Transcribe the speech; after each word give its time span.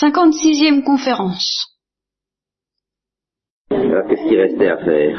56e 0.00 0.82
conférence. 0.84 1.72
Alors, 3.70 4.06
qu'est-ce 4.06 4.28
qui 4.28 4.36
restait 4.36 4.68
à 4.68 4.76
faire 4.76 5.18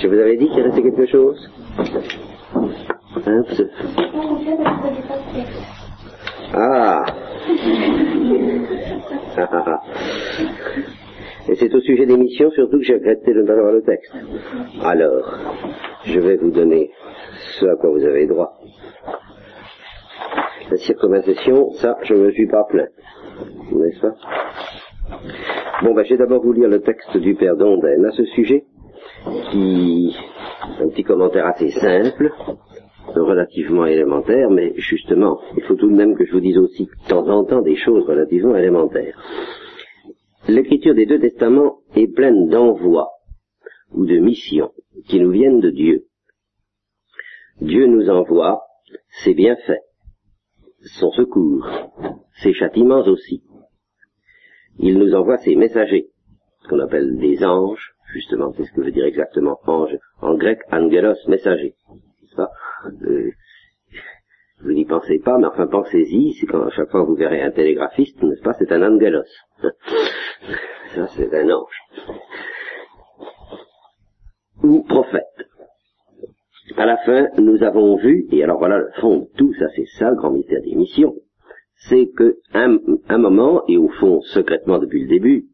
Je 0.00 0.06
vous 0.06 0.14
avais 0.14 0.36
dit 0.36 0.48
qu'il 0.48 0.62
restait 0.62 0.82
quelque 0.82 1.06
chose 1.06 1.50
Hein, 3.26 3.42
Ah 6.54 7.04
Ah, 9.36 9.48
ah, 9.52 9.64
ah. 9.66 9.80
Et 11.48 11.56
c'est 11.56 11.74
au 11.74 11.80
sujet 11.80 12.06
des 12.06 12.16
missions 12.16 12.50
surtout 12.52 12.78
que 12.78 12.84
j'ai 12.84 12.94
regretté 12.94 13.34
de 13.34 13.40
ne 13.42 13.46
pas 13.46 13.54
avoir 13.54 13.72
le 13.72 13.82
texte. 13.82 14.12
Alors, 14.84 15.36
je 16.04 16.20
vais 16.20 16.36
vous 16.36 16.50
donner 16.50 16.90
ce 17.58 17.66
à 17.66 17.74
quoi 17.76 17.90
vous 17.90 18.04
avez 18.04 18.26
droit. 18.26 18.56
La 20.70 20.76
circonvallation, 20.76 21.70
ça, 21.72 21.96
je 22.02 22.14
ne 22.14 22.26
me 22.26 22.32
suis 22.32 22.46
pas 22.46 22.64
plaint. 22.64 22.90
N'est-ce 23.72 24.00
pas? 24.00 24.14
Bon, 25.82 25.94
ben, 25.94 26.04
je 26.04 26.10
vais 26.10 26.18
d'abord 26.18 26.42
vous 26.42 26.52
lire 26.52 26.68
le 26.68 26.80
texte 26.80 27.16
du 27.16 27.34
Père 27.34 27.56
Dondaine 27.56 28.04
à 28.04 28.10
ce 28.12 28.24
sujet, 28.24 28.64
qui 29.50 30.14
un 30.80 30.88
petit 30.88 31.04
commentaire 31.04 31.46
assez 31.46 31.70
simple, 31.70 32.32
relativement 33.14 33.86
élémentaire, 33.86 34.50
mais 34.50 34.74
justement, 34.76 35.40
il 35.56 35.62
faut 35.62 35.76
tout 35.76 35.88
de 35.88 35.96
même 35.96 36.16
que 36.16 36.24
je 36.24 36.32
vous 36.32 36.40
dise 36.40 36.58
aussi 36.58 36.84
de 36.84 37.08
temps 37.08 37.26
en 37.28 37.44
temps 37.44 37.62
des 37.62 37.76
choses 37.76 38.04
relativement 38.06 38.56
élémentaires. 38.56 39.16
L'écriture 40.48 40.94
des 40.94 41.06
deux 41.06 41.20
testaments 41.20 41.78
est 41.94 42.12
pleine 42.12 42.48
d'envois 42.48 43.10
ou 43.92 44.04
de 44.04 44.18
missions 44.18 44.72
qui 45.08 45.20
nous 45.20 45.30
viennent 45.30 45.60
de 45.60 45.70
Dieu. 45.70 46.04
Dieu 47.60 47.86
nous 47.86 48.08
envoie 48.10 48.62
ses 49.24 49.34
bienfaits, 49.34 49.82
son 50.82 51.10
secours, 51.12 51.66
ses 52.42 52.52
châtiments 52.52 53.06
aussi. 53.06 53.42
Il 54.78 54.98
nous 54.98 55.14
envoie 55.14 55.38
ses 55.38 55.56
messagers, 55.56 56.08
ce 56.62 56.68
qu'on 56.68 56.78
appelle 56.80 57.18
des 57.18 57.44
anges, 57.44 57.94
justement, 58.12 58.52
c'est 58.56 58.64
ce 58.64 58.72
que 58.72 58.82
veut 58.82 58.92
dire 58.92 59.04
exactement 59.06 59.58
ange, 59.66 59.96
en 60.20 60.34
grec 60.36 60.60
angelos, 60.70 61.16
messager. 61.26 61.74
n'est-ce 62.22 62.36
pas? 62.36 62.50
Euh, 63.02 63.30
vous 64.60 64.72
n'y 64.72 64.84
pensez 64.84 65.18
pas, 65.18 65.38
mais 65.38 65.46
enfin 65.46 65.66
pensez-y, 65.66 66.34
c'est 66.34 66.46
quand 66.46 66.64
à 66.64 66.70
chaque 66.70 66.90
fois 66.90 67.04
vous 67.04 67.14
verrez 67.14 67.42
un 67.42 67.50
télégraphiste, 67.50 68.22
n'est-ce 68.22 68.42
pas, 68.42 68.54
c'est 68.54 68.72
un 68.72 68.82
angelos. 68.82 69.22
Ça, 70.94 71.06
c'est 71.08 71.32
un 71.34 71.50
ange. 71.50 71.80
Ou 74.62 74.82
prophète. 74.84 75.47
À 76.76 76.86
la 76.86 76.96
fin, 76.98 77.28
nous 77.38 77.62
avons 77.62 77.96
vu, 77.96 78.26
et 78.30 78.42
alors 78.42 78.58
voilà 78.58 78.78
le 78.78 78.90
fond 79.00 79.18
de 79.20 79.36
tout, 79.36 79.54
ça 79.54 79.66
c'est 79.74 79.86
ça 79.98 80.10
le 80.10 80.16
grand 80.16 80.30
mystère 80.30 80.62
des 80.62 80.74
missions, 80.74 81.14
c'est 81.88 82.08
que 82.16 82.38
un, 82.52 82.78
un 83.08 83.18
moment, 83.18 83.62
et 83.68 83.78
au 83.78 83.88
fond 83.88 84.20
secrètement 84.22 84.78
depuis 84.78 85.02
le 85.02 85.08
début, 85.08 85.46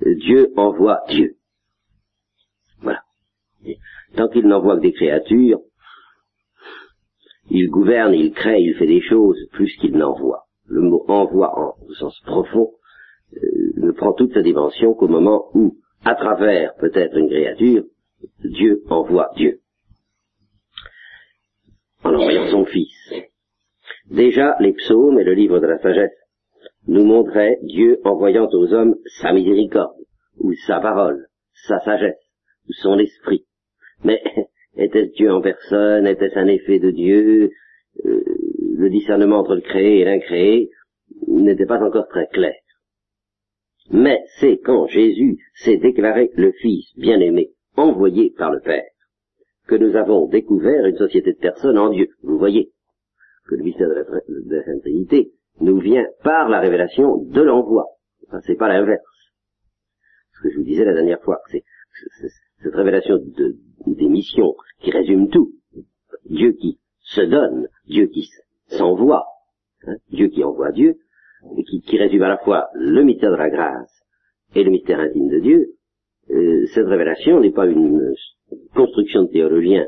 Dieu 0.00 0.52
envoie 0.56 1.00
Dieu. 1.08 1.36
Voilà. 2.82 3.00
Tant 4.16 4.28
qu'il 4.28 4.46
n'envoie 4.46 4.76
que 4.76 4.82
des 4.82 4.92
créatures, 4.92 5.60
il 7.50 7.68
gouverne, 7.68 8.14
il 8.14 8.32
crée, 8.32 8.60
il 8.60 8.74
fait 8.74 8.86
des 8.86 9.02
choses 9.02 9.38
plus 9.52 9.74
qu'il 9.76 9.96
n'envoie. 9.96 10.44
Le 10.66 10.80
mot 10.80 11.04
envoie 11.08 11.58
en 11.58 11.74
au 11.86 11.94
sens 11.94 12.18
profond 12.24 12.72
euh, 13.36 13.72
ne 13.76 13.90
prend 13.92 14.12
toute 14.12 14.32
sa 14.32 14.42
dimension 14.42 14.94
qu'au 14.94 15.08
moment 15.08 15.50
où, 15.54 15.76
à 16.04 16.14
travers 16.14 16.74
peut-être 16.76 17.16
une 17.16 17.28
créature, 17.28 17.84
Dieu 18.42 18.82
envoie 18.88 19.30
Dieu. 19.36 19.60
En 22.04 22.14
envoyant 22.14 22.48
son 22.50 22.64
Fils. 22.66 23.12
Déjà, 24.10 24.56
les 24.60 24.74
psaumes 24.74 25.18
et 25.18 25.24
le 25.24 25.32
livre 25.32 25.58
de 25.58 25.66
la 25.66 25.78
sagesse 25.78 26.16
nous 26.86 27.04
montraient 27.04 27.58
Dieu 27.62 27.98
envoyant 28.04 28.48
aux 28.52 28.72
hommes 28.74 28.94
sa 29.20 29.32
miséricorde, 29.32 29.96
ou 30.38 30.52
sa 30.66 30.80
parole, 30.80 31.26
sa 31.66 31.78
sagesse, 31.80 32.20
ou 32.68 32.72
son 32.74 32.98
esprit. 32.98 33.46
Mais 34.02 34.22
était-ce 34.76 35.12
Dieu 35.12 35.32
en 35.32 35.40
personne? 35.40 36.06
Était-ce 36.06 36.38
un 36.38 36.46
effet 36.48 36.78
de 36.78 36.90
Dieu? 36.90 37.50
Euh, 38.04 38.22
Le 38.76 38.90
discernement 38.90 39.38
entre 39.38 39.54
le 39.54 39.62
créé 39.62 40.00
et 40.00 40.04
l'incréé 40.04 40.70
n'était 41.26 41.64
pas 41.64 41.80
encore 41.80 42.08
très 42.08 42.26
clair. 42.26 42.54
Mais 43.90 44.20
c'est 44.40 44.58
quand 44.58 44.86
Jésus 44.88 45.38
s'est 45.54 45.76
déclaré 45.76 46.30
le 46.34 46.52
Fils 46.52 46.86
bien-aimé, 46.96 47.52
envoyé 47.76 48.30
par 48.36 48.50
le 48.50 48.60
Père, 48.60 48.84
que 49.66 49.74
nous 49.74 49.96
avons 49.96 50.26
découvert 50.28 50.84
une 50.86 50.96
société 50.96 51.32
de 51.32 51.38
personnes 51.38 51.78
en 51.78 51.90
Dieu. 51.90 52.08
Vous 52.22 52.38
voyez 52.38 52.72
que 53.46 53.54
le 53.54 53.62
mystère 53.62 53.88
de 53.88 53.94
la, 53.94 54.04
de 54.04 54.80
Trinité 54.80 55.32
nous 55.60 55.78
vient 55.78 56.06
par 56.22 56.48
la 56.48 56.60
révélation 56.60 57.16
de 57.16 57.42
l'envoi. 57.42 57.86
Enfin, 58.26 58.40
c'est 58.40 58.56
pas 58.56 58.68
l'inverse. 58.68 59.02
Ce 60.32 60.42
que 60.42 60.50
je 60.50 60.58
vous 60.58 60.64
disais 60.64 60.84
la 60.84 60.94
dernière 60.94 61.22
fois, 61.22 61.40
c'est 61.50 61.62
cette 62.62 62.74
révélation 62.74 63.18
de, 63.18 63.56
des 63.86 64.08
missions 64.08 64.54
qui 64.80 64.90
résume 64.90 65.28
tout. 65.28 65.52
Dieu 66.26 66.52
qui 66.52 66.80
se 67.00 67.20
donne, 67.20 67.68
Dieu 67.86 68.06
qui 68.06 68.28
s'envoie, 68.66 69.26
hein, 69.86 69.96
Dieu 70.10 70.28
qui 70.28 70.42
envoie 70.42 70.72
Dieu, 70.72 70.96
et 71.56 71.64
qui, 71.64 71.98
résume 71.98 72.22
à 72.22 72.28
la 72.28 72.38
fois 72.38 72.68
le 72.74 73.02
mystère 73.02 73.30
de 73.30 73.36
la 73.36 73.50
grâce 73.50 74.02
et 74.54 74.64
le 74.64 74.70
mystère 74.70 74.98
intime 74.98 75.28
de 75.28 75.40
Dieu, 75.40 75.74
euh, 76.30 76.66
cette 76.72 76.86
révélation 76.86 77.40
n'est 77.40 77.52
pas 77.52 77.66
une 77.66 78.14
construction 78.74 79.24
de 79.24 79.30
théologien 79.30 79.86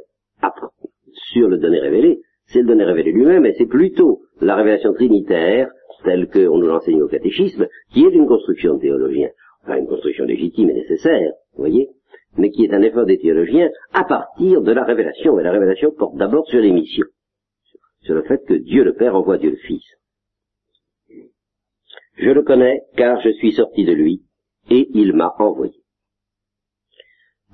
sur 1.12 1.48
le 1.48 1.58
donné 1.58 1.80
révélé, 1.80 2.20
c'est 2.46 2.60
le 2.60 2.68
donné 2.68 2.84
révélé 2.84 3.12
lui-même, 3.12 3.46
et 3.46 3.54
c'est 3.54 3.66
plutôt 3.66 4.22
la 4.40 4.54
révélation 4.54 4.92
trinitaire, 4.92 5.68
telle 6.04 6.28
qu'on 6.28 6.58
nous 6.58 6.66
l'enseigne 6.66 7.02
au 7.02 7.08
catéchisme, 7.08 7.66
qui 7.92 8.04
est 8.04 8.10
une 8.10 8.26
construction 8.26 8.74
de 8.74 8.80
théologien, 8.80 9.30
enfin 9.62 9.78
une 9.78 9.86
construction 9.86 10.24
légitime 10.24 10.70
et 10.70 10.74
nécessaire, 10.74 11.32
vous 11.54 11.62
voyez, 11.62 11.88
mais 12.36 12.50
qui 12.50 12.64
est 12.64 12.74
un 12.74 12.82
effort 12.82 13.06
des 13.06 13.18
théologiens 13.18 13.70
à 13.92 14.04
partir 14.04 14.60
de 14.60 14.72
la 14.72 14.84
révélation, 14.84 15.38
et 15.40 15.42
la 15.42 15.52
révélation 15.52 15.90
porte 15.90 16.16
d'abord 16.16 16.46
sur 16.46 16.60
les 16.60 16.72
missions, 16.72 17.06
sur 18.02 18.14
le 18.14 18.22
fait 18.22 18.44
que 18.46 18.54
Dieu 18.54 18.84
le 18.84 18.94
Père 18.94 19.16
envoie 19.16 19.38
Dieu 19.38 19.50
le 19.50 19.56
Fils. 19.56 19.84
Je 22.18 22.30
le 22.30 22.42
connais 22.42 22.82
car 22.96 23.20
je 23.20 23.30
suis 23.30 23.52
sorti 23.52 23.84
de 23.84 23.92
lui 23.92 24.22
et 24.70 24.88
il 24.94 25.12
m'a 25.12 25.34
envoyé. 25.38 25.74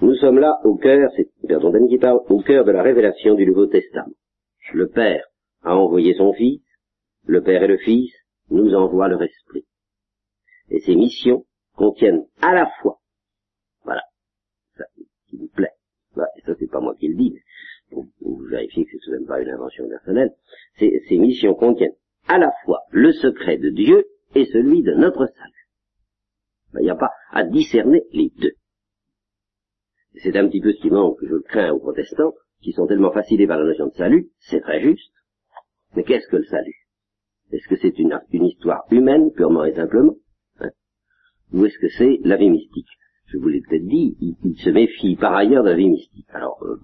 Nous 0.03 0.17
sommes 0.17 0.41
là 0.41 0.59
au 0.65 0.75
cœur, 0.75 1.13
c'est 1.15 1.29
Père 1.47 1.61
qui 1.89 1.99
parle, 1.99 2.19
au 2.29 2.41
cœur 2.43 2.65
de 2.65 2.73
la 2.73 2.83
révélation 2.83 3.37
du 3.37 3.47
Nouveau 3.47 3.67
Testament. 3.67 4.13
Le 4.75 4.89
Père 4.89 5.25
a 5.63 5.77
envoyé 5.77 6.15
son 6.15 6.33
Fils, 6.33 6.61
le 7.25 7.41
Père 7.41 7.63
et 7.63 7.69
le 7.69 7.79
Fils 7.79 8.13
nous 8.51 8.75
envoient 8.75 9.07
leur 9.07 9.23
esprit. 9.23 9.65
Et 10.71 10.81
ces 10.81 10.97
missions 10.97 11.45
contiennent 11.77 12.27
à 12.41 12.53
la 12.53 12.69
fois, 12.81 12.99
voilà, 13.85 14.03
ça 14.77 14.87
qui 15.29 15.37
me 15.37 15.47
plaît, 15.47 15.71
et 16.17 16.41
ça 16.47 16.55
c'est 16.59 16.69
pas 16.69 16.81
moi 16.81 16.97
qui 16.97 17.07
le 17.07 17.15
dis, 17.15 17.35
mais 17.35 17.43
pour, 17.93 18.05
pour 18.21 18.43
vérifier 18.43 18.85
que 18.85 18.99
ce 18.99 19.09
n'est 19.09 19.19
même 19.19 19.27
pas 19.29 19.41
une 19.41 19.51
invention 19.51 19.89
personnelle, 19.89 20.33
ces, 20.81 21.01
ces 21.09 21.19
missions 21.19 21.55
contiennent 21.55 21.95
à 22.27 22.39
la 22.39 22.51
fois 22.65 22.81
le 22.91 23.13
secret 23.13 23.57
de 23.57 23.71
Dieu 23.71 24.05
et 24.35 24.47
celui 24.47 24.83
de 24.83 24.95
notre 24.95 25.27
salut. 25.27 25.69
Ben, 26.73 26.81
Il 26.81 26.85
n'y 26.87 26.91
a 26.91 26.97
pas 26.97 27.13
à 27.31 27.45
discerner 27.45 28.03
les 28.13 28.33
deux. 28.37 28.57
C'est 30.17 30.37
un 30.37 30.47
petit 30.49 30.61
peu 30.61 30.73
ce 30.73 30.81
qui 30.81 30.91
manque, 30.91 31.19
je 31.23 31.35
le 31.35 31.41
crains, 31.41 31.73
aux 31.73 31.79
protestants, 31.79 32.35
qui 32.61 32.73
sont 32.73 32.87
tellement 32.87 33.13
fascinés 33.13 33.47
par 33.47 33.59
la 33.59 33.65
notion 33.65 33.87
de 33.87 33.95
salut, 33.95 34.29
c'est 34.39 34.61
très 34.61 34.81
juste. 34.81 35.13
Mais 35.97 36.05
qu'est-ce 36.05 36.29
que 36.29 36.37
le 36.37 36.45
salut? 36.45 36.77
Est-ce 37.51 37.69
que 37.69 37.77
c'est 37.77 37.99
une, 37.99 38.19
histoire 38.33 38.85
humaine, 38.91 39.31
purement 39.33 39.65
et 39.65 39.75
simplement? 39.75 40.17
Hein? 40.61 40.71
Ou 41.53 41.67
est-ce 41.67 41.79
que 41.79 41.89
c'est 41.89 42.19
la 42.25 42.37
vie 42.37 42.51
mystique? 42.51 42.89
Je 43.27 43.39
vous 43.39 43.49
l'ai 43.49 43.61
peut-être 43.61 43.87
dit, 43.87 44.17
il, 44.21 44.57
se 44.59 44.71
méfie 44.71 45.17
par 45.17 45.35
ailleurs 45.35 45.65
de 45.65 45.71
la 45.71 45.77
vie 45.77 45.89
mystique. 45.89 46.27
Alors, 46.31 46.63
euh, 46.63 46.81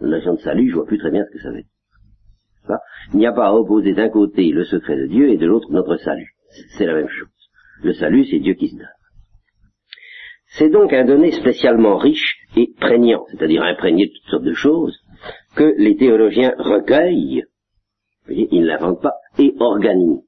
la 0.00 0.08
notion 0.08 0.34
de 0.34 0.40
salut, 0.40 0.70
je 0.70 0.74
vois 0.74 0.86
plus 0.86 0.98
très 0.98 1.10
bien 1.10 1.24
ce 1.24 1.30
que 1.30 1.42
ça 1.42 1.50
veut 1.50 1.62
dire. 1.62 2.78
Il 3.12 3.18
n'y 3.18 3.26
a 3.26 3.32
pas 3.32 3.48
à 3.48 3.52
opposer 3.52 3.94
d'un 3.94 4.08
côté 4.08 4.50
le 4.50 4.64
secret 4.64 4.96
de 4.96 5.06
Dieu 5.06 5.30
et 5.30 5.36
de 5.36 5.46
l'autre 5.46 5.70
notre 5.72 5.96
salut. 5.96 6.34
C'est 6.76 6.86
la 6.86 6.94
même 6.94 7.08
chose. 7.08 7.28
Le 7.82 7.92
salut, 7.94 8.24
c'est 8.24 8.38
Dieu 8.38 8.54
qui 8.54 8.68
se 8.68 8.76
donne. 8.76 8.86
C'est 10.46 10.68
donc 10.68 10.92
un 10.92 11.04
donné 11.04 11.32
spécialement 11.32 11.96
riche 11.96 12.39
et 12.56 12.72
prégnant, 12.80 13.24
c'est-à-dire 13.30 13.62
imprégné 13.62 14.06
de 14.06 14.12
toutes 14.12 14.30
sortes 14.30 14.44
de 14.44 14.54
choses, 14.54 14.98
que 15.56 15.74
les 15.78 15.96
théologiens 15.96 16.54
recueillent, 16.58 17.44
vous 18.26 18.34
voyez, 18.34 18.48
ils 18.52 18.62
ne 18.62 18.66
l'inventent 18.66 19.02
pas, 19.02 19.14
et 19.38 19.54
organisent. 19.58 20.24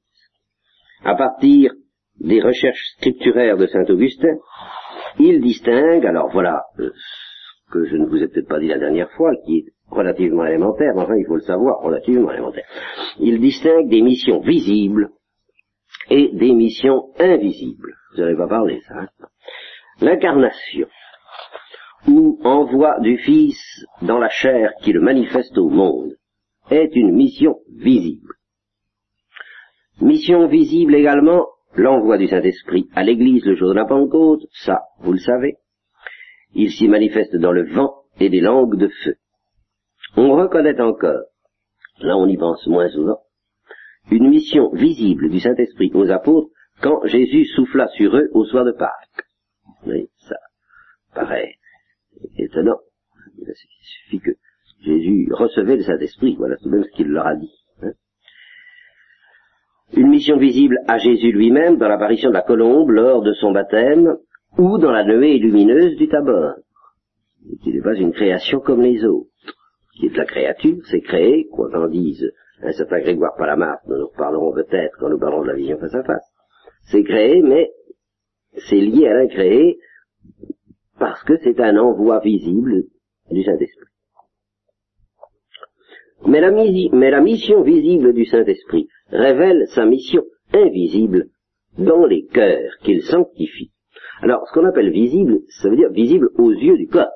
À 1.04 1.14
partir 1.14 1.72
des 2.20 2.40
recherches 2.40 2.94
scripturaires 2.98 3.56
de 3.56 3.66
saint 3.66 3.84
Augustin, 3.88 4.36
ils 5.18 5.40
distinguent, 5.40 6.06
alors 6.06 6.30
voilà, 6.32 6.62
euh, 6.78 6.90
ce 6.94 7.72
que 7.72 7.84
je 7.84 7.96
ne 7.96 8.06
vous 8.06 8.22
ai 8.22 8.28
peut-être 8.28 8.48
pas 8.48 8.60
dit 8.60 8.68
la 8.68 8.78
dernière 8.78 9.10
fois, 9.12 9.32
qui 9.44 9.58
est 9.58 9.64
relativement 9.90 10.46
élémentaire, 10.46 10.92
mais 10.94 11.02
enfin 11.02 11.16
il 11.16 11.26
faut 11.26 11.36
le 11.36 11.42
savoir, 11.42 11.80
relativement 11.80 12.30
élémentaire. 12.30 12.66
Ils 13.18 13.40
distinguent 13.40 13.88
des 13.88 14.02
missions 14.02 14.40
visibles 14.40 15.10
et 16.10 16.30
des 16.32 16.52
missions 16.52 17.10
invisibles. 17.18 17.94
Vous 18.14 18.22
n'avez 18.22 18.36
pas 18.36 18.48
parlé 18.48 18.80
ça. 18.80 18.94
Hein 18.94 19.08
L'incarnation, 20.00 20.88
ou 22.08 22.40
envoi 22.44 22.98
du 23.00 23.18
Fils 23.18 23.58
dans 24.02 24.18
la 24.18 24.28
chair 24.28 24.72
qui 24.82 24.92
le 24.92 25.00
manifeste 25.00 25.56
au 25.58 25.68
monde, 25.68 26.16
est 26.70 26.94
une 26.94 27.12
mission 27.12 27.58
visible. 27.68 28.34
Mission 30.00 30.48
visible 30.48 30.94
également, 30.94 31.46
l'envoi 31.74 32.18
du 32.18 32.26
Saint-Esprit 32.26 32.88
à 32.94 33.04
l'Église 33.04 33.44
le 33.44 33.54
jour 33.54 33.68
de 33.68 33.74
la 33.74 33.84
Pentecôte, 33.84 34.42
ça, 34.52 34.82
vous 35.00 35.12
le 35.12 35.18
savez. 35.18 35.56
Il 36.54 36.70
s'y 36.70 36.88
manifeste 36.88 37.36
dans 37.36 37.52
le 37.52 37.72
vent 37.72 37.94
et 38.18 38.28
des 38.28 38.40
langues 38.40 38.76
de 38.76 38.88
feu. 38.88 39.16
On 40.16 40.32
reconnaît 40.32 40.80
encore, 40.80 41.24
là 42.00 42.16
on 42.16 42.26
y 42.26 42.36
pense 42.36 42.66
moins 42.66 42.88
souvent, 42.88 43.20
une 44.10 44.28
mission 44.28 44.70
visible 44.72 45.30
du 45.30 45.40
Saint-Esprit 45.40 45.90
aux 45.94 46.10
apôtres 46.10 46.50
quand 46.80 47.06
Jésus 47.06 47.46
souffla 47.46 47.88
sur 47.88 48.16
eux 48.16 48.28
au 48.32 48.44
soir 48.44 48.64
de 48.64 48.72
Pâques. 48.72 49.26
Oui, 49.86 50.08
ça 50.18 50.36
paraît 52.28 52.44
étonnant. 52.44 52.78
Il 53.38 53.54
suffit 53.82 54.20
que 54.20 54.30
Jésus 54.84 55.28
recevait 55.32 55.76
le 55.76 55.82
Saint-Esprit, 55.82 56.36
voilà 56.36 56.56
tout 56.56 56.68
de 56.68 56.74
même 56.76 56.84
ce 56.84 56.96
qu'il 56.96 57.08
leur 57.08 57.26
a 57.26 57.36
dit. 57.36 57.52
Hein. 57.82 57.92
Une 59.94 60.08
mission 60.08 60.38
visible 60.38 60.78
à 60.88 60.98
Jésus 60.98 61.32
lui-même 61.32 61.76
dans 61.76 61.88
l'apparition 61.88 62.30
de 62.30 62.34
la 62.34 62.42
colombe 62.42 62.90
lors 62.90 63.22
de 63.22 63.32
son 63.34 63.52
baptême 63.52 64.16
ou 64.58 64.78
dans 64.78 64.90
la 64.90 65.04
nuée 65.04 65.38
lumineuse 65.38 65.96
du 65.96 66.08
Tabor, 66.08 66.54
qui 67.62 67.72
n'est 67.72 67.80
pas 67.80 67.94
une 67.94 68.12
création 68.12 68.60
comme 68.60 68.82
les 68.82 69.04
autres, 69.04 69.28
qui 69.94 70.06
est 70.06 70.10
de 70.10 70.18
la 70.18 70.24
créature, 70.24 70.78
c'est 70.90 71.00
créé, 71.00 71.46
quoi 71.48 71.70
qu'en 71.70 71.88
dise 71.88 72.32
un 72.64 72.72
certain 72.72 73.00
Grégoire 73.00 73.34
Palamas, 73.36 73.80
dont 73.88 73.98
nous 73.98 74.06
reparlerons 74.06 74.52
peut-être 74.52 74.96
quand 74.98 75.08
nous 75.08 75.18
parlerons 75.18 75.42
de 75.42 75.48
la 75.48 75.54
vision 75.54 75.78
face 75.78 75.94
à 75.94 76.04
face. 76.04 76.30
C'est 76.84 77.02
créé, 77.02 77.42
mais 77.42 77.72
c'est 78.68 78.76
lié 78.76 79.08
à 79.08 79.14
l'incréé 79.14 79.78
parce 81.02 81.24
que 81.24 81.36
c'est 81.38 81.58
un 81.58 81.76
envoi 81.78 82.20
visible 82.20 82.84
du 83.28 83.42
Saint-Esprit. 83.42 83.88
Mais 86.26 86.40
la, 86.40 87.20
mission 87.20 87.62
visible 87.64 88.12
du 88.12 88.24
Saint-Esprit 88.24 88.86
révèle 89.08 89.64
sa 89.74 89.84
mission 89.84 90.22
invisible 90.54 91.26
dans 91.76 92.06
les 92.06 92.24
cœurs 92.26 92.70
qu'il 92.84 93.02
sanctifie. 93.02 93.72
Alors, 94.20 94.46
ce 94.46 94.52
qu'on 94.52 94.64
appelle 94.64 94.92
visible, 94.92 95.40
ça 95.48 95.68
veut 95.68 95.76
dire 95.76 95.90
visible 95.90 96.30
aux 96.38 96.52
yeux 96.52 96.76
du 96.76 96.86
corps. 96.86 97.08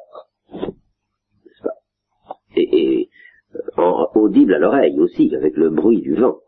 N'est-ce 0.53 1.63
pas? 1.63 1.77
Et, 2.57 3.03
et 3.03 3.09
audible 4.17 4.55
à 4.55 4.59
l'oreille 4.59 4.99
aussi, 4.99 5.33
avec 5.33 5.57
le 5.57 5.71
bruit 5.71 6.01
du 6.01 6.15
vent. 6.15 6.39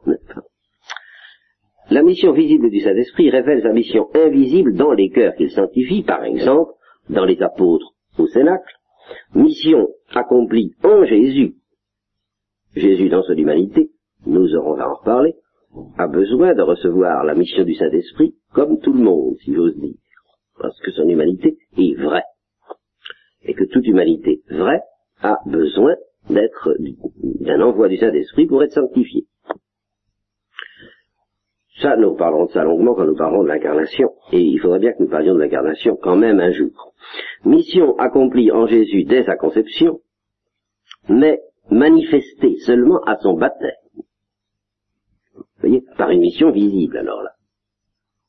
La 1.88 2.02
mission 2.02 2.32
visible 2.32 2.69
du 2.69 2.81
Saint-Esprit 2.81 3.31
révèle 3.31 3.62
sa 3.62 3.73
mission 3.73 4.08
invisible 4.12 4.75
dans 4.75 4.93
les 4.93 5.11
cœurs 5.11 5.37
qu'il 5.37 5.52
sanctifie, 5.52 6.02
par 6.02 6.25
exemple, 6.25 6.73
dans 7.10 7.25
les 7.25 7.40
apôtres 7.43 7.94
au 8.19 8.26
Cénacle, 8.26 8.72
mission 9.34 9.88
accomplie 10.14 10.75
en 10.82 11.05
Jésus. 11.05 11.55
Jésus 12.75 13.08
dans 13.08 13.22
son 13.22 13.34
humanité, 13.34 13.90
nous 14.26 14.55
aurons 14.55 14.78
à 14.78 14.88
en 14.88 14.94
reparler, 14.94 15.34
a 15.96 16.06
besoin 16.06 16.55
de 16.55 16.62
recevoir 16.62 17.25
la 17.25 17.34
mission 17.34 17.64
du 17.64 17.75
Saint-Esprit 17.75 18.34
comme 18.52 18.78
tout 18.81 18.93
le 18.93 19.02
monde, 19.02 19.37
si 19.44 19.55
j'ose 19.55 19.76
dire, 19.76 19.96
parce 20.58 20.78
que 20.81 20.90
son 20.93 21.08
humanité 21.08 21.56
est 21.76 21.94
vraie, 21.94 22.25
et 23.43 23.55
que 23.55 23.64
toute 23.64 23.87
humanité 23.87 24.43
vraie 24.50 24.82
a 25.20 25.38
besoin 25.46 25.94
d'être 26.28 26.75
d'un 27.40 27.60
envoi 27.60 27.88
du 27.88 27.96
Saint-Esprit 27.96 28.46
pour 28.46 28.62
être 28.62 28.72
sanctifié. 28.72 29.26
Ça, 31.81 31.96
nous 31.96 32.16
parlerons 32.16 32.46
de 32.46 32.50
ça 32.50 32.64
longuement 32.64 32.94
quand 32.94 33.06
nous 33.06 33.16
parlerons 33.16 33.44
de 33.44 33.49
l'incarnation, 33.49 34.10
et 34.32 34.40
il 34.40 34.58
faudrait 34.60 34.78
bien 34.78 34.92
que 34.92 35.02
nous 35.02 35.08
parlions 35.08 35.34
de 35.34 35.40
l'incarnation 35.40 35.96
quand 36.00 36.16
même 36.16 36.40
un 36.40 36.52
jour. 36.52 36.94
Mission 37.44 37.96
accomplie 37.98 38.50
en 38.50 38.66
Jésus 38.66 39.04
dès 39.04 39.25
sa 39.25 39.36
conception, 39.36 40.00
mais 41.08 41.40
manifestée 41.70 42.56
seulement 42.58 43.00
à 43.04 43.16
son 43.16 43.34
baptême. 43.34 43.70
Vous 45.34 45.44
voyez, 45.60 45.82
par 45.96 46.10
une 46.10 46.20
mission 46.20 46.50
visible 46.50 46.98
alors 46.98 47.22
là. 47.22 47.30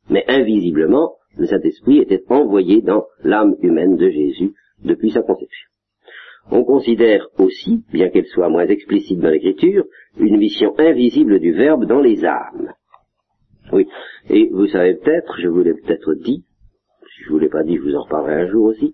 Mais 0.10 0.24
invisiblement, 0.28 1.16
le 1.38 1.46
Saint-Esprit 1.46 2.00
était 2.00 2.24
envoyé 2.30 2.82
dans 2.82 3.06
l'âme 3.24 3.56
humaine 3.62 3.96
de 3.96 4.10
Jésus 4.10 4.54
depuis 4.84 5.12
sa 5.12 5.22
conception 5.22 5.70
on 6.52 6.64
considère 6.64 7.28
aussi, 7.38 7.84
bien 7.92 8.10
qu'elle 8.10 8.26
soit 8.26 8.50
moins 8.50 8.68
explicite 8.68 9.20
dans 9.20 9.30
l'écriture, 9.30 9.86
une 10.18 10.38
mission 10.38 10.74
invisible 10.80 11.40
du 11.40 11.52
Verbe 11.52 11.86
dans 11.86 12.02
les 12.02 12.26
âmes. 12.26 12.74
Oui, 13.72 13.88
et 14.30 14.50
vous 14.52 14.68
savez 14.68 14.96
peut-être, 14.96 15.40
je 15.40 15.48
vous 15.48 15.62
l'ai 15.62 15.74
peut-être 15.74 16.14
dit, 16.16 16.46
si 17.16 17.24
je 17.24 17.30
vous 17.30 17.40
l'ai 17.40 17.50
pas 17.50 17.64
dit, 17.64 17.78
je 17.78 17.82
vous 17.82 17.96
en 17.96 18.04
reparlerai 18.04 18.42
un 18.42 18.48
jour 18.48 18.66
aussi, 18.66 18.94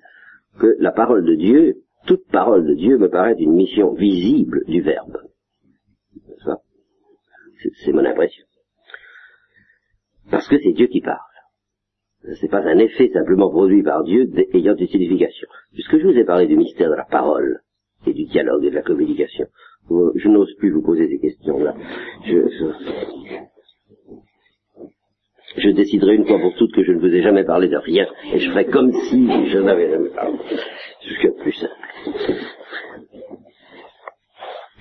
que 0.59 0.75
la 0.79 0.91
parole 0.91 1.25
de 1.25 1.35
Dieu, 1.35 1.75
toute 2.07 2.27
parole 2.31 2.65
de 2.65 2.73
Dieu 2.73 2.97
me 2.97 3.09
paraît 3.09 3.35
une 3.37 3.53
mission 3.53 3.93
visible 3.93 4.63
du 4.67 4.81
Verbe. 4.81 5.17
C'est 7.83 7.93
mon 7.93 8.05
impression. 8.05 8.45
Parce 10.29 10.47
que 10.47 10.57
c'est 10.59 10.73
Dieu 10.73 10.87
qui 10.87 11.01
parle 11.01 11.19
n'est 12.41 12.49
pas 12.49 12.61
un 12.61 12.77
effet 12.77 13.09
simplement 13.13 13.49
produit 13.49 13.83
par 13.83 14.03
Dieu 14.03 14.29
ayant 14.53 14.75
une 14.75 14.87
signification. 14.87 15.47
Puisque 15.73 15.97
je 15.97 16.07
vous 16.07 16.17
ai 16.17 16.23
parlé 16.23 16.47
du 16.47 16.57
mystère 16.57 16.89
de 16.89 16.95
la 16.95 17.05
parole 17.05 17.61
et 18.05 18.13
du 18.13 18.25
dialogue 18.25 18.65
et 18.65 18.69
de 18.69 18.75
la 18.75 18.81
communication, 18.81 19.47
je 19.89 20.27
n'ose 20.27 20.53
plus 20.55 20.71
vous 20.71 20.81
poser 20.81 21.07
ces 21.07 21.19
questions-là. 21.19 21.75
Je, 22.25 22.39
je, 25.57 25.69
déciderai 25.69 26.15
une 26.15 26.25
fois 26.25 26.39
pour 26.39 26.55
toutes 26.55 26.73
que 26.73 26.83
je 26.83 26.91
ne 26.91 26.99
vous 26.99 27.13
ai 27.13 27.21
jamais 27.21 27.43
parlé 27.43 27.67
de 27.67 27.77
rien, 27.77 28.05
et 28.33 28.39
je 28.39 28.49
ferai 28.49 28.65
comme 28.65 28.91
si 28.91 29.27
je 29.49 29.57
n'avais 29.59 29.89
jamais 29.89 30.09
parlé. 30.09 30.37
De 31.23 31.41
plus 31.41 31.53
simple. 31.53 31.73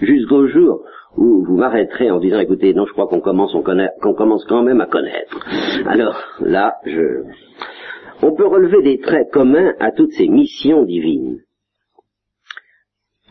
Jusqu'au 0.01 0.47
jour 0.49 0.85
où 1.17 1.45
vous 1.45 1.57
m'arrêterez 1.57 2.11
en 2.11 2.19
disant 2.19 2.41
écoutez, 2.41 2.75
non, 2.75 2.87
je 2.87 2.93
crois 2.93 3.07
qu'on 3.07 3.21
commence, 3.21 3.55
qu'on 4.03 4.15
commence 4.15 4.45
quand 4.47 4.63
même 4.63 4.81
à 4.81 4.87
connaître. 4.87 5.39
Alors 5.87 6.17
là, 6.41 6.77
je, 6.85 7.23
on 8.23 8.35
peut 8.35 8.47
relever 8.47 8.83
des 8.83 8.99
traits 8.99 9.31
communs 9.31 9.75
à 9.81 9.93
toutes 9.93 10.13
ces 10.13 10.29
missions 10.29 10.85
divines. 10.85 11.41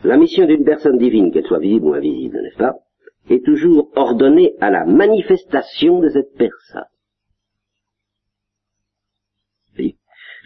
La 0.04 0.16
mission 0.16 0.46
d'une 0.46 0.64
personne 0.64 0.98
divine, 0.98 1.32
qu'elle 1.32 1.46
soit 1.46 1.58
visible 1.58 1.86
ou 1.86 1.94
invisible, 1.94 2.40
n'est-ce 2.42 2.58
pas, 2.58 2.74
est 3.30 3.44
toujours 3.44 3.90
ordonnée 3.96 4.54
à 4.60 4.70
la 4.70 4.84
manifestation 4.84 6.00
de 6.00 6.10
cette 6.10 6.36
personne. 6.36 6.84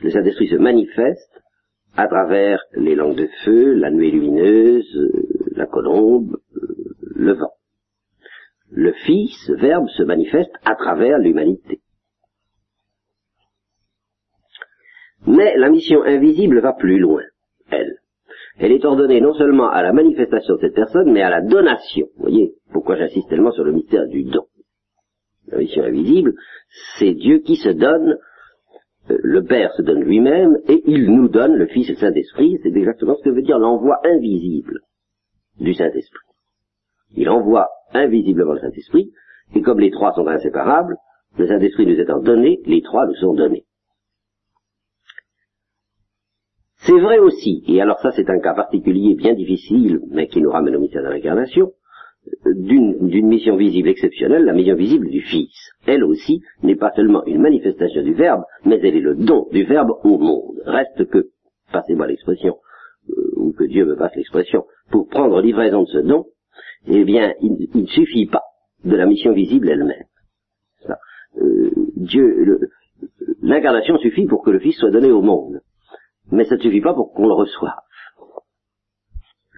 Le 0.02 0.10
Saint-Esprit 0.10 0.48
se 0.48 0.56
manifeste 0.56 1.42
à 1.96 2.06
travers 2.06 2.62
les 2.74 2.94
langues 2.94 3.16
de 3.16 3.28
feu, 3.44 3.74
la 3.74 3.90
nuée 3.90 4.10
lumineuse, 4.10 4.96
euh, 4.96 5.28
la 5.56 5.66
colombe, 5.66 6.36
le 7.14 7.32
vent. 7.32 7.52
Le 8.70 8.92
Fils, 8.92 9.50
Verbe, 9.50 9.88
se 9.96 10.02
manifeste 10.02 10.52
à 10.64 10.76
travers 10.76 11.18
l'humanité. 11.18 11.80
Mais 15.26 15.56
la 15.56 15.68
mission 15.68 16.02
invisible 16.02 16.60
va 16.60 16.72
plus 16.72 16.98
loin, 16.98 17.22
elle. 17.70 17.98
Elle 18.58 18.72
est 18.72 18.84
ordonnée 18.84 19.20
non 19.20 19.34
seulement 19.34 19.68
à 19.68 19.82
la 19.82 19.92
manifestation 19.92 20.54
de 20.54 20.60
cette 20.60 20.74
personne, 20.74 21.12
mais 21.12 21.22
à 21.22 21.30
la 21.30 21.40
donation. 21.40 22.06
Vous 22.16 22.22
voyez 22.22 22.54
pourquoi 22.72 22.96
j'insiste 22.96 23.28
tellement 23.28 23.52
sur 23.52 23.64
le 23.64 23.72
mystère 23.72 24.06
du 24.06 24.24
don. 24.24 24.46
La 25.48 25.58
mission 25.58 25.82
invisible, 25.82 26.34
c'est 26.98 27.14
Dieu 27.14 27.38
qui 27.38 27.56
se 27.56 27.70
donne, 27.70 28.10
euh, 28.12 28.16
le 29.08 29.42
Père 29.44 29.72
se 29.74 29.82
donne 29.82 30.02
lui-même, 30.02 30.58
et 30.68 30.82
il 30.86 31.12
nous 31.12 31.28
donne 31.28 31.54
le 31.54 31.66
Fils 31.66 31.88
et 31.88 31.92
le 31.92 31.98
Saint-Esprit. 31.98 32.58
C'est 32.62 32.76
exactement 32.76 33.16
ce 33.16 33.22
que 33.22 33.30
veut 33.30 33.42
dire 33.42 33.58
l'envoi 33.58 33.98
invisible 34.04 34.80
du 35.60 35.74
Saint-Esprit. 35.74 36.26
Il 37.14 37.28
envoie 37.28 37.68
invisiblement 37.92 38.52
le 38.52 38.60
Saint-Esprit, 38.60 39.12
et 39.54 39.62
comme 39.62 39.80
les 39.80 39.90
trois 39.90 40.12
sont 40.12 40.26
inséparables, 40.26 40.96
le 41.38 41.46
Saint-Esprit 41.46 41.86
nous 41.86 42.00
étant 42.00 42.20
donné, 42.20 42.60
les 42.66 42.82
trois 42.82 43.06
nous 43.06 43.14
sont 43.14 43.34
donnés. 43.34 43.64
C'est 46.80 46.98
vrai 46.98 47.18
aussi, 47.18 47.64
et 47.66 47.80
alors 47.80 47.98
ça 48.00 48.12
c'est 48.12 48.30
un 48.30 48.38
cas 48.38 48.54
particulier 48.54 49.14
bien 49.14 49.34
difficile, 49.34 50.00
mais 50.10 50.28
qui 50.28 50.40
nous 50.40 50.50
ramène 50.50 50.76
au 50.76 50.80
mystère 50.80 51.02
de 51.02 51.08
l'incarnation, 51.08 51.72
d'une 52.46 53.26
mission 53.26 53.56
visible 53.56 53.88
exceptionnelle, 53.88 54.44
la 54.44 54.52
mission 54.52 54.74
visible 54.74 55.08
du 55.08 55.20
Fils. 55.22 55.72
Elle 55.86 56.04
aussi 56.04 56.42
n'est 56.62 56.76
pas 56.76 56.92
seulement 56.94 57.24
une 57.24 57.40
manifestation 57.40 58.02
du 58.02 58.14
Verbe, 58.14 58.44
mais 58.64 58.78
elle 58.82 58.96
est 58.96 59.00
le 59.00 59.14
don 59.14 59.46
du 59.50 59.64
Verbe 59.64 59.92
au 60.04 60.18
monde. 60.18 60.60
Reste 60.64 61.08
que, 61.10 61.28
passez-moi 61.72 62.06
l'expression, 62.06 62.56
euh, 63.10 63.32
ou 63.36 63.52
que 63.52 63.64
Dieu 63.64 63.84
me 63.84 63.96
passe 63.96 64.14
l'expression, 64.16 64.64
pour 64.90 65.08
prendre 65.08 65.40
livraison 65.40 65.82
de 65.82 65.88
ce 65.88 65.98
don, 65.98 66.26
eh 66.86 67.04
bien, 67.04 67.34
il, 67.40 67.68
ne 67.74 67.86
suffit 67.86 68.26
pas 68.26 68.42
de 68.84 68.96
la 68.96 69.06
mission 69.06 69.32
visible 69.32 69.68
elle-même. 69.68 70.04
Euh, 71.40 71.70
Dieu, 71.96 72.58
l'incarnation 73.42 73.98
suffit 73.98 74.26
pour 74.26 74.42
que 74.42 74.50
le 74.50 74.60
Fils 74.60 74.76
soit 74.76 74.90
donné 74.90 75.10
au 75.10 75.22
monde, 75.22 75.60
mais 76.30 76.44
ça 76.44 76.56
ne 76.56 76.60
suffit 76.60 76.80
pas 76.80 76.94
pour 76.94 77.12
qu'on 77.12 77.26
le 77.26 77.34
reçoive. 77.34 77.74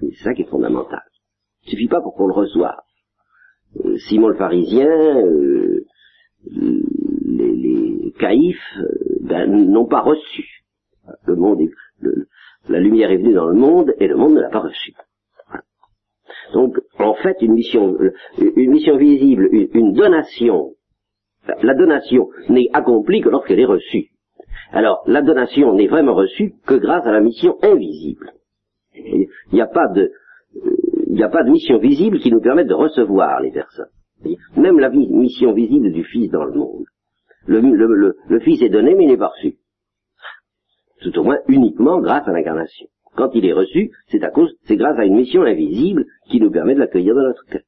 C'est 0.00 0.24
ça 0.24 0.34
qui 0.34 0.42
est 0.42 0.50
fondamental. 0.50 1.02
Ne 1.66 1.70
suffit 1.70 1.88
pas 1.88 2.00
pour 2.00 2.14
qu'on 2.14 2.26
le 2.26 2.34
reçoive. 2.34 2.80
Euh, 3.84 3.96
Simon 4.08 4.28
le 4.28 4.36
pharisien, 4.36 4.88
euh, 4.88 5.84
les, 6.46 7.52
les 7.54 8.12
caïfs, 8.18 8.78
ben, 9.20 9.46
n'ont 9.46 9.86
pas 9.86 10.00
reçu. 10.00 10.64
Le 11.26 11.36
monde, 11.36 11.60
la 12.68 12.80
lumière 12.80 13.10
est 13.10 13.18
venue 13.18 13.34
dans 13.34 13.46
le 13.46 13.54
monde 13.54 13.94
et 13.98 14.06
le 14.06 14.16
monde 14.16 14.34
ne 14.34 14.40
l'a 14.40 14.48
pas 14.48 14.60
reçu. 14.60 14.94
Donc, 16.52 16.76
en 16.98 17.14
fait, 17.14 17.36
une 17.42 17.52
mission, 17.52 17.96
une 18.38 18.70
mission 18.70 18.96
visible, 18.96 19.48
une, 19.52 19.92
donation 19.92 20.72
La 21.62 21.74
donation 21.74 22.28
n'est 22.48 22.68
accomplie 22.72 23.20
que 23.20 23.28
lorsqu'elle 23.28 23.60
est 23.60 23.66
reçue. 23.66 24.08
Alors, 24.72 25.02
la 25.06 25.22
donation 25.22 25.74
n'est 25.74 25.86
vraiment 25.86 26.14
reçue 26.14 26.54
que 26.66 26.74
grâce 26.74 27.06
à 27.06 27.12
la 27.12 27.20
mission 27.20 27.56
invisible. 27.62 28.32
Il 28.94 29.28
n'y 29.52 29.60
a 29.60 29.66
pas 29.66 29.88
de, 29.88 30.12
il 31.10 31.16
n'y 31.16 31.24
a 31.24 31.28
pas 31.28 31.42
de 31.42 31.50
mission 31.50 31.78
visible 31.78 32.20
qui 32.20 32.30
nous 32.30 32.40
permette 32.40 32.68
de 32.68 32.74
recevoir 32.74 33.40
les 33.40 33.50
personnes. 33.50 33.90
Même 34.56 34.78
la 34.78 34.90
mission 34.90 35.52
visible 35.52 35.90
du 35.90 36.04
Fils 36.04 36.30
dans 36.30 36.44
le 36.44 36.52
monde. 36.52 36.84
Le, 37.46 38.38
Fils 38.44 38.62
est 38.62 38.68
donné, 38.68 38.94
mais 38.94 39.04
il 39.04 39.08
n'est 39.08 39.16
pas 39.16 39.32
reçu. 39.34 39.56
Tout 41.02 41.18
au 41.18 41.24
moins 41.24 41.38
uniquement 41.48 42.00
grâce 42.00 42.28
à 42.28 42.32
l'incarnation. 42.32 42.86
Quand 43.16 43.30
il 43.34 43.44
est 43.44 43.52
reçu, 43.52 43.90
c'est 44.06 44.76
grâce 44.76 44.98
à 44.98 45.04
une 45.04 45.16
mission 45.16 45.42
invisible 45.42 46.06
qui 46.30 46.38
nous 46.38 46.52
permet 46.52 46.74
de 46.74 46.78
l'accueillir 46.78 47.16
dans 47.16 47.22
notre 47.22 47.44
cœur. 47.46 47.62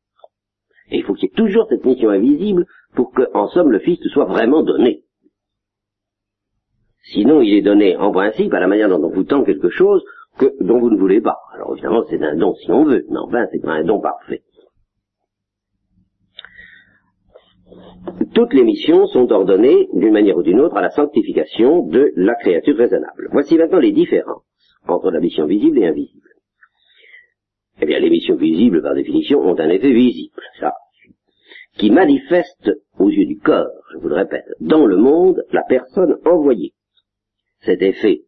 Et 0.93 0.99
il 0.99 1.03
faut 1.03 1.15
qu'il 1.15 1.29
y 1.29 1.33
ait 1.33 1.37
toujours 1.37 1.67
cette 1.69 1.85
mission 1.85 2.11
invisible 2.11 2.65
pour 2.95 3.13
que, 3.13 3.23
en 3.35 3.49
somme, 3.49 3.73
le 3.73 3.81
Fils 3.81 3.99
soit 4.13 4.27
vraiment 4.27 4.63
donné. 4.63 5.03
Sinon, 7.13 7.41
il 7.41 7.55
est 7.55 7.63
donné 7.63 7.97
en 7.97 8.13
principe 8.13 8.55
à 8.55 8.61
la 8.61 8.69
manière 8.69 8.89
dont 8.89 9.03
on 9.03 9.11
vous 9.11 9.25
tend 9.25 9.43
quelque 9.43 9.71
chose 9.71 10.05
que, 10.39 10.53
dont 10.61 10.79
vous 10.79 10.91
ne 10.91 10.99
voulez 10.99 11.21
pas. 11.21 11.39
Alors 11.55 11.73
évidemment, 11.73 12.05
c'est 12.09 12.23
un 12.23 12.37
don 12.37 12.55
si 12.55 12.71
on 12.71 12.85
veut, 12.85 13.05
mais 13.11 13.19
enfin, 13.19 13.47
c'est 13.53 13.63
pas 13.63 13.73
un 13.73 13.85
don 13.85 14.01
parfait. 14.01 14.43
Toutes 18.35 18.55
les 18.55 18.65
missions 18.65 19.07
sont 19.07 19.31
ordonnées 19.31 19.89
d'une 19.93 20.13
manière 20.13 20.37
ou 20.37 20.43
d'une 20.43 20.61
autre 20.61 20.77
à 20.77 20.83
la 20.83 20.91
sanctification 20.91 21.87
de 21.87 22.13
la 22.17 22.35
créature 22.35 22.77
raisonnable. 22.77 23.29
Voici 23.31 23.57
maintenant 23.57 23.79
les 23.79 23.93
différences 23.93 24.43
entre 24.87 25.11
la 25.11 25.21
mission 25.21 25.47
visible 25.47 25.79
et 25.79 25.87
invisible. 25.87 26.29
Eh 27.81 27.87
bien, 27.87 27.99
les 27.99 28.11
missions 28.11 28.37
visibles, 28.37 28.83
par 28.83 28.95
définition, 28.95 29.41
ont 29.41 29.59
un 29.59 29.69
effet 29.69 29.93
visible, 29.93 30.41
ça, 30.61 30.75
qui 31.79 31.91
manifeste 31.91 32.71
aux 32.99 33.09
yeux 33.09 33.27
du 33.27 33.39
corps, 33.39 33.71
je 33.93 33.99
vous 33.99 34.09
le 34.09 34.15
répète, 34.15 34.45
dans 34.61 34.87
le 34.87 34.97
monde, 34.97 35.43
la 35.53 35.63
personne 35.63 36.19
envoyée. 36.27 36.75
Cet 37.61 37.83
effet 37.83 38.23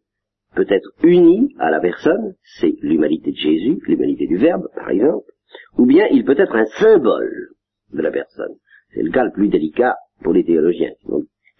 peut 0.54 0.66
être 0.68 0.90
uni 1.02 1.54
à 1.58 1.70
la 1.70 1.80
personne, 1.80 2.34
c'est 2.58 2.74
l'humanité 2.80 3.32
de 3.32 3.36
Jésus, 3.36 3.78
l'humanité 3.86 4.26
du 4.26 4.36
Verbe, 4.36 4.68
par 4.74 4.90
exemple, 4.90 5.30
ou 5.78 5.86
bien 5.86 6.06
il 6.10 6.24
peut 6.24 6.38
être 6.38 6.54
un 6.54 6.66
symbole 6.66 7.50
de 7.92 8.02
la 8.02 8.10
personne. 8.10 8.54
C'est 8.92 9.02
le 9.02 9.10
cas 9.10 9.24
le 9.24 9.32
plus 9.32 9.48
délicat 9.48 9.96
pour 10.22 10.32
les 10.32 10.44
théologiens. 10.44 10.92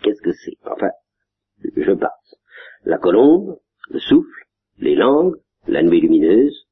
Qu'est-ce 0.02 0.22
que 0.22 0.32
c'est? 0.32 0.56
Enfin, 0.64 0.90
je 1.76 1.92
passe. 1.92 2.36
La 2.84 2.98
colombe, 2.98 3.58
le 3.90 3.98
souffle, 3.98 4.46
les 4.78 4.94
langues, 4.94 5.36
la 5.66 5.82
nuit 5.82 6.00
lumineuse, 6.00 6.66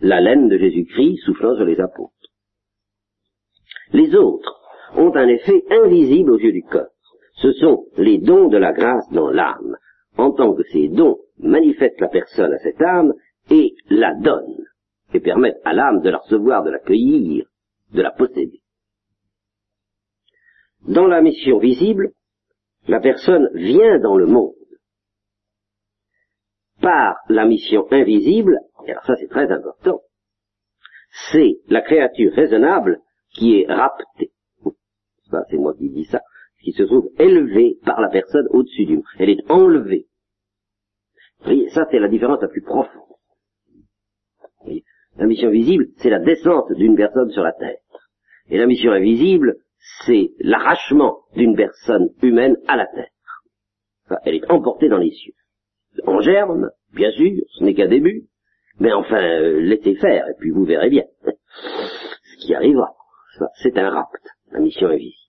la 0.00 0.20
laine 0.20 0.48
de 0.48 0.58
Jésus-Christ 0.58 1.18
soufflant 1.24 1.54
sur 1.56 1.64
les 1.64 1.80
apôtres. 1.80 2.12
Les 3.92 4.14
autres 4.14 4.60
ont 4.96 5.14
un 5.14 5.28
effet 5.28 5.64
invisible 5.70 6.32
aux 6.32 6.38
yeux 6.38 6.52
du 6.52 6.62
corps. 6.62 6.90
Ce 7.36 7.52
sont 7.52 7.86
les 7.96 8.18
dons 8.18 8.48
de 8.48 8.58
la 8.58 8.72
grâce 8.72 9.08
dans 9.10 9.30
l'âme, 9.30 9.76
en 10.16 10.32
tant 10.32 10.54
que 10.54 10.62
ces 10.64 10.88
dons 10.88 11.18
manifestent 11.38 12.00
la 12.00 12.08
personne 12.08 12.52
à 12.52 12.58
cette 12.58 12.80
âme 12.80 13.14
et 13.50 13.74
la 13.90 14.14
donnent, 14.14 14.64
et 15.12 15.20
permettent 15.20 15.60
à 15.64 15.72
l'âme 15.72 16.00
de 16.00 16.10
la 16.10 16.18
recevoir, 16.18 16.62
de 16.62 16.70
l'accueillir, 16.70 17.46
de 17.92 18.02
la 18.02 18.10
posséder. 18.10 18.62
Dans 20.86 21.06
la 21.06 21.22
mission 21.22 21.58
visible, 21.58 22.12
la 22.86 23.00
personne 23.00 23.48
vient 23.54 23.98
dans 23.98 24.16
le 24.16 24.26
monde. 24.26 24.54
Par 26.80 27.16
la 27.28 27.46
mission 27.46 27.86
invisible, 27.90 28.58
alors 28.86 29.04
ça 29.04 29.16
c'est 29.16 29.28
très 29.28 29.50
important, 29.50 30.00
c'est 31.30 31.60
la 31.68 31.80
créature 31.80 32.32
raisonnable 32.34 33.00
qui 33.30 33.60
est 33.60 33.72
raptée. 33.72 34.32
C'est 35.50 35.56
moi 35.56 35.74
qui 35.74 35.88
dis 35.88 36.04
ça, 36.04 36.20
qui 36.64 36.72
se 36.72 36.82
trouve 36.82 37.10
élevée 37.18 37.78
par 37.84 38.00
la 38.00 38.08
personne 38.08 38.46
au-dessus 38.50 38.86
du 38.86 38.96
monde. 38.96 39.04
Elle 39.18 39.30
est 39.30 39.50
enlevée. 39.50 40.06
Voyez, 41.44 41.68
ça 41.70 41.86
c'est 41.90 41.98
la 41.98 42.08
différence 42.08 42.40
la 42.40 42.48
plus 42.48 42.62
profonde. 42.62 43.02
la 45.16 45.26
mission 45.26 45.50
visible, 45.50 45.88
c'est 45.98 46.10
la 46.10 46.18
descente 46.18 46.72
d'une 46.72 46.96
personne 46.96 47.30
sur 47.30 47.42
la 47.42 47.52
terre. 47.52 47.78
Et 48.48 48.58
la 48.58 48.66
mission 48.66 48.92
invisible, 48.92 49.56
c'est 50.06 50.30
l'arrachement 50.40 51.20
d'une 51.36 51.54
personne 51.54 52.08
humaine 52.22 52.56
à 52.66 52.76
la 52.76 52.86
terre. 52.86 54.20
elle 54.24 54.34
est 54.34 54.50
emportée 54.50 54.88
dans 54.88 54.98
les 54.98 55.12
cieux. 55.12 55.34
En 56.06 56.20
germe, 56.20 56.70
bien 56.94 57.10
sûr, 57.12 57.30
ce 57.52 57.64
n'est 57.64 57.74
qu'un 57.74 57.88
début, 57.88 58.24
mais 58.80 58.92
enfin, 58.92 59.22
euh, 59.22 59.60
laissez 59.60 59.94
faire, 59.94 60.26
et 60.28 60.34
puis 60.38 60.50
vous 60.50 60.64
verrez 60.64 60.90
bien 60.90 61.04
ce 61.24 62.46
qui 62.46 62.54
arrivera. 62.54 62.94
C'est 63.62 63.78
un 63.78 63.90
rapt, 63.90 64.26
la 64.50 64.60
mission 64.60 64.88
invisible. 64.88 65.23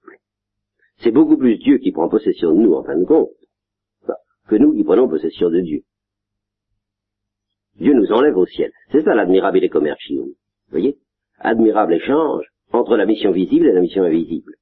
C'est 0.99 1.11
beaucoup 1.11 1.37
plus 1.37 1.57
Dieu 1.57 1.77
qui 1.77 1.91
prend 1.91 2.09
possession 2.09 2.53
de 2.53 2.59
nous, 2.59 2.73
en 2.73 2.83
fin 2.83 2.97
de 2.97 3.05
compte, 3.05 3.29
que 4.47 4.55
nous 4.55 4.73
qui 4.73 4.83
prenons 4.83 5.07
possession 5.07 5.49
de 5.49 5.61
Dieu. 5.61 5.81
Dieu 7.75 7.93
nous 7.93 8.11
enlève 8.11 8.37
au 8.37 8.45
ciel. 8.45 8.71
C'est 8.91 9.03
ça 9.03 9.15
l'admirable 9.15 9.57
et. 9.57 9.69
Vous 10.23 10.35
voyez? 10.71 10.97
Admirable 11.39 11.95
échange 11.95 12.45
entre 12.71 12.95
la 12.95 13.05
mission 13.05 13.31
visible 13.31 13.67
et 13.67 13.73
la 13.73 13.81
mission 13.81 14.03
invisible. 14.03 14.55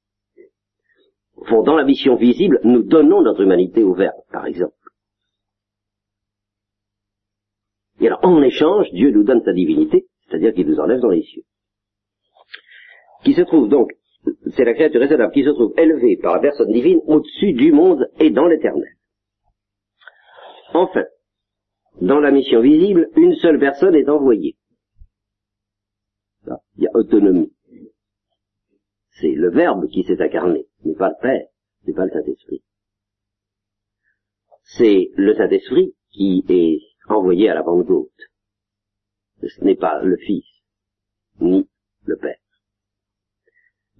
Dans 1.36 1.76
la 1.76 1.84
mission 1.84 2.16
visible, 2.16 2.60
nous 2.64 2.82
donnons 2.82 3.22
notre 3.22 3.42
humanité 3.42 3.82
au 3.82 3.94
Verbe, 3.94 4.22
par 4.32 4.46
exemple. 4.46 4.74
Et 8.00 8.06
alors, 8.06 8.24
en 8.24 8.42
échange, 8.42 8.90
Dieu 8.92 9.10
nous 9.10 9.24
donne 9.24 9.42
sa 9.44 9.52
divinité, 9.52 10.06
c'est-à-dire 10.26 10.52
qu'il 10.54 10.66
nous 10.66 10.80
enlève 10.80 11.00
dans 11.00 11.10
les 11.10 11.22
cieux. 11.22 11.42
Qui 13.24 13.34
se 13.34 13.42
trouve 13.42 13.68
donc, 13.68 13.92
c'est 14.56 14.64
la 14.64 14.74
créature 14.74 15.00
raisonnable 15.00 15.32
qui 15.32 15.44
se 15.44 15.50
trouve 15.50 15.74
élevée 15.76 16.16
par 16.16 16.34
la 16.34 16.40
personne 16.40 16.72
divine 16.72 17.00
au-dessus 17.06 17.52
du 17.52 17.72
monde 17.72 18.08
et 18.18 18.30
dans 18.30 18.46
l'éternel. 18.46 18.96
Enfin, 20.72 21.04
dans 22.00 22.20
la 22.20 22.30
mission 22.30 22.60
visible, 22.60 23.08
une 23.16 23.34
seule 23.36 23.58
personne 23.58 23.94
est 23.94 24.08
envoyée. 24.08 24.56
il 26.46 26.84
y 26.84 26.86
a 26.86 26.90
autonomie. 26.94 27.52
C'est 29.20 29.32
le 29.32 29.50
Verbe 29.50 29.88
qui 29.88 30.02
s'est 30.02 30.20
incarné, 30.20 30.66
n'est 30.84 30.96
pas 30.96 31.10
le 31.10 31.14
Père, 31.20 31.46
ce 31.82 31.86
n'est 31.86 31.94
pas 31.94 32.06
le 32.06 32.10
Saint-Esprit. 32.10 32.62
C'est 34.64 35.10
le 35.14 35.34
Saint-Esprit 35.34 35.94
qui 36.10 36.44
est 36.48 36.80
envoyé 37.08 37.48
à 37.48 37.54
la 37.54 37.62
Pentecôte. 37.62 38.10
Ce 39.42 39.62
n'est 39.62 39.76
pas 39.76 40.02
le 40.02 40.16
Fils, 40.16 40.46
ni 41.40 41.68
le 42.06 42.16
Père. 42.16 42.38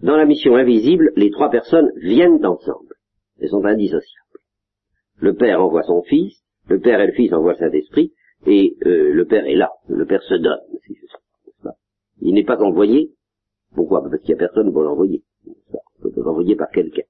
Dans 0.03 0.17
la 0.17 0.27
mission 0.27 0.57
invisible, 0.57 1.13
les 1.17 1.31
trois 1.31 1.51
personnes 1.51 1.91
viennent 1.97 2.45
ensemble. 2.45 2.95
Elles 3.41 3.49
sont 3.49 3.65
indissociables. 3.65 4.39
Le 5.17 5.35
Père 5.35 5.63
envoie 5.63 5.83
son 5.83 6.03
Fils, 6.03 6.43
le 6.69 6.81
Père 6.81 7.01
et 7.01 7.07
le 7.07 7.13
Fils 7.13 7.33
envoient 7.33 7.57
Saint-Esprit, 7.57 8.13
et 8.47 8.77
euh, 8.85 9.13
le 9.13 9.25
Père 9.27 9.47
est 9.47 9.55
là. 9.55 9.71
Le 9.89 10.05
Père 10.05 10.23
se 10.23 10.35
donne. 10.35 10.61
Il 12.21 12.35
n'est 12.35 12.45
pas 12.45 12.61
envoyé. 12.61 13.13
Pourquoi? 13.75 14.03
Parce 14.03 14.19
qu'il 14.21 14.35
n'y 14.35 14.41
a 14.41 14.47
personne 14.47 14.73
pour 14.73 14.83
l'envoyer. 14.83 15.23
Il 15.47 15.55
peut 16.01 16.09
être 16.09 16.27
envoyé 16.27 16.57
par 16.57 16.71
quelqu'un. 16.71 17.03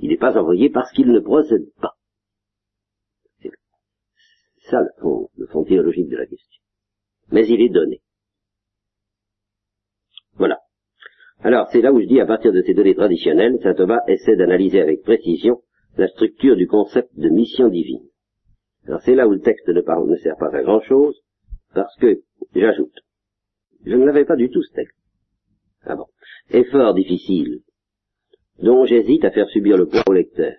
Il 0.00 0.08
n'est 0.08 0.16
pas 0.16 0.38
envoyé 0.38 0.70
parce 0.70 0.92
qu'il 0.92 1.08
ne 1.08 1.20
procède 1.20 1.72
pas. 1.80 1.96
C'est 3.42 3.50
ça 4.70 4.80
le 4.80 4.90
fond, 5.00 5.30
le 5.36 5.46
fond 5.46 5.64
théologique 5.64 6.08
de 6.08 6.16
la 6.16 6.26
question. 6.26 6.62
Mais 7.30 7.46
il 7.46 7.60
est 7.60 7.68
donné. 7.68 8.02
Voilà. 10.34 10.60
Alors, 11.42 11.68
c'est 11.72 11.80
là 11.80 11.92
où 11.92 12.00
je 12.00 12.06
dis, 12.06 12.20
à 12.20 12.26
partir 12.26 12.52
de 12.52 12.62
ces 12.62 12.74
données 12.74 12.94
traditionnelles, 12.94 13.58
saint 13.62 13.74
Thomas 13.74 14.00
essaie 14.06 14.36
d'analyser 14.36 14.80
avec 14.80 15.02
précision 15.02 15.62
la 15.96 16.08
structure 16.08 16.56
du 16.56 16.66
concept 16.66 17.16
de 17.16 17.28
mission 17.28 17.68
divine. 17.68 18.06
Alors 18.86 19.00
c'est 19.02 19.14
là 19.14 19.26
où 19.26 19.32
le 19.32 19.40
texte 19.40 19.68
ne, 19.68 20.16
sert 20.16 20.36
pas 20.36 20.54
à 20.54 20.62
grand 20.62 20.80
chose, 20.82 21.18
parce 21.74 21.94
que, 21.96 22.20
j'ajoute, 22.54 22.94
je 23.84 23.94
ne 23.94 24.04
l'avais 24.04 24.24
pas 24.24 24.36
du 24.36 24.50
tout 24.50 24.62
ce 24.62 24.72
texte. 24.72 24.96
Ah 25.84 25.96
bon. 25.96 26.06
Effort 26.50 26.94
difficile, 26.94 27.60
dont 28.58 28.84
j'hésite 28.84 29.24
à 29.24 29.30
faire 29.30 29.48
subir 29.48 29.76
le 29.76 29.86
poids 29.86 30.02
au 30.06 30.12
lecteur. 30.12 30.54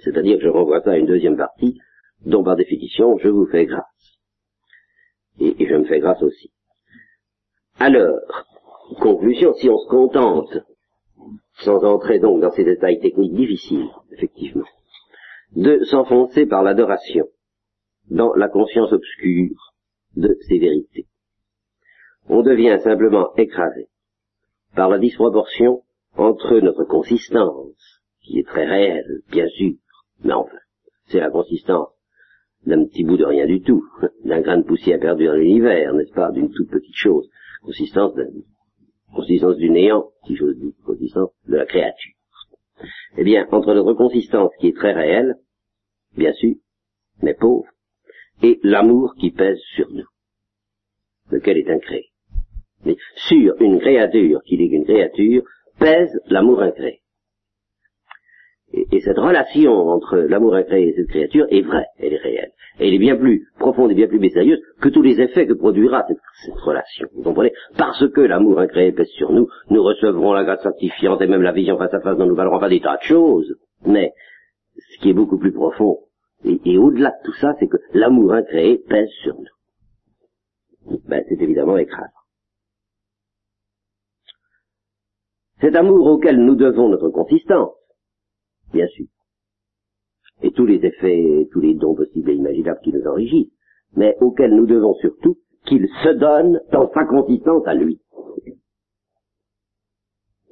C'est-à-dire 0.00 0.38
que 0.38 0.44
je 0.44 0.48
renvoie 0.48 0.82
ça 0.82 0.92
à 0.92 0.96
une 0.96 1.06
deuxième 1.06 1.36
partie, 1.36 1.80
dont 2.24 2.44
par 2.44 2.56
définition 2.56 3.18
je 3.18 3.28
vous 3.28 3.46
fais 3.46 3.66
grâce. 3.66 3.84
Et 5.40 5.66
je 5.66 5.74
me 5.74 5.84
fais 5.84 6.00
grâce 6.00 6.22
aussi. 6.22 6.52
Alors, 7.80 8.18
conclusion, 8.96 9.54
si 9.54 9.68
on 9.68 9.78
se 9.78 9.88
contente, 9.88 10.58
sans 11.60 11.84
entrer 11.84 12.18
donc 12.18 12.40
dans 12.40 12.50
ces 12.52 12.64
détails 12.64 13.00
techniques 13.00 13.34
difficiles, 13.34 13.88
effectivement, 14.12 14.66
de 15.56 15.84
s'enfoncer 15.84 16.46
par 16.46 16.62
l'adoration 16.62 17.26
dans 18.10 18.34
la 18.34 18.48
conscience 18.48 18.92
obscure 18.92 19.74
de 20.16 20.36
ces 20.48 20.58
vérités. 20.58 21.06
On 22.28 22.42
devient 22.42 22.78
simplement 22.82 23.34
écrasé 23.36 23.88
par 24.74 24.88
la 24.88 24.98
disproportion 24.98 25.82
entre 26.16 26.58
notre 26.60 26.84
consistance, 26.84 28.02
qui 28.22 28.38
est 28.38 28.46
très 28.46 28.66
réelle, 28.66 29.22
bien 29.30 29.48
sûr, 29.48 29.74
mais 30.22 30.32
enfin, 30.32 30.58
c'est 31.06 31.20
la 31.20 31.30
consistance 31.30 31.88
d'un 32.66 32.84
petit 32.84 33.04
bout 33.04 33.16
de 33.16 33.24
rien 33.24 33.46
du 33.46 33.62
tout, 33.62 33.84
d'un 34.24 34.40
grain 34.40 34.58
de 34.58 34.64
poussière 34.64 35.00
perdu 35.00 35.26
dans 35.26 35.34
l'univers, 35.34 35.94
n'est-ce 35.94 36.12
pas, 36.12 36.30
d'une 36.30 36.50
toute 36.50 36.70
petite 36.70 36.96
chose, 36.96 37.28
consistance 37.62 38.14
consistance 39.14 39.56
du 39.56 39.70
néant, 39.70 40.10
si 40.26 40.36
j'ose 40.36 40.56
dire, 40.58 40.72
consistance 40.84 41.30
de 41.46 41.56
la 41.56 41.66
créature. 41.66 42.14
Eh 43.16 43.24
bien, 43.24 43.46
entre 43.50 43.74
notre 43.74 43.94
consistance 43.94 44.52
qui 44.60 44.68
est 44.68 44.76
très 44.76 44.92
réelle, 44.92 45.36
bien 46.16 46.32
sûr, 46.32 46.54
mais 47.22 47.34
pauvre, 47.34 47.68
et 48.42 48.60
l'amour 48.62 49.14
qui 49.18 49.30
pèse 49.30 49.58
sur 49.74 49.90
nous, 49.90 50.06
lequel 51.30 51.58
est 51.58 51.70
incréé. 51.70 52.10
Mais 52.84 52.96
sur 53.16 53.60
une 53.60 53.80
créature 53.80 54.40
qui 54.44 54.56
n'est 54.56 54.68
qu'une 54.68 54.84
créature, 54.84 55.42
pèse 55.78 56.20
l'amour 56.26 56.62
incréé. 56.62 57.00
Et, 58.72 59.00
cette 59.00 59.18
relation 59.18 59.72
entre 59.72 60.16
l'amour 60.18 60.54
incréé 60.54 60.88
et 60.88 60.94
cette 60.94 61.08
créature 61.08 61.46
est 61.50 61.62
vraie, 61.62 61.86
elle 61.98 62.12
est 62.12 62.18
réelle. 62.18 62.52
Et 62.78 62.88
elle 62.88 62.94
est 62.94 62.98
bien 62.98 63.16
plus 63.16 63.48
profonde 63.58 63.90
et 63.90 63.94
bien 63.94 64.06
plus 64.06 64.18
mystérieuse 64.18 64.60
que 64.80 64.90
tous 64.90 65.02
les 65.02 65.20
effets 65.20 65.46
que 65.46 65.54
produira 65.54 66.06
cette, 66.06 66.54
relation. 66.56 67.08
Vous 67.14 67.22
comprenez? 67.22 67.52
Parce 67.78 68.06
que 68.10 68.20
l'amour 68.20 68.60
incréé 68.60 68.92
pèse 68.92 69.08
sur 69.08 69.32
nous, 69.32 69.48
nous 69.70 69.82
recevrons 69.82 70.34
la 70.34 70.44
grâce 70.44 70.62
sanctifiante 70.62 71.22
et 71.22 71.26
même 71.26 71.42
la 71.42 71.52
vision 71.52 71.78
face 71.78 71.94
à 71.94 72.00
face 72.00 72.18
dont 72.18 72.26
nous 72.26 72.36
parlerons 72.36 72.60
pas 72.60 72.68
des 72.68 72.80
tas 72.80 72.98
de 72.98 73.02
choses. 73.02 73.56
Mais 73.86 74.12
ce 74.76 75.00
qui 75.00 75.10
est 75.10 75.14
beaucoup 75.14 75.38
plus 75.38 75.52
profond, 75.52 76.00
et, 76.44 76.78
au-delà 76.78 77.10
de 77.10 77.24
tout 77.24 77.34
ça, 77.40 77.54
c'est 77.58 77.66
que 77.66 77.78
l'amour 77.94 78.32
incréé 78.32 78.78
pèse 78.78 79.10
sur 79.22 79.34
nous. 79.34 80.98
Ben, 81.08 81.24
c'est 81.28 81.40
évidemment 81.40 81.78
écrasant. 81.78 82.06
Cet 85.60 85.74
amour 85.74 86.06
auquel 86.06 86.38
nous 86.38 86.54
devons 86.54 86.88
notre 86.88 87.08
consistance, 87.08 87.72
bien 88.72 88.86
sûr. 88.88 89.06
Et 90.42 90.52
tous 90.52 90.66
les 90.66 90.84
effets, 90.84 91.48
tous 91.52 91.60
les 91.60 91.74
dons 91.74 91.94
possibles 91.94 92.30
et 92.30 92.34
imaginables 92.34 92.80
qui 92.82 92.92
nous 92.92 93.06
enrichissent, 93.06 93.52
mais 93.96 94.16
auxquels 94.20 94.54
nous 94.54 94.66
devons 94.66 94.94
surtout 94.94 95.36
qu'il 95.66 95.86
se 96.02 96.10
donne 96.10 96.60
dans 96.72 96.90
sa 96.92 97.04
consistance 97.04 97.66
à 97.66 97.74
lui. 97.74 98.00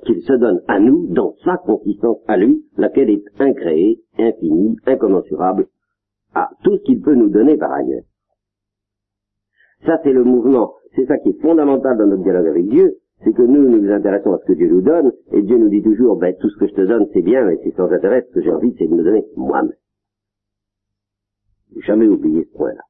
Qu'il 0.04 0.22
se 0.22 0.32
donne 0.34 0.62
à 0.68 0.78
nous 0.78 1.06
dans 1.08 1.34
sa 1.44 1.56
consistance 1.56 2.18
à 2.26 2.36
lui, 2.36 2.64
laquelle 2.76 3.10
est 3.10 3.24
incréée, 3.38 4.00
infinie, 4.18 4.76
incommensurable 4.86 5.68
à 6.34 6.50
tout 6.62 6.76
ce 6.76 6.82
qu'il 6.82 7.00
peut 7.00 7.14
nous 7.14 7.30
donner 7.30 7.56
par 7.56 7.72
ailleurs. 7.72 8.04
Ça, 9.84 9.98
c'est 10.02 10.12
le 10.12 10.24
mouvement, 10.24 10.74
c'est 10.94 11.06
ça 11.06 11.18
qui 11.18 11.30
est 11.30 11.40
fondamental 11.40 11.96
dans 11.96 12.06
notre 12.06 12.22
dialogue 12.22 12.48
avec 12.48 12.66
Dieu, 12.68 12.98
c'est 13.24 13.32
que 13.32 13.42
nous, 13.42 13.68
nous 13.68 13.78
nous 13.78 13.92
intéressons 13.92 14.34
à 14.34 14.38
ce 14.38 14.44
que 14.44 14.52
Dieu 14.52 14.68
nous 14.68 14.82
donne, 14.82 15.12
et 15.32 15.42
Dieu 15.42 15.56
nous 15.56 15.68
dit 15.68 15.82
toujours, 15.82 16.16
ben, 16.16 16.34
tout 16.38 16.50
ce 16.50 16.58
que 16.58 16.66
je 16.66 16.74
te 16.74 16.82
donne, 16.82 17.06
c'est 17.12 17.22
bien, 17.22 17.44
mais 17.44 17.58
c'est 17.62 17.74
sans 17.74 17.90
intérêt, 17.90 18.22
ce 18.28 18.34
que 18.34 18.42
j'ai 18.42 18.52
envie, 18.52 18.74
c'est 18.78 18.86
de 18.86 18.94
me 18.94 19.02
donner 19.02 19.26
moi-même. 19.36 19.72
Jamais 21.84 22.06
oublié 22.06 22.44
ce 22.44 22.56
point-là. 22.56 22.82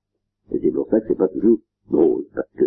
Et 0.52 0.61
c'est 0.61 0.71
pour 0.71 0.88
ça 0.88 1.00
que 1.00 1.06
c'est 1.09 1.18
pas 1.18 1.28
toujours 1.28 1.59
drôle, 1.90 2.25
parce 2.35 2.50
que... 2.56 2.64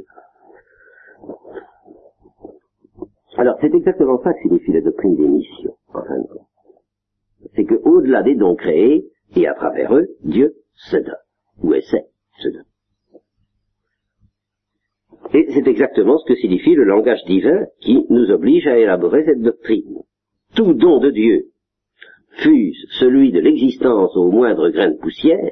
Alors, 3.38 3.58
c'est 3.62 3.74
exactement 3.74 4.22
ça 4.22 4.34
que 4.34 4.42
signifie 4.42 4.72
la 4.72 4.82
doctrine 4.82 5.16
des 5.16 5.28
missions, 5.28 5.75
en 5.94 6.04
fin 6.04 6.18
de 6.18 6.28
compte. 6.28 6.48
C'est 7.56 7.66
que, 7.66 7.75
au-delà 7.75 8.24
des 8.24 8.36
dons 8.36 8.56
créés, 8.56 9.10
et 9.36 9.48
à 9.48 9.54
travers 9.54 9.96
eux, 9.96 10.08
Dieu 10.24 10.56
se 10.74 10.98
donne, 10.98 11.16
ou 11.63 11.74
essaie 11.74 12.08
de 12.38 12.44
se 12.44 12.50
donner. 12.50 12.68
Et 15.33 15.48
c'est 15.53 15.67
exactement 15.67 16.17
ce 16.17 16.25
que 16.25 16.39
signifie 16.39 16.74
le 16.74 16.86
langage 16.86 17.24
divin 17.25 17.65
qui 17.81 18.05
nous 18.09 18.31
oblige 18.31 18.67
à 18.67 18.77
élaborer 18.77 19.24
cette 19.25 19.41
doctrine. 19.41 20.00
Tout 20.55 20.74
don 20.74 21.00
de 21.00 21.12
Dieu, 21.12 21.45
fût 22.41 22.74
celui 23.00 23.31
de 23.31 23.39
l'existence 23.39 24.15
au 24.15 24.31
moindre 24.31 24.69
grain 24.69 24.89
de 24.89 24.98
poussière, 24.98 25.51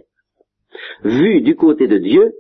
vu 1.04 1.42
du 1.42 1.56
côté 1.56 1.88
de 1.88 1.98
Dieu, 1.98 2.34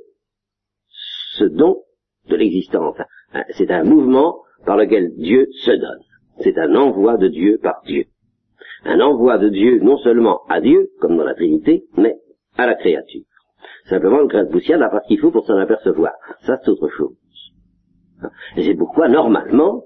ce 1.33 1.45
don 1.45 1.83
de 2.29 2.35
l'existence, 2.35 2.97
hein, 3.33 3.43
c'est 3.57 3.71
un 3.71 3.83
mouvement 3.83 4.41
par 4.65 4.77
lequel 4.77 5.13
Dieu 5.15 5.47
se 5.63 5.71
donne. 5.71 6.01
C'est 6.39 6.57
un 6.57 6.75
envoi 6.75 7.17
de 7.17 7.27
Dieu 7.27 7.59
par 7.61 7.81
Dieu. 7.85 8.05
Un 8.83 8.99
envoi 8.99 9.37
de 9.37 9.49
Dieu 9.49 9.79
non 9.79 9.97
seulement 9.97 10.41
à 10.49 10.61
Dieu, 10.61 10.89
comme 10.99 11.17
dans 11.17 11.23
la 11.23 11.33
Trinité, 11.33 11.85
mais 11.95 12.15
à 12.57 12.67
la 12.67 12.75
créature. 12.75 13.23
Simplement, 13.85 14.19
le 14.19 14.27
grain 14.27 14.43
de 14.43 14.51
poussière 14.51 14.77
n'a 14.77 14.89
pas 14.89 15.01
ce 15.01 15.07
qu'il 15.07 15.19
faut 15.19 15.31
pour 15.31 15.45
s'en 15.45 15.57
apercevoir. 15.57 16.13
Ça, 16.45 16.57
c'est 16.61 16.69
autre 16.69 16.89
chose. 16.89 17.16
Et 18.55 18.63
c'est 18.63 18.75
pourquoi, 18.75 19.07
normalement, 19.07 19.83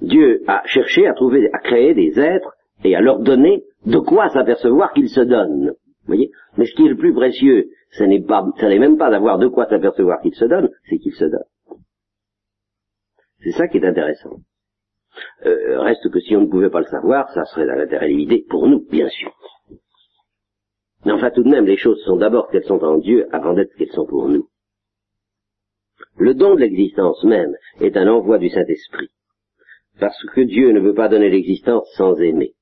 Dieu 0.00 0.42
a 0.46 0.62
cherché 0.66 1.06
à 1.06 1.14
trouver, 1.14 1.50
à 1.52 1.58
créer 1.58 1.94
des 1.94 2.18
êtres 2.18 2.54
et 2.84 2.94
à 2.96 3.00
leur 3.00 3.20
donner 3.20 3.64
de 3.86 3.98
quoi 3.98 4.28
s'apercevoir 4.30 4.92
qu'ils 4.92 5.10
se 5.10 5.20
donnent. 5.20 5.74
Voyez? 6.06 6.30
Mais 6.56 6.66
ce 6.66 6.74
qui 6.74 6.86
est 6.86 6.90
le 6.90 6.96
plus 6.96 7.12
précieux, 7.12 7.68
ce 7.90 8.04
n'est 8.04 8.22
pas, 8.22 8.44
ce 8.58 8.66
n'est 8.66 8.78
même 8.78 8.96
pas 8.96 9.10
d'avoir 9.10 9.38
de 9.38 9.48
quoi 9.48 9.66
s'apercevoir 9.66 10.20
qu'ils 10.20 10.34
se 10.34 10.44
donnent, 10.44 10.70
c'est 10.88 10.98
qu'ils 10.98 11.14
se 11.14 11.24
donnent. 11.24 11.78
C'est 13.42 13.52
ça 13.52 13.68
qui 13.68 13.78
est 13.78 13.86
intéressant. 13.86 14.36
Euh, 15.44 15.80
reste 15.80 16.08
que 16.10 16.20
si 16.20 16.36
on 16.36 16.42
ne 16.42 16.46
pouvait 16.46 16.70
pas 16.70 16.80
le 16.80 16.86
savoir, 16.86 17.30
ça 17.30 17.44
serait 17.44 17.66
dans 17.66 17.74
l'intérêt 17.74 18.08
limité 18.08 18.44
pour 18.48 18.66
nous, 18.68 18.86
bien 18.90 19.08
sûr. 19.08 19.32
Mais 21.04 21.12
enfin, 21.12 21.30
tout 21.30 21.42
de 21.42 21.48
même, 21.48 21.66
les 21.66 21.78
choses 21.78 22.02
sont 22.04 22.16
d'abord 22.16 22.48
qu'elles 22.50 22.64
sont 22.64 22.82
en 22.84 22.98
Dieu 22.98 23.26
avant 23.32 23.54
d'être 23.54 23.74
qu'elles 23.74 23.92
sont 23.92 24.06
pour 24.06 24.28
nous. 24.28 24.49
Le 26.16 26.34
don 26.34 26.54
de 26.54 26.60
l'existence 26.60 27.22
même 27.24 27.54
est 27.80 27.96
un 27.96 28.08
envoi 28.08 28.38
du 28.38 28.48
Saint-Esprit, 28.48 29.08
parce 29.98 30.22
que 30.34 30.40
Dieu 30.42 30.72
ne 30.72 30.80
veut 30.80 30.94
pas 30.94 31.08
donner 31.08 31.30
l'existence 31.30 31.90
sans 31.96 32.16
aimer, 32.20 32.52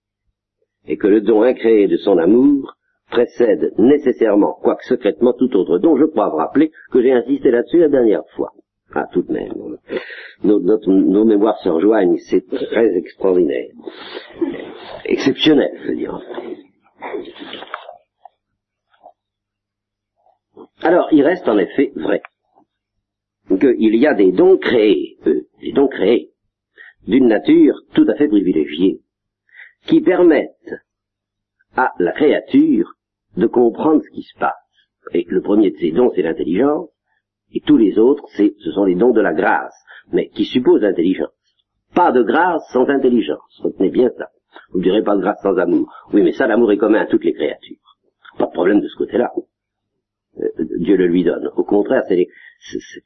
et 0.87 0.97
que 0.97 1.07
le 1.07 1.21
don 1.21 1.43
incréé 1.43 1.89
de 1.89 1.97
son 1.97 2.19
amour 2.19 2.75
précède 3.11 3.73
nécessairement, 3.79 4.59
quoique 4.63 4.85
secrètement, 4.85 5.33
tout 5.33 5.55
autre 5.57 5.79
don. 5.79 5.97
Je 5.97 6.05
crois 6.05 6.29
vous 6.29 6.37
rappeler 6.37 6.71
que 6.91 7.03
j'ai 7.03 7.13
insisté 7.13 7.51
là-dessus 7.51 7.79
la 7.79 7.89
dernière 7.89 8.27
fois. 8.37 8.53
Ah, 8.95 9.07
tout 9.13 9.23
de 9.23 9.33
même. 9.33 9.53
Nos, 10.45 10.61
nos 10.61 11.25
mémoires 11.25 11.59
se 11.59 11.69
rejoignent, 11.69 12.17
c'est 12.31 12.47
très 12.49 12.97
extraordinaire. 12.97 13.69
Exceptionnel, 15.05 15.79
je 15.83 15.89
veux 15.89 15.97
dire. 15.97 16.21
Alors, 20.83 21.09
il 21.13 21.23
reste 21.23 21.49
en 21.49 21.59
effet 21.59 21.93
vrai 21.97 22.23
qu'il 23.57 23.97
y 23.97 24.07
a 24.07 24.15
des 24.15 24.33
dons 24.33 24.59
créés, 24.59 25.17
des 25.25 25.73
dons 25.73 25.89
créés, 25.89 26.33
d'une 27.07 27.29
nature 27.29 27.81
tout 27.95 28.07
à 28.09 28.15
fait 28.15 28.29
privilégiée, 28.29 29.01
qui 29.87 30.01
permettent 30.01 30.75
à 31.77 31.93
la 31.99 32.13
créature 32.13 32.93
de 33.37 33.47
comprendre 33.47 34.03
ce 34.03 34.11
qui 34.11 34.23
se 34.23 34.39
passe. 34.39 34.53
Et 35.13 35.25
le 35.29 35.41
premier 35.41 35.71
de 35.71 35.77
ces 35.77 35.93
dons, 35.93 36.11
c'est 36.15 36.23
l'intelligence, 36.23 36.91
et 37.53 37.61
tous 37.61 37.79
les 37.79 37.99
autres, 37.99 38.29
ce 38.37 38.71
sont 38.73 38.85
les 38.85 38.95
dons 38.95 39.13
de 39.13 39.21
la 39.21 39.33
grâce, 39.33 39.75
mais 40.13 40.29
qui 40.29 40.45
supposent 40.45 40.83
l'intelligence. 40.83 41.33
Pas 41.95 42.13
de 42.13 42.23
grâce 42.23 42.63
sans 42.73 42.87
intelligence, 42.89 43.61
retenez 43.63 43.91
bien 43.91 44.11
ça. 44.19 44.29
Vous 44.71 44.79
ne 44.79 44.85
direz 44.85 45.03
pas 45.03 45.17
de 45.17 45.23
grâce 45.23 45.41
sans 45.43 45.57
amour. 45.57 45.91
Oui, 46.13 46.23
mais 46.23 46.33
ça, 46.33 46.47
l'amour 46.47 46.73
est 46.73 46.77
commun 46.77 47.01
à 47.01 47.07
toutes 47.07 47.25
les 47.25 47.33
créatures. 47.33 47.77
Pas 48.39 48.47
de 48.47 48.53
problème 48.53 48.81
de 48.81 48.89
ce 48.89 48.97
côté-là. 48.97 49.33
Euh, 50.41 50.49
Dieu 50.79 50.97
le 50.97 51.07
lui 51.07 51.25
donne. 51.25 51.51
Au 51.57 51.65
contraire, 51.65 52.05
c'est 52.09 52.21
euh, 52.21 52.79
c'est 52.93 53.03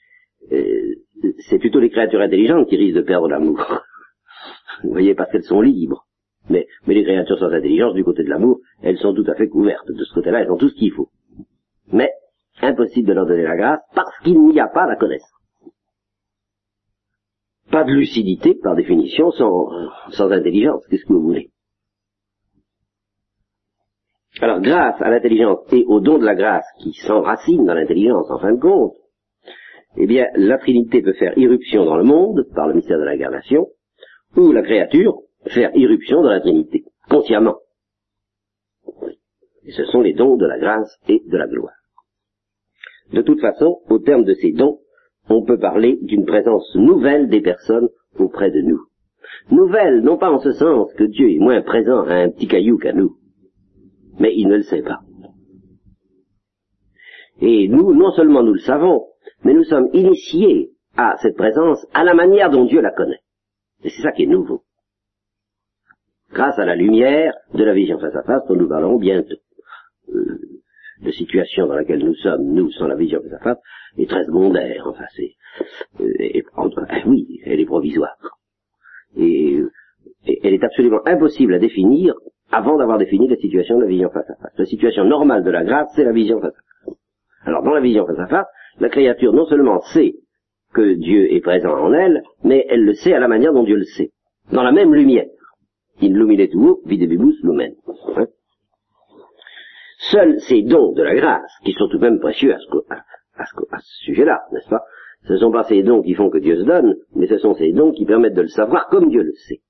plutôt 1.59 1.81
les 1.81 1.91
créatures 1.91 2.21
intelligentes 2.21 2.69
qui 2.69 2.77
risquent 2.77 2.97
de 2.97 3.03
perdre 3.03 3.29
l'amour. 3.29 3.59
Vous 4.83 4.91
voyez, 4.91 5.15
parce 5.15 5.31
qu'elles 5.31 5.45
sont 5.45 5.61
libres. 5.61 6.07
Mais, 6.51 6.67
mais 6.87 6.95
les 6.95 7.05
créatures 7.05 7.39
sans 7.39 7.53
intelligence, 7.53 7.95
du 7.95 8.05
côté 8.05 8.25
de 8.25 8.29
l'amour, 8.29 8.59
elles 8.83 8.99
sont 8.99 9.15
tout 9.15 9.25
à 9.29 9.35
fait 9.35 9.49
couvertes. 9.49 9.87
De 9.89 10.05
ce 10.05 10.13
côté-là, 10.13 10.41
elles 10.41 10.51
ont 10.51 10.57
tout 10.57 10.69
ce 10.69 10.75
qu'il 10.75 10.93
faut. 10.93 11.09
Mais, 11.93 12.11
impossible 12.61 13.09
de 13.09 13.13
leur 13.13 13.27
donner 13.27 13.45
la 13.45 13.57
grâce 13.57 13.81
parce 13.95 14.19
qu'il 14.25 14.41
n'y 14.41 14.61
a 14.61 14.69
pas 14.69 14.87
la 14.87 14.97
connaissance. 14.97 15.29
Pas 17.71 17.85
de 17.85 17.93
lucidité, 17.93 18.55
par 18.55 18.75
définition, 18.75 19.31
sans, 19.31 19.69
sans 20.11 20.31
intelligence. 20.31 20.85
Qu'est-ce 20.89 21.05
que 21.05 21.13
vous 21.13 21.23
voulez? 21.23 21.51
Alors, 24.41 24.61
grâce 24.61 25.01
à 25.01 25.11
l'intelligence 25.11 25.61
et 25.73 25.85
au 25.87 26.01
don 26.01 26.19
de 26.19 26.25
la 26.25 26.35
grâce 26.35 26.67
qui 26.81 26.93
s'enracine 26.93 27.65
dans 27.65 27.75
l'intelligence, 27.75 28.31
en 28.31 28.39
fin 28.39 28.53
de 28.53 28.61
compte, 28.61 28.95
eh 29.97 30.07
bien, 30.07 30.27
la 30.35 30.59
Trinité 30.59 31.03
peut 31.03 31.13
faire 31.13 31.37
irruption 31.37 31.85
dans 31.85 31.97
le 31.97 32.05
monde, 32.05 32.47
par 32.55 32.69
le 32.69 32.75
mystère 32.75 32.99
de 32.99 33.05
l'incarnation, 33.05 33.69
ou 34.37 34.53
la 34.53 34.63
créature 34.63 35.19
faire 35.47 35.71
irruption 35.75 36.23
dans 36.23 36.31
la 36.31 36.41
Trinité, 36.41 36.85
consciemment. 37.09 37.57
Et 39.65 39.73
ce 39.73 39.85
sont 39.85 40.01
les 40.01 40.15
dons 40.15 40.37
de 40.37 40.47
la 40.47 40.59
grâce 40.59 40.99
et 41.09 41.23
de 41.27 41.37
la 41.37 41.47
gloire. 41.47 41.75
De 43.13 43.23
toute 43.23 43.41
façon, 43.41 43.81
au 43.89 43.99
terme 43.99 44.25
de 44.25 44.35
ces 44.35 44.53
dons, 44.53 44.79
on 45.29 45.45
peut 45.45 45.59
parler 45.59 45.99
d'une 46.03 46.25
présence 46.25 46.75
nouvelle 46.75 47.29
des 47.29 47.41
personnes 47.41 47.89
auprès 48.19 48.51
de 48.51 48.61
nous. 48.61 48.81
Nouvelle, 49.51 50.01
non 50.01 50.19
pas 50.19 50.31
en 50.31 50.39
ce 50.39 50.53
sens 50.53 50.93
que 50.95 51.05
Dieu 51.05 51.31
est 51.31 51.39
moins 51.39 51.63
présent 51.63 52.05
à 52.05 52.15
un 52.15 52.31
petit 52.31 52.49
caillou 52.49 52.79
qu'à 52.79 52.93
nous, 52.93 53.17
mais 54.19 54.35
il 54.35 54.49
ne 54.49 54.57
le 54.57 54.63
sait 54.63 54.83
pas. 54.83 55.01
Et 57.41 57.69
nous, 57.69 57.95
non 57.95 58.13
seulement 58.13 58.43
nous 58.43 58.55
le 58.55 58.61
savons, 58.61 59.07
mais 59.45 59.55
nous 59.55 59.65
sommes 59.65 59.89
initiés 59.93 60.71
à 60.97 61.17
cette 61.23 61.37
présence 61.37 61.87
à 61.95 62.05
la 62.05 62.15
manière 62.15 62.51
dont 62.51 62.65
Dieu 62.65 62.81
la 62.81 62.91
connaît. 62.91 63.21
Et 63.85 63.91
c'est 63.91 64.03
ça 64.03 64.13
qui 64.13 64.25
est 64.25 64.27
nouveau. 64.27 64.63
Grâce 66.33 66.59
à 66.59 66.65
la 66.65 66.77
lumière 66.77 67.35
de 67.55 67.65
la 67.65 67.75
vision 67.75 67.99
face 67.99 68.15
à 68.15 68.23
face 68.23 68.47
dont 68.49 68.57
nous 68.57 68.69
parlerons 68.69 68.99
bientôt. 68.99 69.37
Euh, 70.15 70.39
la 71.03 71.13
situation 71.13 71.67
dans 71.67 71.75
laquelle 71.75 72.05
nous 72.05 72.15
sommes, 72.15 72.45
nous, 72.45 72.71
sans 72.71 72.87
la 72.87 72.95
vision 72.95 73.21
face 73.23 73.33
à 73.33 73.39
face, 73.39 73.59
est 73.99 74.09
très 74.09 74.25
secondaire. 74.25 74.85
Enfin, 74.87 75.05
c'est... 75.15 75.35
Euh, 76.01 76.43
oui, 77.07 77.41
elle 77.45 77.61
est 77.61 77.67
provisoire. 77.67 78.17
et 79.17 79.61
elle 80.25 80.55
est 80.55 80.65
absolument 80.65 81.01
impossible 81.07 81.55
à 81.55 81.59
définir 81.59 82.15
avant 82.51 82.77
d'avoir 82.77 82.99
défini 82.99 83.29
la 83.29 83.37
situation 83.37 83.77
de 83.77 83.83
la 83.83 83.89
vision 83.89 84.11
face 84.11 84.29
à 84.31 84.35
face. 84.37 84.53
La 84.57 84.67
situation 84.67 85.05
normale 85.05 85.43
de 85.43 85.51
la 85.51 85.65
grâce, 85.65 85.89
c'est 85.97 86.05
la 86.05 86.13
vision 86.13 86.41
face 86.41 86.55
à 86.55 86.87
face. 86.87 86.95
Alors 87.45 87.63
dans 87.63 87.75
la 87.75 87.81
vision 87.81 88.07
face 88.07 88.19
à 88.19 88.27
face, 88.27 88.47
la 88.81 88.89
créature 88.89 89.33
non 89.33 89.47
seulement 89.47 89.81
sait 89.93 90.15
que 90.75 90.95
Dieu 90.95 91.33
est 91.33 91.41
présent 91.41 91.73
en 91.73 91.93
elle, 91.93 92.23
mais 92.45 92.65
elle 92.69 92.85
le 92.85 92.95
sait 92.95 93.13
à 93.13 93.21
la 93.21 93.29
manière 93.29 93.53
dont 93.53 93.65
Dieu 93.65 93.77
le 93.77 93.85
sait. 93.85 94.11
Dans 94.53 94.63
la 94.63 94.73
même 94.73 94.95
lumière. 94.95 95.27
In 96.01 96.09
lumine 96.09 96.49
tuo, 96.49 96.81
videbibus 96.87 97.37
lumen. 97.43 97.75
Hein? 98.17 98.27
Seuls 100.11 100.41
ces 100.41 100.63
dons 100.63 100.93
de 100.93 101.03
la 101.03 101.15
grâce, 101.15 101.53
qui 101.65 101.73
sont 101.73 101.89
tout 101.89 101.99
de 101.99 102.03
même 102.03 102.19
précieux 102.19 102.55
à 102.55 102.59
ce, 102.59 102.67
à 103.37 103.45
ce, 103.45 103.55
à 103.71 103.79
ce 103.79 104.05
sujet-là, 104.05 104.41
n'est-ce 104.53 104.69
pas? 104.69 104.83
Ce 105.29 105.35
ne 105.35 105.39
sont 105.39 105.53
pas 105.53 105.63
ces 105.65 105.83
dons 105.83 106.03
qui 106.03 106.15
font 106.15 106.31
que 106.31 106.39
Dieu 106.39 106.57
se 106.57 106.65
donne, 106.65 106.97
mais 107.15 107.27
ce 107.29 107.39
sont 107.39 107.55
ces 107.55 107.73
dons 107.73 107.93
qui 107.93 108.05
permettent 108.05 108.35
de 108.35 108.43
le 108.43 108.49
savoir 108.49 108.89
comme 108.89 109.11
Dieu 109.11 109.23
le 109.23 109.33
sait. 109.33 109.61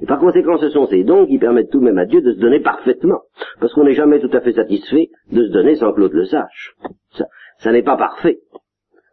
Et 0.00 0.06
par 0.06 0.20
conséquent, 0.20 0.56
ce 0.58 0.70
sont 0.70 0.86
ces 0.86 1.04
dons 1.04 1.26
qui 1.26 1.38
permettent 1.38 1.70
tout 1.70 1.80
de 1.80 1.84
même 1.84 1.98
à 1.98 2.06
Dieu 2.06 2.22
de 2.22 2.32
se 2.32 2.38
donner 2.38 2.60
parfaitement. 2.60 3.20
Parce 3.60 3.74
qu'on 3.74 3.84
n'est 3.84 3.94
jamais 3.94 4.20
tout 4.20 4.30
à 4.32 4.40
fait 4.40 4.52
satisfait 4.52 5.10
de 5.30 5.46
se 5.46 5.52
donner 5.52 5.74
sans 5.74 5.92
que 5.92 6.00
l'autre 6.00 6.16
le 6.16 6.24
sache. 6.24 6.74
Ça, 7.62 7.72
n'est 7.72 7.82
pas 7.82 7.96
parfait. 7.96 8.40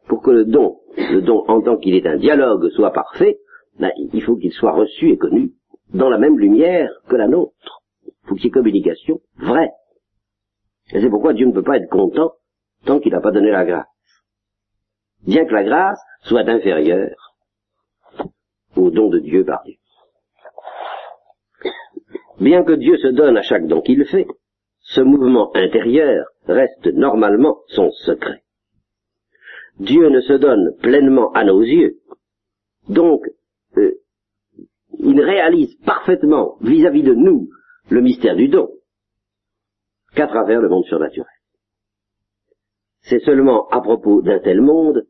Pour 0.08 0.22
que 0.22 0.32
le 0.32 0.46
don, 0.46 0.80
le 0.98 1.22
don 1.22 1.46
en 1.48 1.62
tant 1.62 1.78
qu'il 1.78 1.96
est 1.96 2.08
un 2.08 2.18
dialogue, 2.18 2.70
soit 2.70 2.92
parfait, 2.92 3.40
ben, 3.80 3.92
il 3.98 4.24
faut 4.24 4.36
qu'il 4.36 4.52
soit 4.52 4.72
reçu 4.72 5.12
et 5.12 5.18
connu 5.18 5.54
dans 5.94 6.10
la 6.10 6.18
même 6.18 6.38
lumière 6.38 6.90
que 7.08 7.16
la 7.16 7.28
nôtre. 7.28 7.84
Il 8.06 8.28
faut 8.28 8.36
qu'il 8.36 8.46
y 8.46 8.48
ait 8.48 8.52
communication 8.52 9.22
vraie. 9.38 9.72
Et 10.94 11.00
c'est 11.00 11.10
pourquoi 11.10 11.34
Dieu 11.34 11.46
ne 11.46 11.52
peut 11.52 11.64
pas 11.64 11.78
être 11.78 11.90
content 11.90 12.32
tant 12.86 13.00
qu'il 13.00 13.12
n'a 13.12 13.22
pas 13.22 13.32
donné 13.32 13.52
la 13.52 13.66
grâce. 13.66 13.86
Bien 15.26 15.46
que 15.46 15.54
la 15.54 15.64
grâce 15.64 16.02
soit 16.22 16.48
inférieure 16.50 17.36
au 18.76 18.90
don 18.90 19.10
de 19.10 19.20
Dieu 19.20 19.46
par 19.46 19.64
Dieu. 19.64 19.76
Bien 22.40 22.64
que 22.64 22.74
Dieu 22.74 22.98
se 22.98 23.08
donne 23.08 23.38
à 23.38 23.42
chaque 23.42 23.68
don 23.68 23.82
qu'il 23.82 24.06
fait, 24.06 24.28
ce 24.80 25.02
mouvement 25.02 25.56
intérieur 25.56 26.26
reste 26.52 26.88
normalement 26.88 27.60
son 27.68 27.92
secret. 27.92 28.44
Dieu 29.80 30.10
ne 30.10 30.22
se 30.22 30.34
donne 30.34 30.76
pleinement 30.82 31.32
à 31.34 31.44
nos 31.44 31.62
yeux, 31.62 31.98
donc 32.90 33.22
euh, 33.78 33.94
il 35.00 35.22
réalise 35.22 35.76
parfaitement 35.86 36.58
vis-à-vis 36.62 37.04
de 37.04 37.14
nous 37.14 37.50
le 37.90 38.02
mystère 38.02 38.36
du 38.36 38.50
don 38.50 38.70
qu'à 40.16 40.28
travers 40.28 40.62
le 40.62 40.70
monde 40.70 40.86
surnaturel. 40.86 41.32
C'est 43.02 43.20
seulement 43.20 43.68
à 43.70 43.82
propos 43.82 44.22
d'un 44.22 44.40
tel 44.40 44.62
monde 44.62 45.06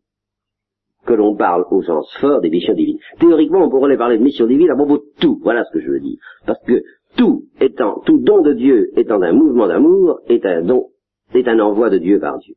que 1.06 1.14
l'on 1.14 1.36
parle 1.36 1.66
au 1.72 1.82
sens 1.82 2.08
fort 2.20 2.42
des 2.42 2.50
missions 2.50 2.74
divines. 2.74 3.00
Théoriquement, 3.20 3.64
on 3.64 3.70
pourrait 3.70 3.98
parler 3.98 4.18
de 4.18 4.24
missions 4.24 4.46
divines 4.46 4.70
à 4.70 4.76
propos 4.76 4.98
de 4.98 5.06
tout. 5.20 5.40
Voilà 5.42 5.64
ce 5.66 5.72
que 5.72 5.80
je 5.80 5.90
veux 5.90 6.00
dire. 6.00 6.20
Parce 6.46 6.64
que 6.66 6.84
tout 7.18 7.46
étant, 7.60 8.02
tout 8.06 8.20
don 8.20 8.42
de 8.42 8.54
Dieu 8.54 8.92
étant 8.98 9.22
un 9.22 9.34
mouvement 9.34 9.68
d'amour, 9.68 10.20
est 10.28 10.46
un 10.46 10.62
don, 10.62 10.90
est 11.34 11.48
un 11.48 11.60
envoi 11.60 11.90
de 11.90 11.98
Dieu 11.98 12.20
par 12.20 12.38
Dieu. 12.40 12.56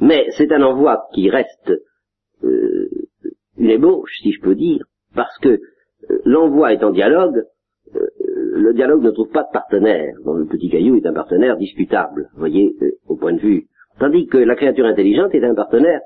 Mais 0.00 0.26
c'est 0.36 0.52
un 0.52 0.62
envoi 0.62 1.06
qui 1.12 1.28
reste 1.30 1.72
euh, 2.42 2.88
une 3.58 3.70
ébauche, 3.70 4.12
si 4.22 4.32
je 4.32 4.40
peux 4.40 4.54
dire, 4.54 4.84
parce 5.14 5.36
que 5.38 5.48
euh, 5.48 6.22
l'envoi 6.24 6.72
est 6.72 6.84
en 6.84 6.90
dialogue, 6.90 7.44
euh, 7.94 8.06
le 8.24 8.72
dialogue 8.72 9.02
ne 9.02 9.10
trouve 9.10 9.30
pas 9.30 9.42
de 9.42 9.52
partenaire. 9.52 10.14
Dans 10.24 10.34
le 10.34 10.46
petit 10.46 10.70
caillou 10.70 10.96
est 10.96 11.06
un 11.06 11.12
partenaire 11.12 11.56
discutable, 11.56 12.30
voyez, 12.34 12.74
au 13.06 13.16
point 13.16 13.34
de 13.34 13.40
vue. 13.40 13.66
Tandis 13.98 14.26
que 14.26 14.38
la 14.38 14.54
créature 14.54 14.86
intelligente 14.86 15.34
est 15.34 15.44
un 15.44 15.54
partenaire 15.54 16.00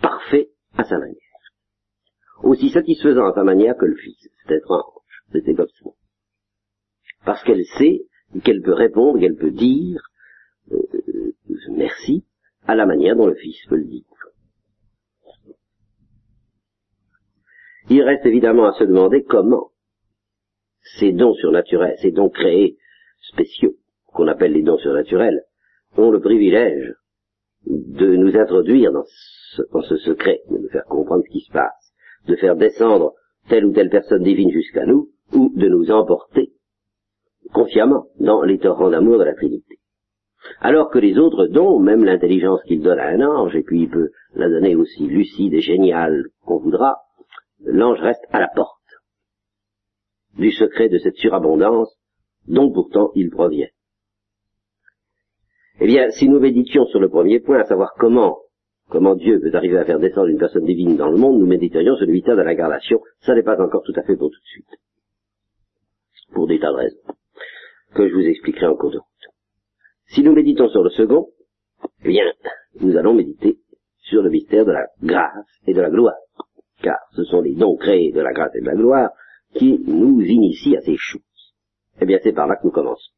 parfait 0.00 0.48
à 0.76 0.84
sa 0.84 0.98
manière. 0.98 1.16
Aussi 2.42 2.70
satisfaisant 2.70 3.26
à 3.26 3.34
sa 3.34 3.42
manière 3.42 3.76
que 3.76 3.86
le 3.86 3.96
Fils. 3.96 4.28
C'est 4.46 4.56
étrange. 4.56 4.84
C'était 5.32 5.54
comme. 5.54 5.66
Parce 7.24 7.42
qu'elle 7.42 7.64
sait 7.78 8.06
qu'elle 8.44 8.62
peut 8.62 8.74
répondre, 8.74 9.20
qu'elle 9.20 9.36
peut 9.36 9.50
dire 9.50 10.00
euh, 10.72 10.82
merci 11.70 12.24
à 12.66 12.74
la 12.74 12.86
manière 12.86 13.16
dont 13.16 13.26
le 13.26 13.34
Fils 13.34 13.56
peut 13.68 13.76
le 13.76 13.84
dire. 13.84 14.04
Il 17.90 18.02
reste 18.02 18.26
évidemment 18.26 18.66
à 18.66 18.72
se 18.72 18.84
demander 18.84 19.24
comment 19.24 19.70
ces 20.98 21.12
dons 21.12 21.34
surnaturels, 21.34 21.96
ces 22.00 22.10
dons 22.10 22.28
créés 22.28 22.76
spéciaux, 23.32 23.74
qu'on 24.06 24.28
appelle 24.28 24.52
les 24.52 24.62
dons 24.62 24.78
surnaturels, 24.78 25.42
ont 25.96 26.10
le 26.10 26.20
privilège 26.20 26.94
de 27.66 28.14
nous 28.16 28.36
introduire 28.36 28.92
dans 28.92 29.04
ce 29.82 29.96
secret, 29.96 30.42
de 30.50 30.58
nous 30.58 30.68
faire 30.68 30.84
comprendre 30.84 31.24
ce 31.26 31.32
qui 31.32 31.40
se 31.40 31.52
passe, 31.52 31.94
de 32.26 32.36
faire 32.36 32.56
descendre 32.56 33.14
telle 33.48 33.64
ou 33.64 33.72
telle 33.72 33.90
personne 33.90 34.22
divine 34.22 34.50
jusqu'à 34.50 34.84
nous, 34.84 35.10
ou 35.32 35.52
de 35.56 35.68
nous 35.68 35.90
emporter 35.90 36.52
consciemment 37.52 38.06
dans 38.20 38.42
les 38.42 38.58
torrents 38.58 38.90
d'amour 38.90 39.18
de 39.18 39.24
la 39.24 39.34
Trinité. 39.34 39.78
Alors 40.60 40.90
que 40.90 40.98
les 40.98 41.18
autres 41.18 41.46
dons, 41.46 41.78
même 41.80 42.04
l'intelligence 42.04 42.62
qu'il 42.62 42.82
donne 42.82 42.98
à 42.98 43.08
un 43.08 43.20
ange, 43.20 43.54
et 43.56 43.62
puis 43.62 43.82
il 43.82 43.90
peut 43.90 44.10
la 44.34 44.48
donner 44.48 44.76
aussi 44.76 45.06
lucide 45.06 45.54
et 45.54 45.60
géniale 45.60 46.26
qu'on 46.44 46.58
voudra, 46.58 46.98
l'ange 47.64 48.00
reste 48.00 48.24
à 48.30 48.40
la 48.40 48.48
porte 48.48 48.78
du 50.36 50.52
secret 50.52 50.88
de 50.88 50.98
cette 50.98 51.16
surabondance 51.16 51.94
dont 52.46 52.72
pourtant 52.72 53.10
il 53.14 53.30
provient. 53.30 53.68
Eh 55.80 55.86
bien, 55.86 56.10
si 56.10 56.28
nous 56.28 56.40
méditions 56.40 56.86
sur 56.86 57.00
le 57.00 57.08
premier 57.08 57.40
point, 57.40 57.60
à 57.60 57.64
savoir 57.64 57.94
comment, 57.98 58.38
comment 58.88 59.14
Dieu 59.14 59.40
peut 59.40 59.54
arriver 59.54 59.78
à 59.78 59.84
faire 59.84 60.00
descendre 60.00 60.28
une 60.28 60.38
personne 60.38 60.64
divine 60.64 60.96
dans 60.96 61.10
le 61.10 61.18
monde, 61.18 61.38
nous 61.38 61.46
méditerions 61.46 61.96
sur 61.96 62.06
le 62.06 62.12
mystère 62.12 62.36
de 62.36 62.42
l'incarnation. 62.42 63.00
Ça 63.20 63.34
n'est 63.34 63.42
pas 63.42 63.60
encore 63.60 63.82
tout 63.82 63.92
à 63.94 64.02
fait 64.02 64.16
pour 64.16 64.30
tout 64.30 64.40
de 64.40 64.46
suite. 64.46 64.70
Pour 66.32 66.46
des 66.46 66.58
tas 66.58 66.72
de 66.72 66.76
raisons, 66.76 66.98
que 67.94 68.08
je 68.08 68.14
vous 68.14 68.26
expliquerai 68.26 68.66
en 68.66 68.76
cours 68.76 68.90
de 68.90 68.98
route. 68.98 69.06
Si 70.08 70.22
nous 70.22 70.32
méditons 70.32 70.68
sur 70.68 70.82
le 70.82 70.90
second, 70.90 71.28
eh 72.04 72.08
bien, 72.08 72.24
nous 72.80 72.96
allons 72.96 73.14
méditer 73.14 73.58
sur 74.00 74.22
le 74.22 74.30
mystère 74.30 74.64
de 74.64 74.72
la 74.72 74.86
grâce 75.02 75.46
et 75.66 75.74
de 75.74 75.80
la 75.80 75.90
gloire. 75.90 76.16
Car 76.82 76.98
ce 77.12 77.24
sont 77.24 77.40
les 77.40 77.54
dons 77.54 77.76
créés 77.76 78.12
de 78.12 78.20
la 78.20 78.32
grâce 78.32 78.54
et 78.54 78.60
de 78.60 78.66
la 78.66 78.74
gloire 78.74 79.10
qui 79.54 79.78
nous 79.86 80.20
initient 80.20 80.78
à 80.78 80.80
ces 80.80 80.96
choses. 80.96 81.22
Eh 82.00 82.06
bien, 82.06 82.18
c'est 82.22 82.32
par 82.32 82.46
là 82.46 82.56
que 82.56 82.64
nous 82.64 82.70
commençons. 82.70 83.12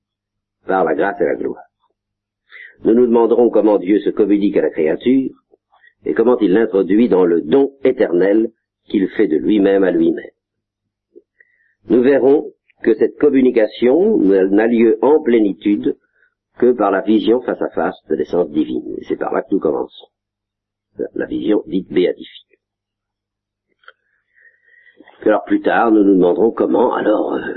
Par 0.66 0.85
la 0.85 0.94
grâce 0.94 1.20
et 1.20 1.24
la 1.24 1.37
gloire. 1.37 1.64
Nous 2.85 2.94
nous 2.94 3.06
demanderons 3.06 3.50
comment 3.50 3.78
Dieu 3.78 4.00
se 4.00 4.11
communique 4.11 4.56
à 4.56 4.62
la 4.62 4.70
créature 4.70 5.30
et 6.04 6.14
comment 6.14 6.38
il 6.38 6.52
l'introduit 6.52 7.09
dans 7.09 7.26
le 7.26 7.42
don 7.42 7.72
éternel 7.85 8.50
qu'il 8.85 9.09
fait 9.09 9.28
de 9.28 9.37
lui-même 9.37 9.85
à 9.85 9.90
lui-même. 9.90 10.30
Nous 11.88 12.02
verrons 12.02 12.52
que 12.83 12.95
cette 12.95 13.19
communication 13.19 14.19
n'a 14.19 14.66
lieu 14.66 14.99
en 15.03 15.23
plénitude 15.23 15.97
que 16.59 16.73
par 16.73 16.90
la 16.90 17.01
vision 17.01 17.40
face 17.40 17.61
à 17.61 17.71
face 17.71 17.97
de 18.09 18.14
l'essence 18.16 18.51
divine. 18.51 18.97
C'est 19.09 19.16
par 19.16 19.33
là 19.33 19.43
que 19.43 19.53
nous 19.53 19.61
commençons. 19.61 20.07
La 21.14 21.27
vision 21.27 21.62
dite 21.66 21.88
béatifique. 21.90 22.59
Alors 25.23 25.45
plus 25.45 25.61
tard, 25.61 25.90
nous 25.93 26.03
nous 26.03 26.14
demanderons 26.14 26.51
comment, 26.51 26.95
alors, 26.95 27.35
euh, 27.35 27.55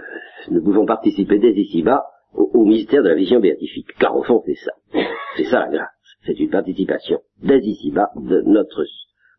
nous 0.52 0.62
pouvons 0.62 0.86
participer 0.86 1.40
dès 1.40 1.54
ici-bas 1.54 2.06
au, 2.34 2.50
au, 2.54 2.66
mystère 2.66 3.04
de 3.04 3.10
la 3.10 3.16
vision 3.16 3.40
béatifique. 3.40 3.94
Car 4.00 4.16
au 4.16 4.24
fond, 4.24 4.42
c'est 4.46 4.56
ça. 4.56 4.72
C'est 5.38 5.46
ça 5.46 5.60
la 5.60 5.70
grâce. 5.70 5.90
C'est 6.26 6.40
une 6.40 6.50
participation 6.50 7.20
dès 7.42 7.60
ici-bas 7.60 8.10
de 8.16 8.42
notre 8.42 8.86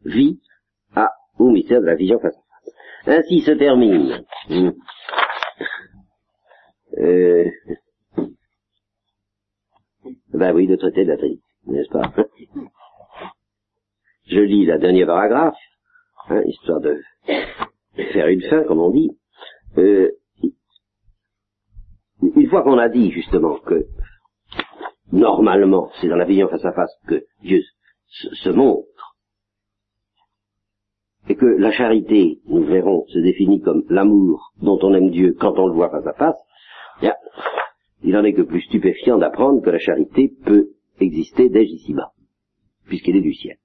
vie 0.04 0.40
à, 0.94 1.10
au 1.38 1.50
mystère 1.50 1.80
de 1.80 1.86
la 1.86 1.94
vision 1.94 2.18
face 2.18 2.34
à 2.34 2.40
face. 2.40 3.18
Ainsi 3.18 3.40
se 3.40 3.52
termine. 3.52 4.24
Euh, 6.98 7.50
ben 10.32 10.54
oui, 10.54 10.66
le 10.66 10.76
traité 10.76 11.04
de 11.04 11.12
la 11.12 11.16
n'est-ce 11.66 11.88
pas? 11.90 12.12
Je 14.26 14.40
lis 14.40 14.66
la 14.66 14.78
dernière 14.78 15.06
paragraphe, 15.06 15.58
hein, 16.28 16.42
histoire 16.46 16.80
de 16.80 17.00
faire 18.12 18.28
une 18.28 18.42
fin, 18.42 18.64
comme 18.64 18.80
on 18.80 18.90
dit. 18.90 19.10
Euh, 19.78 20.10
une 22.22 22.48
fois 22.48 22.62
qu'on 22.62 22.78
a 22.78 22.88
dit 22.88 23.10
justement 23.10 23.58
que 23.58 23.86
normalement 25.12 25.90
c'est 26.00 26.08
dans 26.08 26.16
la 26.16 26.24
vision 26.24 26.48
face 26.48 26.64
à 26.64 26.72
face 26.72 26.92
que 27.06 27.24
Dieu 27.42 27.62
se 28.08 28.50
montre 28.50 28.88
et 31.28 31.36
que 31.36 31.46
la 31.46 31.72
charité, 31.72 32.40
nous 32.46 32.64
verrons, 32.64 33.06
se 33.08 33.18
définit 33.18 33.60
comme 33.60 33.84
l'amour 33.88 34.52
dont 34.60 34.78
on 34.82 34.94
aime 34.94 35.10
Dieu 35.10 35.34
quand 35.38 35.58
on 35.58 35.66
le 35.66 35.74
voit 35.74 35.90
face 35.90 36.06
à 36.06 36.12
face, 36.12 36.38
il 38.02 38.12
n'en 38.12 38.24
est 38.24 38.34
que 38.34 38.42
plus 38.42 38.60
stupéfiant 38.62 39.18
d'apprendre 39.18 39.62
que 39.62 39.70
la 39.70 39.78
charité 39.78 40.32
peut 40.44 40.74
exister 41.00 41.48
dès 41.48 41.64
ici-bas, 41.64 42.12
puisqu'elle 42.86 43.16
est 43.16 43.22
du 43.22 43.34
ciel. 43.34 43.56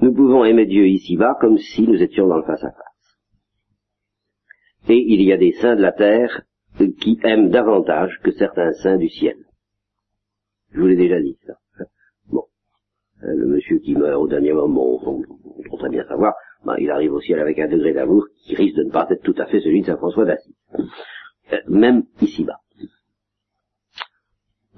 Nous 0.00 0.12
pouvons 0.12 0.44
aimer 0.44 0.66
Dieu 0.66 0.86
ici-bas 0.88 1.36
comme 1.40 1.58
si 1.58 1.82
nous 1.82 2.02
étions 2.02 2.26
dans 2.26 2.36
le 2.36 2.44
face-à-face. 2.44 3.18
Et 4.88 4.98
il 4.98 5.22
y 5.22 5.32
a 5.32 5.36
des 5.36 5.52
saints 5.52 5.76
de 5.76 5.82
la 5.82 5.92
terre 5.92 6.42
qui 7.00 7.18
aiment 7.22 7.50
davantage 7.50 8.18
que 8.22 8.32
certains 8.32 8.72
saints 8.72 8.96
du 8.96 9.08
ciel. 9.08 9.36
Je 10.72 10.80
vous 10.80 10.86
l'ai 10.86 10.96
déjà 10.96 11.20
dit, 11.20 11.38
ça. 11.46 11.54
Bon. 12.26 12.44
Le 13.20 13.46
monsieur 13.46 13.78
qui 13.78 13.94
meurt 13.94 14.20
au 14.20 14.26
dernier 14.26 14.52
moment, 14.52 15.00
on 15.06 15.22
peut 15.22 15.78
très 15.78 15.90
bien 15.90 16.04
savoir, 16.08 16.34
ben, 16.64 16.76
il 16.78 16.90
arrive 16.90 17.12
au 17.12 17.20
ciel 17.20 17.40
avec 17.40 17.58
un 17.58 17.68
degré 17.68 17.92
d'amour 17.92 18.24
qui 18.44 18.54
risque 18.54 18.76
de 18.76 18.84
ne 18.84 18.90
pas 18.90 19.06
être 19.10 19.22
tout 19.22 19.34
à 19.38 19.46
fait 19.46 19.60
celui 19.60 19.80
de 19.80 19.86
Saint 19.86 19.96
François 19.96 20.24
d'Assise. 20.24 20.54
Euh, 21.52 21.58
même 21.68 22.04
ici-bas. 22.20 22.58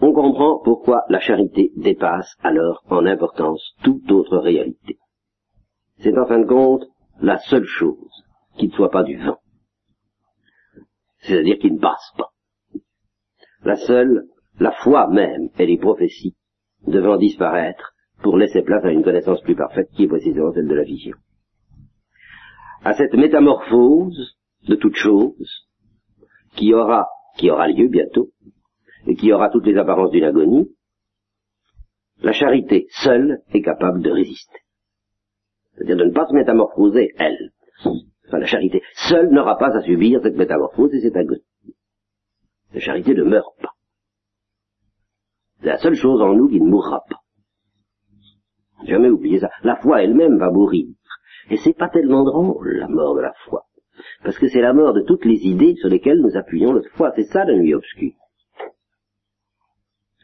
On 0.01 0.13
comprend 0.13 0.61
pourquoi 0.63 1.05
la 1.09 1.21
charité 1.21 1.73
dépasse 1.77 2.37
alors 2.43 2.83
en 2.89 3.07
importance 3.07 3.75
toute 3.83 4.11
autre 4.11 4.39
réalité. 4.39 4.99
C'est 5.99 6.19
en 6.19 6.27
fin 6.27 6.41
de 6.41 6.47
compte 6.47 6.85
la 7.21 7.39
seule 7.39 7.65
chose 7.65 8.25
qui 8.59 8.69
ne 8.69 8.73
soit 8.73 8.91
pas 8.91 9.03
du 9.03 9.17
vent. 9.17 9.39
C'est-à-dire 11.19 11.59
qui 11.59 11.71
ne 11.71 11.79
passe 11.79 12.13
pas. 12.19 12.31
La 13.63 13.77
seule, 13.77 14.25
la 14.59 14.73
foi 14.73 15.09
même 15.09 15.49
et 15.59 15.67
les 15.67 15.79
prophéties 15.79 16.37
devant 16.87 17.17
disparaître 17.17 17.95
pour 18.23 18.37
laisser 18.37 18.63
place 18.63 18.85
à 18.85 18.91
une 18.91 19.03
connaissance 19.03 19.41
plus 19.43 19.57
parfaite 19.57 19.89
qui 19.95 20.05
est 20.05 20.09
précisément 20.09 20.53
celle 20.53 20.69
de 20.69 20.75
la 20.75 20.85
vision. 20.85 21.17
À 22.85 22.93
cette 22.93 23.15
métamorphose 23.15 24.37
de 24.69 24.75
toute 24.75 24.97
chose 24.97 25.69
qui 26.55 26.75
aura, 26.75 27.09
qui 27.39 27.51
aura 27.51 27.67
lieu 27.67 27.89
bientôt, 27.89 28.29
et 29.07 29.17
qui 29.17 29.33
aura 29.33 29.49
toutes 29.49 29.67
les 29.67 29.79
apparences 29.79 30.11
d'une 30.11 30.25
agonie, 30.25 30.71
la 32.19 32.33
charité 32.33 32.87
seule 32.91 33.43
est 33.53 33.63
capable 33.63 34.03
de 34.03 34.11
résister. 34.11 34.61
C'est-à-dire 35.73 35.97
de 35.97 36.05
ne 36.05 36.13
pas 36.13 36.27
se 36.27 36.35
métamorphoser, 36.35 37.13
elle. 37.19 37.53
Enfin, 37.85 38.39
la 38.39 38.47
charité 38.47 38.83
seule 39.09 39.31
n'aura 39.31 39.57
pas 39.59 39.77
à 39.77 39.83
subir 39.83 40.21
cette 40.23 40.37
métamorphose 40.37 40.95
et 40.95 41.01
cette 41.01 41.17
agonie. 41.17 41.43
La 42.73 42.81
charité 42.81 43.15
ne 43.15 43.25
meurt 43.25 43.59
pas. 43.61 43.73
C'est 45.61 45.67
la 45.67 45.79
seule 45.79 45.95
chose 45.95 46.21
en 46.21 46.35
nous 46.35 46.49
qui 46.49 46.61
ne 46.61 46.69
mourra 46.69 47.03
pas. 47.09 47.21
Jamais 48.87 49.09
oublier 49.09 49.41
ça. 49.41 49.51
La 49.63 49.77
foi 49.77 50.03
elle-même 50.03 50.39
va 50.39 50.51
mourir. 50.51 50.87
Et 51.51 51.57
c'est 51.59 51.77
pas 51.77 51.89
tellement 51.89 52.25
drôle, 52.25 52.79
la 52.79 52.89
mort 52.89 53.15
de 53.15 53.21
la 53.21 53.33
foi. 53.45 53.65
Parce 54.23 54.39
que 54.39 54.49
c'est 54.49 54.61
la 54.61 54.73
mort 54.73 54.93
de 54.93 55.03
toutes 55.03 55.25
les 55.25 55.47
idées 55.47 55.75
sur 55.77 55.89
lesquelles 55.89 56.21
nous 56.21 56.37
appuyons 56.37 56.73
notre 56.73 56.91
foi. 56.91 57.13
C'est 57.15 57.25
ça 57.25 57.45
la 57.45 57.57
nuit 57.57 57.75
obscure. 57.75 58.13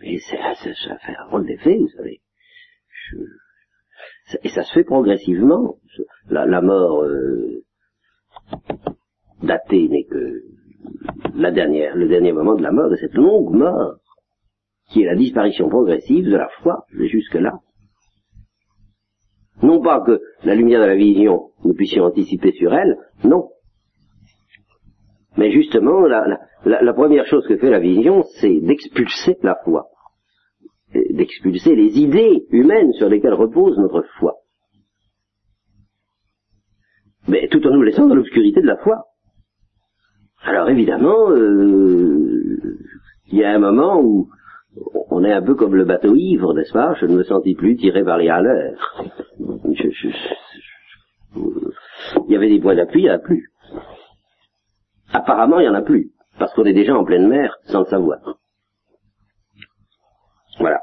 Et 0.02 0.18
ça, 0.18 0.54
ça, 0.54 0.98
fait 0.98 1.16
un 1.16 1.24
rôle 1.26 1.46
d'effet, 1.46 1.76
vous 1.76 1.88
savez. 1.88 2.20
et 4.42 4.48
ça 4.48 4.62
se 4.62 4.72
fait 4.72 4.84
progressivement. 4.84 5.76
La, 6.30 6.62
mort 6.62 7.02
euh, 7.02 7.64
datée 9.42 9.88
n'est 9.88 10.04
que 10.04 10.42
la 11.34 11.50
dernière, 11.50 11.96
le 11.96 12.08
dernier 12.08 12.32
moment 12.32 12.54
de 12.54 12.62
la 12.62 12.72
mort, 12.72 12.88
de 12.88 12.96
cette 12.96 13.14
longue 13.14 13.54
mort, 13.54 13.96
qui 14.90 15.02
est 15.02 15.06
la 15.06 15.16
disparition 15.16 15.68
progressive 15.68 16.24
de 16.24 16.36
la 16.36 16.48
foi, 16.62 16.86
jusque-là. 16.92 17.60
Non 19.62 19.80
pas 19.80 20.00
que 20.00 20.20
la 20.44 20.54
lumière 20.54 20.80
de 20.80 20.86
la 20.86 20.96
vision, 20.96 21.50
nous 21.64 21.74
puissions 21.74 22.04
anticiper 22.04 22.52
sur 22.52 22.72
elle, 22.72 22.96
non. 23.24 23.50
Mais 25.36 25.50
justement, 25.52 26.06
la, 26.06 26.92
première 26.92 27.26
chose 27.26 27.46
que 27.46 27.56
fait 27.56 27.70
la 27.70 27.78
vision, 27.78 28.24
c'est 28.40 28.60
d'expulser 28.60 29.36
la 29.42 29.56
foi, 29.64 29.86
d'expulser 30.92 31.74
les 31.74 31.98
idées 31.98 32.46
humaines 32.50 32.92
sur 32.94 33.08
lesquelles 33.08 33.34
repose 33.34 33.78
notre 33.78 34.02
foi. 34.18 34.36
Mais 37.28 37.48
tout 37.48 37.64
en 37.66 37.70
nous 37.70 37.82
laissant 37.82 38.06
dans 38.06 38.14
l'obscurité 38.14 38.60
de 38.60 38.66
la 38.66 38.78
foi. 38.78 39.04
Alors 40.42 40.70
évidemment, 40.70 41.30
euh, 41.30 42.78
il 43.26 43.38
y 43.38 43.44
a 43.44 43.50
un 43.52 43.58
moment 43.58 44.00
où 44.00 44.28
on 45.10 45.24
est 45.24 45.32
un 45.32 45.42
peu 45.42 45.54
comme 45.54 45.74
le 45.74 45.84
bateau 45.84 46.14
ivre, 46.14 46.54
n'est-ce 46.54 46.72
pas? 46.72 46.94
Je 47.00 47.06
ne 47.06 47.16
me 47.16 47.24
sentis 47.24 47.54
plus 47.54 47.76
tiré 47.76 48.04
par 48.04 48.18
les 48.18 48.28
haleurs. 48.28 49.02
il 51.36 52.28
y 52.28 52.36
avait 52.36 52.48
des 52.48 52.60
points 52.60 52.76
d'appui, 52.76 53.02
il 53.02 53.04
n'y 53.04 53.10
en 53.10 53.14
a 53.14 53.18
plus. 53.18 53.50
Apparemment, 55.12 55.58
il 55.58 55.64
n'y 55.64 55.68
en 55.68 55.74
a 55.74 55.82
plus, 55.82 56.12
parce 56.38 56.54
qu'on 56.54 56.64
est 56.64 56.72
déjà 56.72 56.94
en 56.96 57.04
pleine 57.04 57.28
mer 57.28 57.56
sans 57.64 57.80
le 57.80 57.86
savoir. 57.86 58.18
Voilà. 60.58 60.80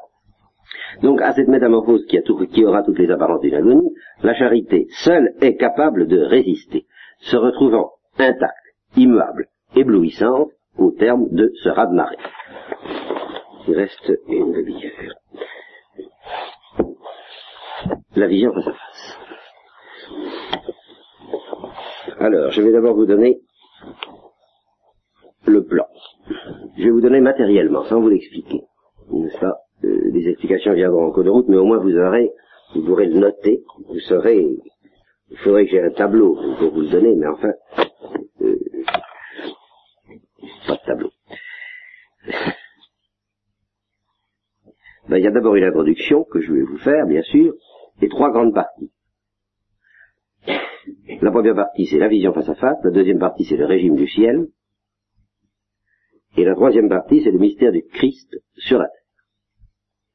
Donc, 1.02 1.22
à 1.22 1.34
cette 1.34 1.48
métamorphose 1.48 2.06
qui, 2.08 2.66
aura 2.66 2.84
toutes 2.84 3.00
les 3.00 3.12
apparences 3.12 3.42
d'une 3.42 3.56
agonie, 3.56 3.94
la 4.24 4.34
charité 4.34 4.88
seule 5.04 5.34
est 5.42 5.56
capable 5.56 6.08
de 6.08 6.20
résister, 6.20 6.86
se 7.20 7.38
retrouvant 7.38 7.92
intacte, 8.18 8.56
immuable, 8.96 9.48
éblouissante, 9.76 10.50
au 10.78 10.92
terme 10.92 11.28
de 11.32 11.52
ce 11.64 11.70
raz-de-marée. 11.70 12.18
Il 13.68 13.76
reste 13.76 14.14
une 14.28 14.54
demi-heure. 14.54 15.16
La 18.16 18.28
vision 18.28 18.54
face 18.54 18.68
à 18.68 18.74
face. 18.74 19.18
Alors, 22.20 22.52
je 22.52 22.62
vais 22.62 22.72
d'abord 22.72 22.96
vous 22.96 23.06
donner 23.06 23.40
le 25.46 25.66
plan. 25.66 25.86
Je 26.78 26.84
vais 26.84 26.90
vous 26.92 27.02
donner 27.02 27.22
matériellement, 27.22 27.86
sans 27.86 28.02
vous 28.02 28.10
l'expliquer. 28.10 28.62
N'est-ce 29.12 29.40
pas? 29.40 29.58
Euh, 29.86 30.12
Les 30.14 30.30
explications 30.30 30.74
viendront 30.74 31.08
en 31.08 31.12
cours 31.12 31.24
de 31.24 31.30
route, 31.30 31.48
mais 31.50 31.58
au 31.58 31.66
moins 31.66 31.80
vous 31.80 31.96
aurez, 31.98 32.32
vous 32.76 32.84
pourrez 32.86 33.08
le 33.08 33.20
noter, 33.20 33.64
vous 33.88 34.00
saurez, 34.02 34.48
il 35.32 35.38
faudrait 35.40 35.66
que 35.66 35.72
j'ai 35.72 35.82
un 35.84 35.92
tableau 35.92 36.36
pour 36.60 36.72
vous 36.74 36.82
le 36.82 36.90
donner, 36.90 37.16
mais 37.16 37.28
enfin, 37.28 37.52
euh, 38.42 38.60
pas 40.68 40.76
de 40.76 40.86
tableau. 40.86 41.12
Ben, 45.10 45.18
il 45.18 45.24
y 45.24 45.28
a 45.28 45.32
d'abord 45.32 45.56
une 45.56 45.64
introduction 45.64 46.26
que 46.26 46.42
je 46.42 46.52
vais 46.52 46.64
vous 46.64 46.78
faire, 46.78 47.06
bien 47.06 47.22
sûr, 47.22 47.54
et 48.02 48.10
trois 48.10 48.30
grandes 48.30 48.54
parties. 48.54 48.92
La 51.22 51.32
première 51.32 51.56
partie, 51.56 51.86
c'est 51.86 51.98
la 51.98 52.08
vision 52.08 52.34
face 52.34 52.50
à 52.50 52.56
face. 52.56 52.78
La 52.84 52.92
deuxième 52.92 53.20
partie, 53.20 53.46
c'est 53.46 53.58
le 53.58 53.66
régime 53.66 53.96
du 53.96 54.08
ciel. 54.08 54.48
Et 56.36 56.44
la 56.44 56.56
troisième 56.56 56.90
partie, 56.90 57.22
c'est 57.24 57.32
le 57.32 57.40
mystère 57.40 57.72
du 57.72 57.84
Christ 57.84 58.38
sur 58.56 58.78
la 58.80 58.88
terre. 58.88 59.02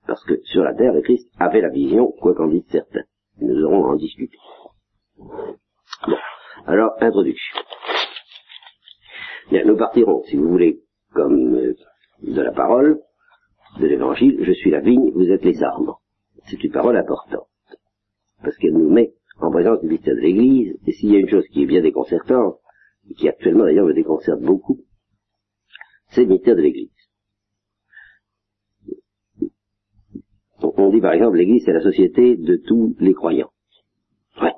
Parce 0.06 0.24
que 0.24 0.40
sur 0.44 0.62
la 0.62 0.74
terre, 0.74 0.92
le 0.92 1.00
Christ 1.00 1.28
avait 1.38 1.60
la 1.60 1.68
vision, 1.68 2.12
quoi 2.20 2.34
qu'en 2.34 2.48
disent 2.48 2.68
certains. 2.70 3.04
Nous 3.40 3.64
aurons 3.64 3.86
à 3.86 3.88
en 3.88 3.96
discuter. 3.96 4.36
Bon. 5.16 6.16
Alors, 6.66 6.92
introduction. 7.00 7.58
Bien, 9.50 9.64
nous 9.64 9.76
partirons, 9.76 10.22
si 10.24 10.36
vous 10.36 10.48
voulez, 10.48 10.80
comme 11.12 11.54
euh, 11.56 11.74
de 12.22 12.40
la 12.40 12.52
parole, 12.52 13.00
de 13.78 13.86
l'évangile, 13.86 14.38
je 14.42 14.52
suis 14.52 14.70
la 14.70 14.80
vigne, 14.80 15.10
vous 15.12 15.30
êtes 15.30 15.44
les 15.44 15.62
arbres. 15.62 16.00
C'est 16.46 16.62
une 16.62 16.72
parole 16.72 16.96
importante. 16.96 17.48
Parce 18.42 18.56
qu'elle 18.56 18.74
nous 18.74 18.90
met 18.90 19.14
en 19.40 19.50
présence 19.50 19.80
du 19.80 19.88
mystère 19.88 20.14
de 20.14 20.20
l'Église, 20.20 20.76
et 20.86 20.92
s'il 20.92 21.12
y 21.12 21.16
a 21.16 21.20
une 21.20 21.28
chose 21.28 21.46
qui 21.48 21.62
est 21.62 21.66
bien 21.66 21.80
déconcertante, 21.80 22.58
et 23.08 23.14
qui 23.14 23.28
actuellement 23.28 23.64
d'ailleurs 23.64 23.86
me 23.86 23.94
déconcerte 23.94 24.40
beaucoup, 24.40 24.80
c'est 26.10 26.22
le 26.22 26.28
mystère 26.28 26.56
de 26.56 26.62
l'Église. 26.62 26.90
On 30.60 30.90
dit 30.90 31.00
par 31.00 31.12
exemple 31.12 31.36
l'Église 31.38 31.64
c'est 31.64 31.72
la 31.72 31.82
société 31.82 32.36
de 32.36 32.56
tous 32.56 32.94
les 33.00 33.14
croyants. 33.14 33.50
Ouais. 34.40 34.54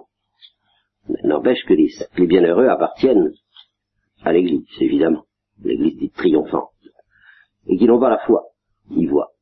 N'empêche 1.22 1.64
que 1.66 1.74
les, 1.74 1.88
les 2.18 2.26
bienheureux 2.26 2.68
appartiennent 2.68 3.32
à 4.22 4.32
l'Église, 4.32 4.66
évidemment. 4.80 5.24
L'Église 5.62 5.96
dit 5.98 6.10
triomphante. 6.10 6.70
Et 7.66 7.78
qui 7.78 7.86
n'ont 7.86 8.00
pas 8.00 8.10
la 8.10 8.18
foi, 8.18 8.44
ils 8.90 9.08
voient. 9.08 9.32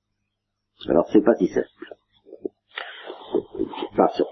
Alors 0.89 1.09
c'est 1.13 1.23
pas 1.23 1.35
si 1.35 1.49
simple. 1.49 1.69
Passons. 3.97 4.27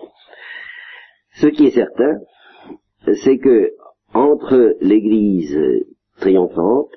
Ce 1.35 1.46
qui 1.46 1.66
est 1.66 1.70
certain, 1.70 2.18
c'est 3.25 3.38
que 3.38 3.73
entre 4.12 4.77
l'Église 4.81 5.57
triomphante, 6.18 6.90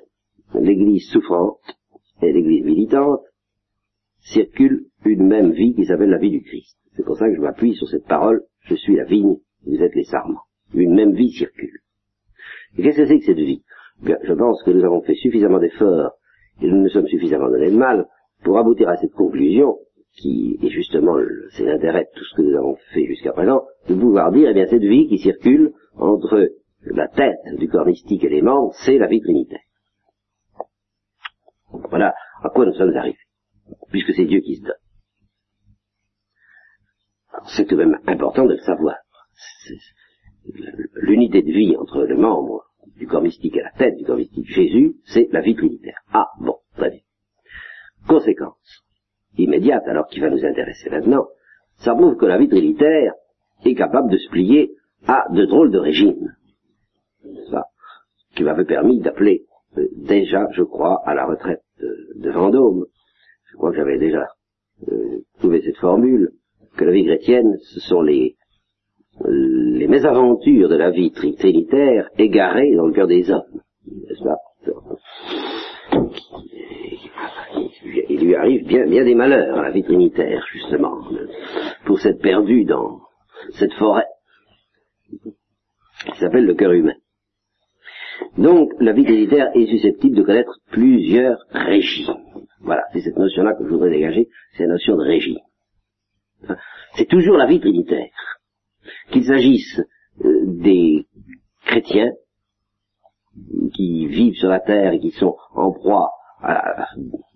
l'Église 0.54 1.08
souffrante 1.10 1.60
et 2.22 2.32
l'Église 2.32 2.64
militante, 2.64 3.22
circule 4.20 4.86
une 5.04 5.26
même 5.26 5.52
vie 5.52 5.74
qui 5.74 5.84
s'appelle 5.84 6.10
la 6.10 6.18
vie 6.18 6.30
du 6.30 6.42
Christ. 6.42 6.76
C'est 6.96 7.04
pour 7.04 7.16
ça 7.16 7.28
que 7.28 7.34
je 7.34 7.40
m'appuie 7.40 7.74
sur 7.74 7.88
cette 7.88 8.06
parole, 8.06 8.42
je 8.62 8.74
suis 8.74 8.96
la 8.96 9.04
vigne, 9.04 9.36
vous 9.66 9.82
êtes 9.82 9.94
les 9.94 10.04
sarments. 10.04 10.42
Une 10.72 10.94
même 10.94 11.14
vie 11.14 11.30
circule. 11.30 11.80
Et 12.76 12.82
qu'est-ce 12.82 12.98
que 12.98 13.06
c'est 13.06 13.18
que 13.18 13.24
cette 13.24 13.36
vie? 13.36 13.62
Bien, 14.02 14.16
je 14.22 14.32
pense 14.32 14.62
que 14.64 14.70
nous 14.70 14.84
avons 14.84 15.02
fait 15.02 15.14
suffisamment 15.14 15.58
d'efforts 15.58 16.12
et 16.60 16.66
nous 16.66 16.82
nous 16.82 16.88
sommes 16.88 17.06
suffisamment 17.08 17.48
donné 17.48 17.70
de 17.70 17.76
mal 17.76 18.06
pour 18.42 18.58
aboutir 18.58 18.88
à 18.88 18.96
cette 18.96 19.12
conclusion, 19.12 19.78
qui 20.12 20.58
est 20.62 20.68
justement 20.68 21.16
c'est 21.52 21.64
l'intérêt 21.64 22.04
de 22.04 22.18
tout 22.18 22.24
ce 22.24 22.36
que 22.36 22.42
nous 22.42 22.56
avons 22.56 22.76
fait 22.92 23.06
jusqu'à 23.06 23.32
présent, 23.32 23.64
de 23.88 23.94
pouvoir 23.94 24.30
dire, 24.32 24.50
eh 24.50 24.54
bien, 24.54 24.66
cette 24.66 24.82
vie 24.82 25.08
qui 25.08 25.18
circule 25.18 25.72
entre 25.96 26.48
la 26.82 27.08
tête 27.08 27.38
du 27.58 27.68
corps 27.68 27.86
mystique 27.86 28.24
et 28.24 28.28
les 28.28 28.42
membres, 28.42 28.74
c'est 28.84 28.98
la 28.98 29.06
vie 29.06 29.20
trinitaire. 29.20 29.60
Voilà 31.90 32.14
à 32.42 32.50
quoi 32.50 32.66
nous 32.66 32.74
sommes 32.74 32.94
arrivés, 32.96 33.18
puisque 33.90 34.14
c'est 34.14 34.26
Dieu 34.26 34.40
qui 34.40 34.56
se 34.56 34.62
donne. 34.62 34.74
C'est 37.46 37.66
tout 37.66 37.76
de 37.76 37.84
même 37.84 37.98
important 38.06 38.44
de 38.44 38.52
le 38.52 38.60
savoir. 38.60 38.96
L'unité 40.94 41.42
de 41.42 41.50
vie 41.50 41.76
entre 41.76 42.04
les 42.04 42.14
membres 42.14 42.63
du 42.96 43.06
corps 43.06 43.22
mystique 43.22 43.56
et 43.56 43.62
la 43.62 43.70
tête 43.70 43.96
du 43.96 44.04
corps 44.04 44.16
mystique 44.16 44.46
Jésus, 44.46 44.96
c'est 45.04 45.28
la 45.32 45.40
vie 45.40 45.54
trinitaire. 45.54 45.98
Ah, 46.12 46.28
bon, 46.40 46.56
très 46.76 46.90
bien. 46.90 47.00
Conséquence 48.06 48.84
immédiate, 49.36 49.86
alors 49.86 50.06
qui 50.06 50.20
va 50.20 50.30
nous 50.30 50.44
intéresser 50.44 50.90
maintenant, 50.90 51.26
ça 51.78 51.94
prouve 51.94 52.16
que 52.16 52.26
la 52.26 52.38
vie 52.38 52.48
trinitaire 52.48 53.14
est 53.64 53.74
capable 53.74 54.10
de 54.10 54.16
se 54.16 54.30
plier 54.30 54.72
à 55.06 55.24
de 55.32 55.44
drôles 55.44 55.70
de 55.70 55.78
régimes. 55.78 56.34
Ça, 57.50 57.66
qui 58.36 58.44
m'avait 58.44 58.64
permis 58.64 59.00
d'appeler 59.00 59.44
euh, 59.78 59.88
déjà, 59.96 60.48
je 60.52 60.62
crois, 60.62 61.02
à 61.04 61.14
la 61.14 61.26
retraite 61.26 61.62
de, 61.78 62.30
Vendôme. 62.30 62.86
Je 63.50 63.56
crois 63.56 63.70
que 63.70 63.76
j'avais 63.76 63.98
déjà 63.98 64.28
euh, 64.88 65.20
trouvé 65.38 65.62
cette 65.62 65.76
formule, 65.76 66.32
que 66.76 66.84
la 66.84 66.92
vie 66.92 67.04
chrétienne, 67.04 67.58
ce 67.60 67.80
sont 67.80 68.02
les, 68.02 68.36
les 69.26 69.86
mésaventures 69.86 70.68
de 70.68 70.76
la 70.76 70.90
vie 70.90 71.12
trinitaire 71.12 72.08
égarées 72.18 72.74
dans 72.74 72.86
le 72.86 72.92
cœur 72.92 73.06
des 73.06 73.30
hommes. 73.30 73.60
Il 78.08 78.26
lui 78.26 78.34
arrive 78.34 78.66
bien, 78.66 78.86
des 78.86 79.14
malheurs 79.14 79.58
à 79.58 79.62
la 79.62 79.70
vie 79.70 79.82
trinitaire, 79.82 80.44
justement, 80.52 80.98
pour 81.84 82.00
s'être 82.00 82.20
perdu 82.20 82.64
dans 82.64 83.00
cette 83.58 83.72
forêt 83.74 84.06
qui 85.20 86.18
s'appelle 86.18 86.46
le 86.46 86.54
cœur 86.54 86.72
humain. 86.72 86.94
Donc, 88.36 88.72
la 88.80 88.92
vie 88.92 89.04
trinitaire 89.04 89.50
est 89.54 89.66
susceptible 89.66 90.16
de 90.16 90.22
connaître 90.22 90.58
plusieurs 90.70 91.38
régimes. 91.50 92.14
Voilà, 92.60 92.82
c'est 92.92 93.00
cette 93.00 93.16
notion-là 93.16 93.54
que 93.54 93.64
je 93.64 93.70
voudrais 93.70 93.90
dégager, 93.90 94.28
c'est 94.52 94.64
la 94.64 94.72
notion 94.72 94.96
de 94.96 95.02
régime. 95.02 95.38
C'est 96.94 97.08
toujours 97.08 97.36
la 97.36 97.46
vie 97.46 97.60
trinitaire. 97.60 98.10
Qu'il 99.10 99.24
s'agisse 99.24 99.80
euh, 100.24 100.42
des 100.46 101.06
chrétiens 101.64 102.12
qui 103.74 104.06
vivent 104.06 104.36
sur 104.36 104.48
la 104.48 104.60
terre 104.60 104.92
et 104.92 105.00
qui 105.00 105.10
sont 105.10 105.36
en 105.54 105.72
proie 105.72 106.10
à 106.42 106.86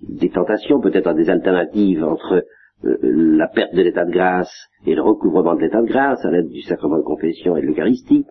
des 0.03 0.31
tentations, 0.31 0.81
peut-être 0.81 1.07
à 1.07 1.15
des 1.15 1.31
alternatives 1.31 2.05
entre 2.05 2.45
euh, 2.85 2.97
la 3.03 3.49
perte 3.49 3.75
de 3.75 3.83
l'état 3.83 4.05
de 4.05 4.13
grâce 4.13 4.69
et 4.87 4.95
le 4.95 5.03
recouvrement 5.03 5.55
de 5.55 5.63
l'état 5.63 5.81
de 5.81 5.87
grâce 5.87 6.25
à 6.25 6.31
l'aide 6.31 6.49
du 6.49 6.63
sacrement 6.63 6.99
de 6.99 7.03
confession 7.03 7.57
et 7.57 7.63
de 7.63 7.67
l'Eucharistie. 7.67 8.27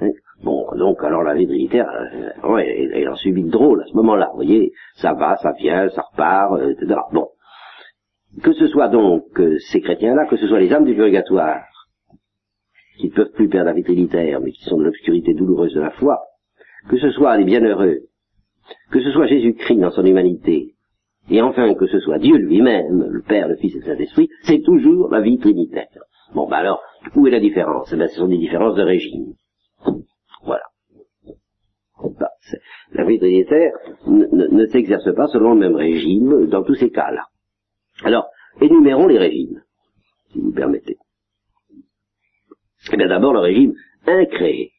Hein. 0.00 0.10
Bon, 0.42 0.66
donc 0.76 1.02
alors 1.02 1.22
la 1.22 1.34
vie 1.34 1.46
trinitaire, 1.46 1.90
euh, 2.44 2.52
ouais, 2.52 2.90
elle, 2.94 3.08
en 3.08 3.16
subit 3.16 3.42
de 3.42 3.50
drôle 3.50 3.82
à 3.82 3.86
ce 3.86 3.96
moment-là. 3.96 4.28
Vous 4.30 4.36
voyez, 4.36 4.72
ça 4.94 5.12
va, 5.12 5.36
ça 5.36 5.52
vient, 5.58 5.88
ça 5.90 6.02
repart, 6.10 6.52
euh, 6.54 6.70
etc. 6.70 7.00
Bon, 7.12 7.28
que 8.42 8.52
ce 8.52 8.68
soit 8.68 8.88
donc 8.88 9.24
ces 9.70 9.80
chrétiens-là, 9.80 10.26
que 10.26 10.36
ce 10.36 10.46
soit 10.46 10.60
les 10.60 10.72
âmes 10.72 10.84
du 10.84 10.94
purgatoire, 10.94 11.64
qui 13.00 13.08
ne 13.08 13.14
peuvent 13.14 13.32
plus 13.32 13.48
perdre 13.48 13.66
la 13.66 13.72
vie 13.72 13.82
trinitaire, 13.82 14.40
mais 14.40 14.52
qui 14.52 14.62
sont 14.64 14.78
de 14.78 14.84
l'obscurité 14.84 15.32
douloureuse 15.32 15.74
de 15.74 15.80
la 15.80 15.90
foi, 15.90 16.20
que 16.88 16.98
ce 16.98 17.10
soit 17.10 17.36
les 17.38 17.44
bienheureux, 17.44 18.00
que 18.90 19.00
ce 19.00 19.10
soit 19.10 19.26
Jésus-Christ 19.26 19.78
dans 19.78 19.90
son 19.90 20.04
humanité, 20.04 20.74
et 21.30 21.40
enfin 21.40 21.74
que 21.74 21.86
ce 21.86 21.98
soit 22.00 22.18
Dieu 22.18 22.36
lui-même, 22.36 23.06
le 23.10 23.22
Père, 23.22 23.48
le 23.48 23.56
Fils 23.56 23.74
et 23.74 23.78
le 23.78 23.84
Saint-Esprit, 23.84 24.28
c'est 24.42 24.62
toujours 24.62 25.10
la 25.10 25.20
vie 25.20 25.38
trinitaire. 25.38 25.86
Bon, 26.34 26.46
ben 26.46 26.58
alors, 26.58 26.82
où 27.16 27.26
est 27.26 27.30
la 27.30 27.40
différence? 27.40 27.90
Eh 27.92 27.96
ben, 27.96 28.08
Ce 28.08 28.16
sont 28.16 28.28
des 28.28 28.38
différences 28.38 28.76
de 28.76 28.82
régime. 28.82 29.32
Voilà. 30.44 30.64
Ben, 32.02 32.28
la 32.92 33.04
vie 33.04 33.18
trinitaire 33.18 33.72
ne, 34.06 34.66
s'exerce 34.66 35.14
pas 35.14 35.26
selon 35.28 35.54
le 35.54 35.60
même 35.60 35.76
régime 35.76 36.46
dans 36.46 36.62
tous 36.62 36.74
ces 36.74 36.90
cas-là. 36.90 37.26
Alors, 38.04 38.26
énumérons 38.60 39.06
les 39.06 39.18
régimes, 39.18 39.62
si 40.32 40.40
vous 40.40 40.52
permettez. 40.52 40.96
Eh 42.92 42.96
bien 42.96 43.08
d'abord 43.08 43.34
le 43.34 43.40
régime 43.40 43.74
incréé, 44.06 44.72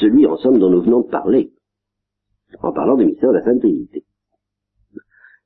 celui 0.00 0.26
en 0.26 0.36
somme 0.36 0.58
dont 0.58 0.70
nous 0.70 0.82
venons 0.82 1.02
de 1.02 1.10
parler, 1.10 1.52
en 2.60 2.72
parlant 2.72 2.96
du 2.96 3.06
mystère 3.06 3.30
de 3.30 3.36
la 3.36 3.44
Sainte 3.44 3.60
Trinité. 3.60 4.04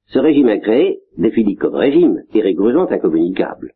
Ce 0.07 0.19
régime 0.19 0.49
incréé, 0.49 1.01
défini 1.17 1.57
comme 1.57 1.75
régime, 1.75 2.23
est 2.35 2.41
rigoureusement 2.41 2.91
incommunicable. 2.91 3.73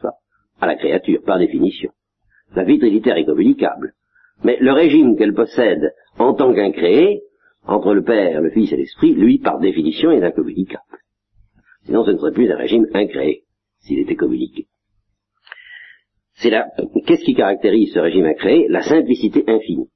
Ça, 0.00 0.14
à 0.60 0.66
la 0.66 0.76
créature, 0.76 1.22
par 1.24 1.38
définition. 1.38 1.90
La 2.54 2.64
vie 2.64 2.78
trinitaire 2.78 3.16
est 3.16 3.26
communicable. 3.26 3.94
Mais 4.44 4.56
le 4.60 4.72
régime 4.72 5.16
qu'elle 5.16 5.34
possède 5.34 5.92
en 6.18 6.34
tant 6.34 6.52
qu'incréé, 6.54 7.22
entre 7.66 7.92
le 7.92 8.02
Père, 8.02 8.40
le 8.40 8.50
Fils 8.50 8.72
et 8.72 8.76
l'Esprit, 8.76 9.14
lui, 9.14 9.38
par 9.38 9.58
définition, 9.58 10.10
est 10.10 10.22
incommunicable. 10.22 10.98
Sinon, 11.84 12.04
ce 12.04 12.12
ne 12.12 12.18
serait 12.18 12.32
plus 12.32 12.50
un 12.50 12.56
régime 12.56 12.86
incréé, 12.94 13.44
s'il 13.80 13.98
était 13.98 14.16
communiqué. 14.16 14.68
C'est 16.40 16.50
là, 16.50 16.68
qu'est-ce 17.06 17.24
qui 17.24 17.34
caractérise 17.34 17.92
ce 17.92 17.98
régime 17.98 18.26
incréé 18.26 18.66
La 18.68 18.82
simplicité 18.82 19.44
infinie. 19.48 19.88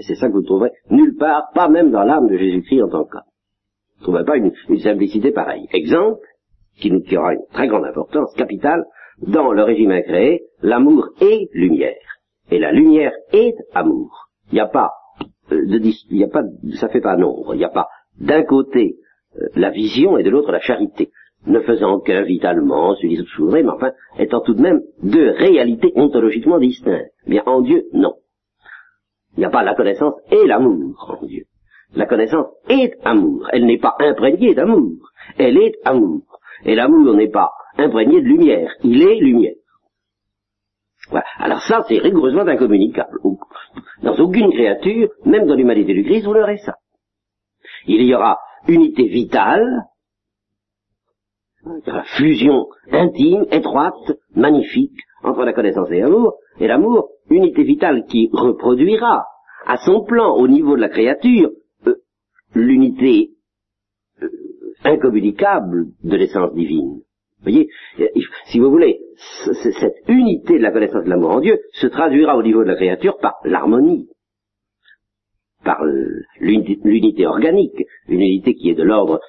C'est 0.00 0.14
ça 0.16 0.28
que 0.28 0.32
vous 0.32 0.42
trouverez 0.42 0.70
nulle 0.90 1.16
part, 1.16 1.50
pas 1.54 1.68
même 1.68 1.90
dans 1.90 2.02
l'âme 2.02 2.28
de 2.28 2.36
Jésus-Christ 2.36 2.82
en 2.82 2.88
tant 2.88 3.04
qu'homme. 3.04 3.22
Vous 3.96 4.00
ne 4.00 4.02
trouverez 4.02 4.24
pas 4.24 4.36
une, 4.36 4.52
simplicité 4.78 5.30
pareille. 5.30 5.66
Exemple, 5.72 6.20
qui, 6.78 6.90
qui 7.02 7.16
aura 7.16 7.34
une 7.34 7.46
très 7.52 7.68
grande 7.68 7.86
importance, 7.86 8.34
capitale, 8.34 8.84
dans 9.22 9.52
le 9.52 9.62
régime 9.62 9.92
incréé, 9.92 10.42
l'amour 10.60 11.08
est 11.20 11.48
lumière. 11.54 11.94
Et 12.50 12.58
la 12.58 12.72
lumière 12.72 13.12
est 13.32 13.54
amour. 13.72 14.28
Il 14.52 14.56
n'y 14.56 14.60
a 14.60 14.66
pas 14.66 14.90
euh, 15.52 15.66
de, 15.66 15.80
il 16.10 16.22
a 16.22 16.28
pas, 16.28 16.42
ça 16.74 16.88
fait 16.88 17.00
pas 17.00 17.16
nombre. 17.16 17.54
Il 17.54 17.58
n'y 17.58 17.64
a 17.64 17.70
pas 17.70 17.88
d'un 18.20 18.42
côté 18.42 18.96
euh, 19.36 19.46
la 19.54 19.70
vision 19.70 20.18
et 20.18 20.22
de 20.22 20.30
l'autre 20.30 20.52
la 20.52 20.60
charité, 20.60 21.10
ne 21.46 21.60
faisant 21.60 22.00
qu'un 22.00 22.22
vitalement, 22.22 22.94
celui 22.96 23.24
voudrais, 23.38 23.62
mais 23.62 23.70
enfin, 23.70 23.92
étant 24.18 24.40
tout 24.40 24.54
de 24.54 24.62
même 24.62 24.82
deux 25.02 25.30
réalités 25.30 25.92
ontologiquement 25.94 26.58
distinctes. 26.58 27.12
Bien, 27.26 27.42
en 27.46 27.60
Dieu, 27.60 27.84
non. 27.92 28.14
Il 29.36 29.40
n'y 29.40 29.46
a 29.46 29.50
pas 29.50 29.62
la 29.62 29.74
connaissance 29.74 30.14
et 30.30 30.46
l'amour 30.46 31.18
en 31.20 31.26
Dieu. 31.26 31.44
La 31.94 32.06
connaissance 32.06 32.46
est 32.68 32.94
amour. 33.04 33.48
Elle 33.52 33.66
n'est 33.66 33.78
pas 33.78 33.94
imprégnée 34.00 34.54
d'amour. 34.54 35.10
Elle 35.38 35.58
est 35.58 35.74
amour. 35.84 36.22
Et 36.64 36.74
l'amour 36.74 37.14
n'est 37.14 37.30
pas 37.30 37.50
imprégné 37.78 38.20
de 38.20 38.26
lumière. 38.26 38.72
Il 38.82 39.02
est 39.02 39.20
lumière. 39.20 39.54
Voilà. 41.10 41.26
Alors 41.38 41.60
ça, 41.62 41.84
c'est 41.88 41.98
rigoureusement 41.98 42.46
incommunicable. 42.46 43.18
Dans 44.02 44.16
aucune 44.16 44.50
créature, 44.50 45.10
même 45.24 45.46
dans 45.46 45.54
l'humanité 45.54 45.94
du 45.94 46.04
Christ, 46.04 46.24
vous 46.24 46.32
l'aurez 46.32 46.58
ça. 46.58 46.76
Il 47.86 48.02
y 48.02 48.14
aura 48.14 48.38
unité 48.66 49.04
vitale, 49.04 49.84
la 51.86 52.04
fusion 52.16 52.66
intime, 52.92 53.46
étroite, 53.50 54.12
magnifique, 54.34 54.98
entre 55.22 55.44
la 55.44 55.52
connaissance 55.52 55.90
et 55.90 56.00
l'amour, 56.00 56.34
et 56.60 56.66
l'amour, 56.66 57.10
unité 57.30 57.64
vitale 57.64 58.04
qui 58.06 58.30
reproduira 58.32 59.24
à 59.66 59.76
son 59.78 60.04
plan 60.04 60.34
au 60.36 60.46
niveau 60.46 60.76
de 60.76 60.80
la 60.80 60.88
créature 60.88 61.50
euh, 61.86 61.96
l'unité 62.54 63.30
euh, 64.22 64.28
incommunicable 64.84 65.86
de 66.04 66.16
l'essence 66.16 66.54
divine. 66.54 67.00
Vous 67.38 67.42
voyez, 67.42 67.68
euh, 68.00 68.06
si 68.46 68.60
vous 68.60 68.70
voulez, 68.70 69.00
cette 69.16 70.08
unité 70.08 70.58
de 70.58 70.62
la 70.62 70.70
connaissance 70.70 71.04
de 71.04 71.10
l'amour 71.10 71.30
en 71.30 71.40
Dieu 71.40 71.58
se 71.72 71.86
traduira 71.88 72.36
au 72.36 72.42
niveau 72.42 72.62
de 72.62 72.68
la 72.68 72.76
créature 72.76 73.18
par 73.18 73.34
l'harmonie, 73.44 74.08
par 75.64 75.82
l'unité 76.38 77.26
organique, 77.26 77.82
une 78.08 78.20
unité 78.20 78.54
qui 78.54 78.70
est 78.70 78.74
de 78.74 78.84
l'ordre 78.84 79.20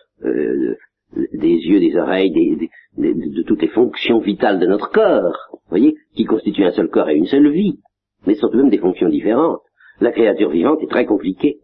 des 1.16 1.56
yeux, 1.56 1.80
des 1.80 1.96
oreilles, 1.96 2.32
des, 2.32 2.70
de, 2.98 3.44
toutes 3.44 3.62
les 3.62 3.70
fonctions 3.70 4.20
vitales 4.20 4.60
de 4.60 4.68
notre 4.68 4.92
corps, 4.92 5.60
voyez, 5.70 5.96
qui 6.16 6.26
constituent 6.26 6.66
un 6.66 6.72
seul 6.72 6.90
corps 6.90 7.10
et 7.10 7.16
une 7.16 7.26
seule 7.26 7.50
vie, 7.50 7.80
mais 8.26 8.36
sont 8.36 8.50
tout 8.50 8.58
de 8.58 8.64
même 8.64 8.72
des 8.72 8.80
fonctions 8.80 9.10
différentes. 9.10 9.62
La 10.00 10.12
créature 10.12 10.50
vivante 10.50 10.82
est 10.82 10.90
très 10.90 11.06
compliquée, 11.06 11.60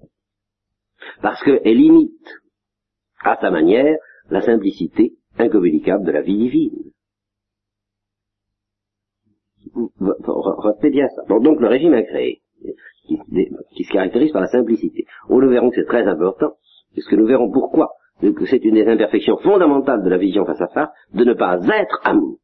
parce 1.22 1.44
qu'elle 1.44 1.80
imite, 1.80 2.28
à 3.24 3.38
sa 3.40 3.52
manière, 3.52 3.98
la 4.30 4.42
simplicité 4.42 5.14
incommunicable 5.38 6.06
de 6.06 6.12
la 6.12 6.22
vie 6.22 6.38
divine. 6.38 6.92
Retenez 9.76 10.92
bien 10.92 11.08
ça. 11.10 11.24
donc 11.28 11.60
le 11.60 11.68
régime 11.68 11.94
incréé, 11.94 12.42
qui, 13.08 13.18
qui 13.76 13.84
se 13.84 13.92
caractérise 13.92 14.32
par 14.32 14.42
la 14.42 14.48
simplicité. 14.48 15.06
On 15.30 15.40
le 15.40 15.50
verra 15.50 15.70
que 15.70 15.76
c'est 15.76 15.88
très 15.88 16.08
important, 16.08 16.54
puisque 16.94 17.14
nous 17.14 17.26
verrons 17.26 17.52
pourquoi 17.52 17.92
que 18.32 18.46
c'est 18.46 18.64
une 18.64 18.76
des 18.76 18.88
imperfections 18.88 19.38
fondamentales 19.38 20.04
de 20.04 20.10
la 20.10 20.18
vision 20.18 20.46
face 20.46 20.62
à 20.62 20.68
face, 20.68 20.90
de 21.14 21.24
ne 21.26 21.34
pas 21.34 21.60
être 21.68 22.00
amour. 22.04 22.40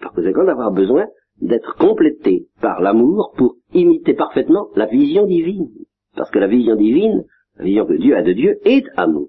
Par 0.00 0.12
conséquent, 0.12 0.44
d'avoir 0.44 0.72
besoin 0.72 1.06
d'être 1.40 1.76
complété 1.76 2.48
par 2.60 2.80
l'amour 2.80 3.32
pour 3.36 3.56
imiter 3.72 4.14
parfaitement 4.14 4.68
la 4.74 4.86
vision 4.86 5.26
divine. 5.26 5.70
Parce 6.16 6.30
que 6.30 6.38
la 6.38 6.48
vision 6.48 6.76
divine, 6.76 7.24
la 7.56 7.64
vision 7.64 7.86
que 7.86 7.94
Dieu 7.94 8.16
a 8.16 8.22
de 8.22 8.32
Dieu, 8.32 8.58
est 8.64 8.84
amour. 8.96 9.28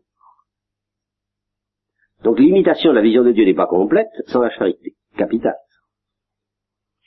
Donc 2.24 2.40
l'imitation 2.40 2.92
de 2.92 2.96
la 2.96 3.02
vision 3.02 3.24
de 3.24 3.32
Dieu 3.32 3.46
n'est 3.46 3.54
pas 3.54 3.68
complète 3.68 4.10
sans 4.28 4.42
la 4.42 4.50
charité. 4.50 4.96
Capitale. 5.18 5.58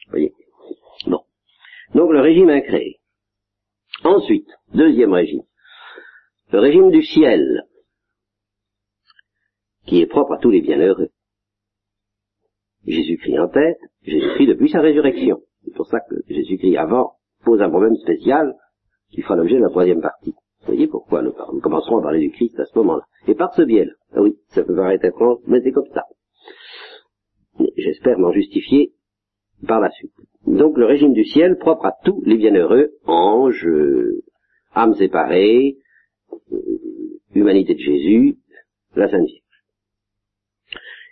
Vous 0.06 0.10
voyez? 0.10 0.32
Bon. 1.06 1.20
Donc 1.94 2.12
le 2.12 2.20
régime 2.20 2.50
incréé. 2.50 3.00
Ensuite, 4.04 4.48
deuxième 4.74 5.12
régime. 5.12 5.42
Le 6.54 6.60
régime 6.60 6.92
du 6.92 7.02
ciel, 7.02 7.64
qui 9.86 10.00
est 10.00 10.06
propre 10.06 10.34
à 10.34 10.38
tous 10.38 10.50
les 10.50 10.60
bienheureux. 10.60 11.08
Jésus-Christ 12.86 13.40
en 13.40 13.48
tête, 13.48 13.80
Jésus-Christ 14.02 14.46
depuis 14.46 14.68
sa 14.68 14.80
résurrection. 14.80 15.42
C'est 15.64 15.74
pour 15.74 15.88
ça 15.88 15.98
que 16.08 16.14
Jésus-Christ 16.28 16.76
avant 16.76 17.14
pose 17.44 17.60
un 17.60 17.68
problème 17.68 17.96
spécial 17.96 18.54
qui 19.10 19.22
fera 19.22 19.34
l'objet 19.34 19.56
de 19.56 19.62
la 19.62 19.68
troisième 19.68 20.00
partie. 20.00 20.30
Vous 20.60 20.66
voyez 20.66 20.86
pourquoi 20.86 21.22
nous, 21.22 21.32
commencerons 21.60 21.98
à 21.98 22.02
parler 22.02 22.20
du 22.20 22.30
Christ 22.30 22.56
à 22.60 22.66
ce 22.66 22.78
moment-là. 22.78 23.02
Et 23.26 23.34
par 23.34 23.52
ce 23.54 23.62
biais-là. 23.62 23.90
Ah 24.12 24.22
oui, 24.22 24.38
ça 24.50 24.62
peut 24.62 24.76
paraître 24.76 25.06
étrange, 25.06 25.38
mais 25.48 25.60
c'est 25.60 25.72
comme 25.72 25.90
ça. 25.92 26.04
J'espère 27.76 28.16
m'en 28.20 28.30
justifier 28.30 28.92
par 29.66 29.80
la 29.80 29.90
suite. 29.90 30.14
Donc 30.46 30.78
le 30.78 30.86
régime 30.86 31.14
du 31.14 31.24
ciel 31.24 31.58
propre 31.58 31.86
à 31.86 31.96
tous 32.04 32.22
les 32.24 32.36
bienheureux, 32.36 32.92
anges, 33.06 33.66
âmes 34.76 34.94
séparées, 34.94 35.78
humanité 37.34 37.74
de 37.74 37.80
Jésus, 37.80 38.38
la 38.94 39.08
Sainte 39.08 39.26
Vierge. 39.26 39.40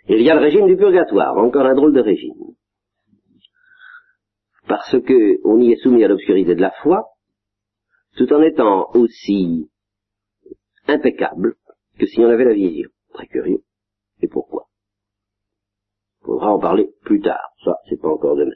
Il 0.09 0.21
y 0.21 0.29
a 0.29 0.35
le 0.35 0.41
régime 0.41 0.67
du 0.67 0.75
purgatoire, 0.75 1.37
encore 1.37 1.65
un 1.65 1.75
drôle 1.75 1.93
de 1.93 2.01
régime. 2.01 2.33
Parce 4.67 4.99
que 4.99 5.39
on 5.45 5.59
y 5.59 5.71
est 5.71 5.81
soumis 5.81 6.03
à 6.03 6.07
l'obscurité 6.07 6.55
de 6.55 6.61
la 6.61 6.71
foi, 6.81 7.05
tout 8.15 8.31
en 8.33 8.41
étant 8.41 8.89
aussi 8.93 9.69
impeccable 10.87 11.55
que 11.99 12.05
si 12.05 12.19
on 12.19 12.29
avait 12.29 12.45
la 12.45 12.53
vision. 12.53 12.89
Très 13.13 13.27
curieux. 13.27 13.63
Et 14.21 14.27
pourquoi? 14.27 14.67
Il 16.21 16.25
faudra 16.25 16.53
en 16.53 16.59
parler 16.59 16.89
plus 17.01 17.21
tard. 17.21 17.53
Ça, 17.63 17.77
c'est 17.89 18.01
pas 18.01 18.09
encore 18.09 18.35
demain. 18.35 18.55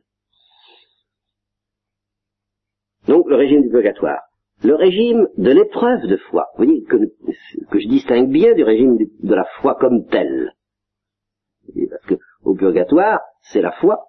Donc, 3.08 3.30
le 3.30 3.36
régime 3.36 3.62
du 3.62 3.70
purgatoire. 3.70 4.22
Le 4.64 4.74
régime 4.74 5.28
de 5.38 5.52
l'épreuve 5.52 6.08
de 6.08 6.18
foi. 6.18 6.48
Vous 6.58 6.66
voyez 6.66 6.84
que, 6.84 6.98
je 6.98 7.88
distingue 7.88 8.30
bien 8.30 8.54
du 8.54 8.64
régime 8.64 8.98
de 8.98 9.36
la 9.36 9.46
foi 9.62 9.76
comme 9.76 10.08
tel. 10.08 10.54
Parce 11.90 12.06
que 12.06 12.16
au 12.44 12.56
purgatoire, 12.56 13.20
c'est 13.42 13.62
la 13.62 13.72
foi, 13.72 14.06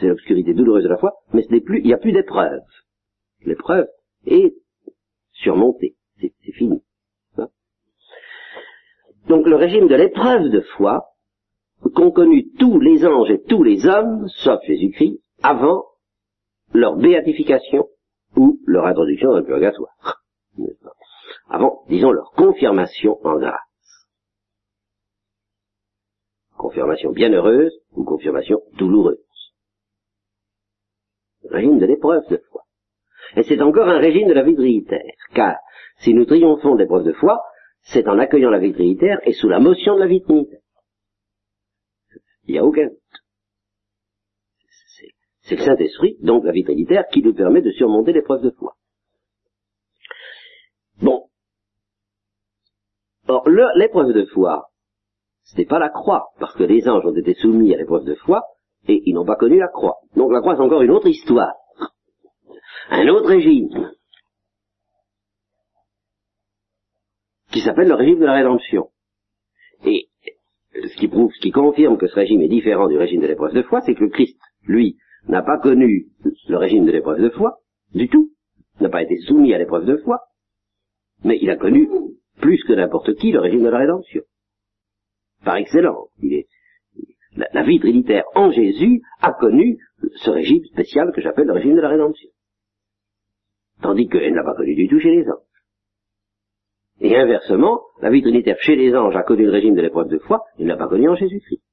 c'est 0.00 0.08
l'obscurité 0.08 0.52
douloureuse 0.52 0.84
de 0.84 0.88
la 0.88 0.96
foi, 0.96 1.12
mais 1.32 1.42
ce 1.42 1.50
n'est 1.50 1.60
plus, 1.60 1.80
il 1.80 1.86
n'y 1.86 1.94
a 1.94 1.98
plus 1.98 2.12
d'épreuve. 2.12 2.62
L'épreuve 3.44 3.86
est 4.26 4.54
surmontée, 5.32 5.94
c'est 6.18 6.52
fini. 6.52 6.82
Hein? 7.36 7.48
Donc 9.28 9.46
le 9.46 9.56
régime 9.56 9.86
de 9.86 9.94
l'épreuve 9.94 10.48
de 10.50 10.60
foi 10.76 11.04
qu'ont 11.94 12.10
connu 12.10 12.50
tous 12.58 12.80
les 12.80 13.06
anges 13.06 13.30
et 13.30 13.42
tous 13.42 13.62
les 13.62 13.86
hommes, 13.86 14.26
sauf 14.28 14.60
Jésus-Christ, 14.64 15.20
avant 15.42 15.84
leur 16.72 16.96
béatification 16.96 17.86
ou 18.36 18.60
leur 18.66 18.86
introduction 18.86 19.30
dans 19.30 19.38
le 19.38 19.44
purgatoire. 19.44 20.22
Avant, 21.48 21.84
disons, 21.88 22.12
leur 22.12 22.32
confirmation 22.32 23.18
en 23.24 23.38
grâce. 23.38 23.60
Confirmation 26.56 27.12
bienheureuse 27.12 27.72
ou 27.92 28.04
confirmation 28.04 28.60
douloureuse. 28.74 29.18
Régime 31.50 31.78
de 31.78 31.86
l'épreuve 31.86 32.26
de 32.30 32.42
foi. 32.50 32.62
Et 33.36 33.42
c'est 33.42 33.60
encore 33.60 33.88
un 33.88 33.98
régime 33.98 34.28
de 34.28 34.32
la 34.32 34.42
vie 34.42 34.54
trinitaire, 34.54 35.14
car 35.34 35.56
si 35.98 36.14
nous 36.14 36.24
triomphons 36.24 36.74
de 36.74 36.80
l'épreuve 36.80 37.04
de 37.04 37.12
foi, 37.12 37.42
c'est 37.82 38.08
en 38.08 38.18
accueillant 38.18 38.50
la 38.50 38.58
vie 38.58 38.72
trinitaire 38.72 39.20
et 39.24 39.32
sous 39.32 39.48
la 39.48 39.60
motion 39.60 39.96
de 39.96 40.00
la 40.00 40.06
vie 40.06 40.22
trinitaire. 40.22 40.60
Il 42.44 42.52
n'y 42.52 42.58
a 42.58 42.64
aucun 42.64 42.86
doute. 42.86 43.23
C'est 45.44 45.56
le 45.56 45.62
Saint-Esprit, 45.62 46.16
donc 46.22 46.44
la 46.44 46.52
vie 46.52 46.64
trinitaire, 46.64 47.06
qui 47.12 47.22
nous 47.22 47.34
permet 47.34 47.60
de 47.60 47.70
surmonter 47.72 48.12
l'épreuve 48.12 48.42
de 48.42 48.50
foi. 48.50 48.76
Bon. 51.02 51.28
Or, 53.28 53.46
l'épreuve 53.48 54.12
de 54.12 54.24
foi, 54.26 54.70
ce 55.42 55.58
n'est 55.58 55.66
pas 55.66 55.78
la 55.78 55.90
croix, 55.90 56.28
parce 56.40 56.54
que 56.54 56.64
les 56.64 56.88
anges 56.88 57.04
ont 57.04 57.14
été 57.14 57.34
soumis 57.34 57.74
à 57.74 57.76
l'épreuve 57.76 58.04
de 58.04 58.14
foi, 58.14 58.42
et 58.88 59.02
ils 59.04 59.14
n'ont 59.14 59.26
pas 59.26 59.36
connu 59.36 59.58
la 59.58 59.68
croix. 59.68 59.98
Donc 60.16 60.32
la 60.32 60.40
croix, 60.40 60.56
c'est 60.56 60.62
encore 60.62 60.82
une 60.82 60.90
autre 60.90 61.08
histoire. 61.08 61.52
Un 62.88 63.06
autre 63.08 63.28
régime. 63.28 63.92
Qui 67.52 67.60
s'appelle 67.60 67.88
le 67.88 67.94
régime 67.94 68.18
de 68.18 68.26
la 68.26 68.34
rédemption. 68.34 68.90
Et 69.84 70.08
ce 70.72 70.96
qui 70.96 71.08
prouve, 71.08 71.32
ce 71.34 71.40
qui 71.40 71.50
confirme 71.50 71.98
que 71.98 72.06
ce 72.06 72.14
régime 72.14 72.40
est 72.40 72.48
différent 72.48 72.88
du 72.88 72.96
régime 72.96 73.20
de 73.20 73.26
l'épreuve 73.26 73.52
de 73.52 73.62
foi, 73.62 73.82
c'est 73.82 73.94
que 73.94 74.04
le 74.04 74.10
Christ, 74.10 74.38
lui, 74.62 74.98
n'a 75.28 75.42
pas 75.42 75.58
connu 75.58 76.08
le 76.48 76.56
régime 76.56 76.86
de 76.86 76.92
l'épreuve 76.92 77.20
de 77.20 77.30
foi, 77.30 77.58
du 77.94 78.08
tout, 78.08 78.32
n'a 78.80 78.88
pas 78.88 79.02
été 79.02 79.16
soumis 79.18 79.54
à 79.54 79.58
l'épreuve 79.58 79.86
de 79.86 79.96
foi, 79.98 80.20
mais 81.22 81.38
il 81.40 81.50
a 81.50 81.56
connu, 81.56 81.88
plus 82.40 82.62
que 82.64 82.72
n'importe 82.72 83.14
qui, 83.14 83.32
le 83.32 83.40
régime 83.40 83.62
de 83.62 83.68
la 83.68 83.78
rédemption. 83.78 84.22
Par 85.44 85.56
excellence, 85.56 86.08
la, 87.36 87.62
vie 87.62 87.80
trinitaire 87.80 88.24
en 88.34 88.50
Jésus 88.50 89.02
a 89.20 89.32
connu 89.32 89.78
ce 90.16 90.30
régime 90.30 90.64
spécial 90.64 91.12
que 91.12 91.20
j'appelle 91.20 91.46
le 91.46 91.52
régime 91.52 91.76
de 91.76 91.80
la 91.80 91.88
rédemption. 91.88 92.30
Tandis 93.82 94.08
qu'elle 94.08 94.34
n'a 94.34 94.44
pas 94.44 94.54
connu 94.54 94.74
du 94.74 94.88
tout 94.88 95.00
chez 95.00 95.10
les 95.10 95.28
anges. 95.28 95.38
Et 97.00 97.16
inversement, 97.16 97.82
la 98.00 98.10
vie 98.10 98.22
trinitaire 98.22 98.56
chez 98.60 98.76
les 98.76 98.94
anges 98.94 99.16
a 99.16 99.22
connu 99.22 99.44
le 99.44 99.50
régime 99.50 99.74
de 99.74 99.82
l'épreuve 99.82 100.08
de 100.08 100.18
foi, 100.18 100.44
il 100.58 100.66
n'a 100.66 100.76
pas 100.76 100.88
connu 100.88 101.08
en 101.08 101.16
Jésus-Christ. 101.16 101.63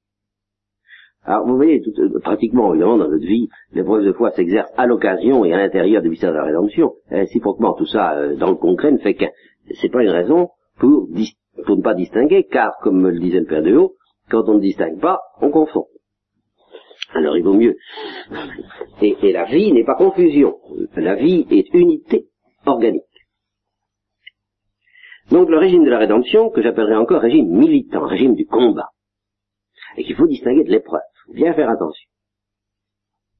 Alors 1.24 1.46
vous 1.46 1.56
voyez, 1.56 1.80
tout, 1.80 1.92
euh, 2.00 2.18
pratiquement, 2.20 2.72
évidemment, 2.74 2.98
dans 2.98 3.08
notre 3.08 3.24
vie, 3.24 3.48
l'épreuve 3.72 4.04
de 4.04 4.12
foi 4.12 4.32
s'exerce 4.32 4.70
à 4.76 4.86
l'occasion 4.86 5.44
et 5.44 5.52
à 5.52 5.56
l'intérieur 5.56 6.02
du 6.02 6.10
mystère 6.10 6.32
de 6.32 6.36
la 6.36 6.44
rédemption. 6.44 6.94
Réciproquement, 7.10 7.74
tout 7.74 7.86
ça, 7.86 8.16
euh, 8.16 8.34
dans 8.34 8.50
le 8.50 8.56
concret, 8.56 8.90
ne 8.90 8.98
fait 8.98 9.14
qu'un. 9.14 9.30
C'est 9.80 9.90
pas 9.90 10.02
une 10.02 10.10
raison 10.10 10.48
pour, 10.78 11.08
pour 11.64 11.76
ne 11.76 11.82
pas 11.82 11.94
distinguer, 11.94 12.44
car, 12.50 12.72
comme 12.82 13.00
me 13.00 13.10
le 13.10 13.20
disait 13.20 13.38
le 13.38 13.46
Père 13.46 13.62
de 13.62 13.76
Haut, 13.76 13.94
quand 14.30 14.48
on 14.48 14.54
ne 14.54 14.60
distingue 14.60 14.98
pas, 15.00 15.20
on 15.40 15.50
confond. 15.50 15.86
Alors 17.14 17.36
il 17.36 17.44
vaut 17.44 17.54
mieux. 17.54 17.76
Et, 19.00 19.16
et 19.22 19.32
la 19.32 19.44
vie 19.44 19.72
n'est 19.72 19.84
pas 19.84 19.94
confusion. 19.94 20.56
La 20.96 21.14
vie 21.14 21.46
est 21.50 21.72
unité 21.74 22.26
organique. 22.66 23.02
Donc 25.30 25.48
le 25.48 25.58
régime 25.58 25.84
de 25.84 25.90
la 25.90 25.98
rédemption, 25.98 26.50
que 26.50 26.62
j'appellerais 26.62 26.96
encore 26.96 27.20
régime 27.20 27.48
militant, 27.48 28.06
régime 28.06 28.34
du 28.34 28.46
combat, 28.46 28.88
et 29.96 30.04
qu'il 30.04 30.16
faut 30.16 30.26
distinguer 30.26 30.64
de 30.64 30.70
l'épreuve 30.70 31.00
bien 31.32 31.54
faire 31.54 31.70
attention. 31.70 32.08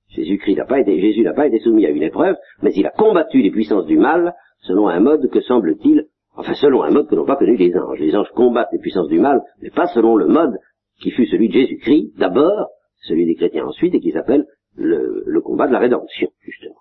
Jésus-Christ 0.09 0.57
n'a 0.57 0.66
pas 0.66 0.80
été, 0.80 1.01
Jésus 1.01 1.22
n'a 1.22 1.32
pas 1.32 1.47
été 1.47 1.59
soumis 1.61 1.86
à 1.86 1.90
une 1.90 2.03
épreuve, 2.03 2.36
mais 2.62 2.72
il 2.74 2.86
a 2.86 2.90
combattu 2.90 3.40
les 3.40 3.51
puissances 3.51 3.86
du 3.86 3.97
mal 3.97 4.34
selon 4.61 4.88
un 4.88 5.01
mode 5.01 5.30
que 5.30 5.40
semble-t-il, 5.40 6.07
enfin 6.34 6.55
selon 6.55 6.82
un 6.82 6.90
mode 6.90 7.09
que 7.09 7.14
n'ont 7.14 7.26
pas 7.26 7.36
connu 7.36 7.57
les 7.57 7.74
anges. 7.76 7.99
Les 7.99 8.14
anges 8.14 8.30
combattent 8.34 8.72
les 8.72 8.78
puissances 8.78 9.09
du 9.09 9.18
mal, 9.18 9.40
mais 9.61 9.70
pas 9.70 9.86
selon 9.88 10.16
le 10.16 10.26
mode 10.26 10.59
qui 11.01 11.11
fut 11.11 11.26
celui 11.26 11.49
de 11.49 11.55
Jésus-Christ 11.55 12.12
d'abord, 12.16 12.68
celui 13.01 13.26
des 13.26 13.34
chrétiens 13.34 13.66
ensuite, 13.66 13.95
et 13.95 14.01
qui 14.01 14.12
s'appelle 14.12 14.47
le, 14.74 15.24
le, 15.26 15.40
combat 15.40 15.66
de 15.66 15.72
la 15.72 15.78
rédemption, 15.78 16.28
justement. 16.40 16.80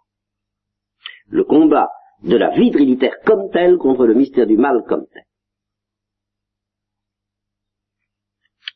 Le 1.30 1.44
combat 1.44 1.90
de 2.24 2.36
la 2.36 2.50
vie 2.52 2.72
trinitaire 2.72 3.16
comme 3.26 3.50
tel 3.52 3.78
contre 3.78 4.06
le 4.06 4.14
mystère 4.14 4.46
du 4.46 4.58
mal 4.58 4.84
comme 4.88 5.06
tel. 5.12 5.24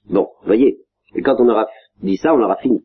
Bon, 0.10 0.30
voyez, 0.44 0.80
et 1.16 1.22
quand 1.22 1.36
on 1.40 1.50
aura 1.50 1.68
dit 2.02 2.18
ça, 2.18 2.34
on 2.34 2.42
aura 2.42 2.58
fini. 2.58 2.84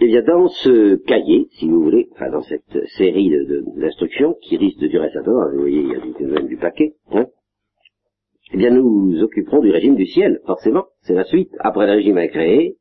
Eh 0.00 0.06
bien, 0.06 0.22
dans 0.22 0.48
ce 0.48 0.94
cahier, 1.06 1.48
si 1.58 1.68
vous 1.68 1.82
voulez, 1.82 2.08
enfin 2.12 2.30
dans 2.30 2.42
cette 2.42 2.86
série 2.96 3.30
d'instructions 3.76 4.36
qui 4.42 4.56
risque 4.56 4.78
de 4.78 4.86
durer 4.86 5.10
sa 5.12 5.22
temps, 5.22 5.50
vous 5.52 5.58
voyez, 5.58 5.80
il 5.80 5.88
y 5.88 5.94
a 5.96 5.98
du, 5.98 6.24
même 6.24 6.46
du 6.46 6.56
paquet, 6.56 6.94
hein, 7.10 7.26
eh 8.52 8.56
bien, 8.56 8.70
nous 8.70 9.22
occuperons 9.22 9.60
du 9.60 9.70
régime 9.70 9.96
du 9.96 10.06
ciel, 10.06 10.40
forcément. 10.46 10.86
C'est 11.02 11.14
la 11.14 11.24
suite. 11.24 11.50
Après 11.58 11.86
le 11.86 11.92
régime 11.92 12.16
incréé, 12.16 12.76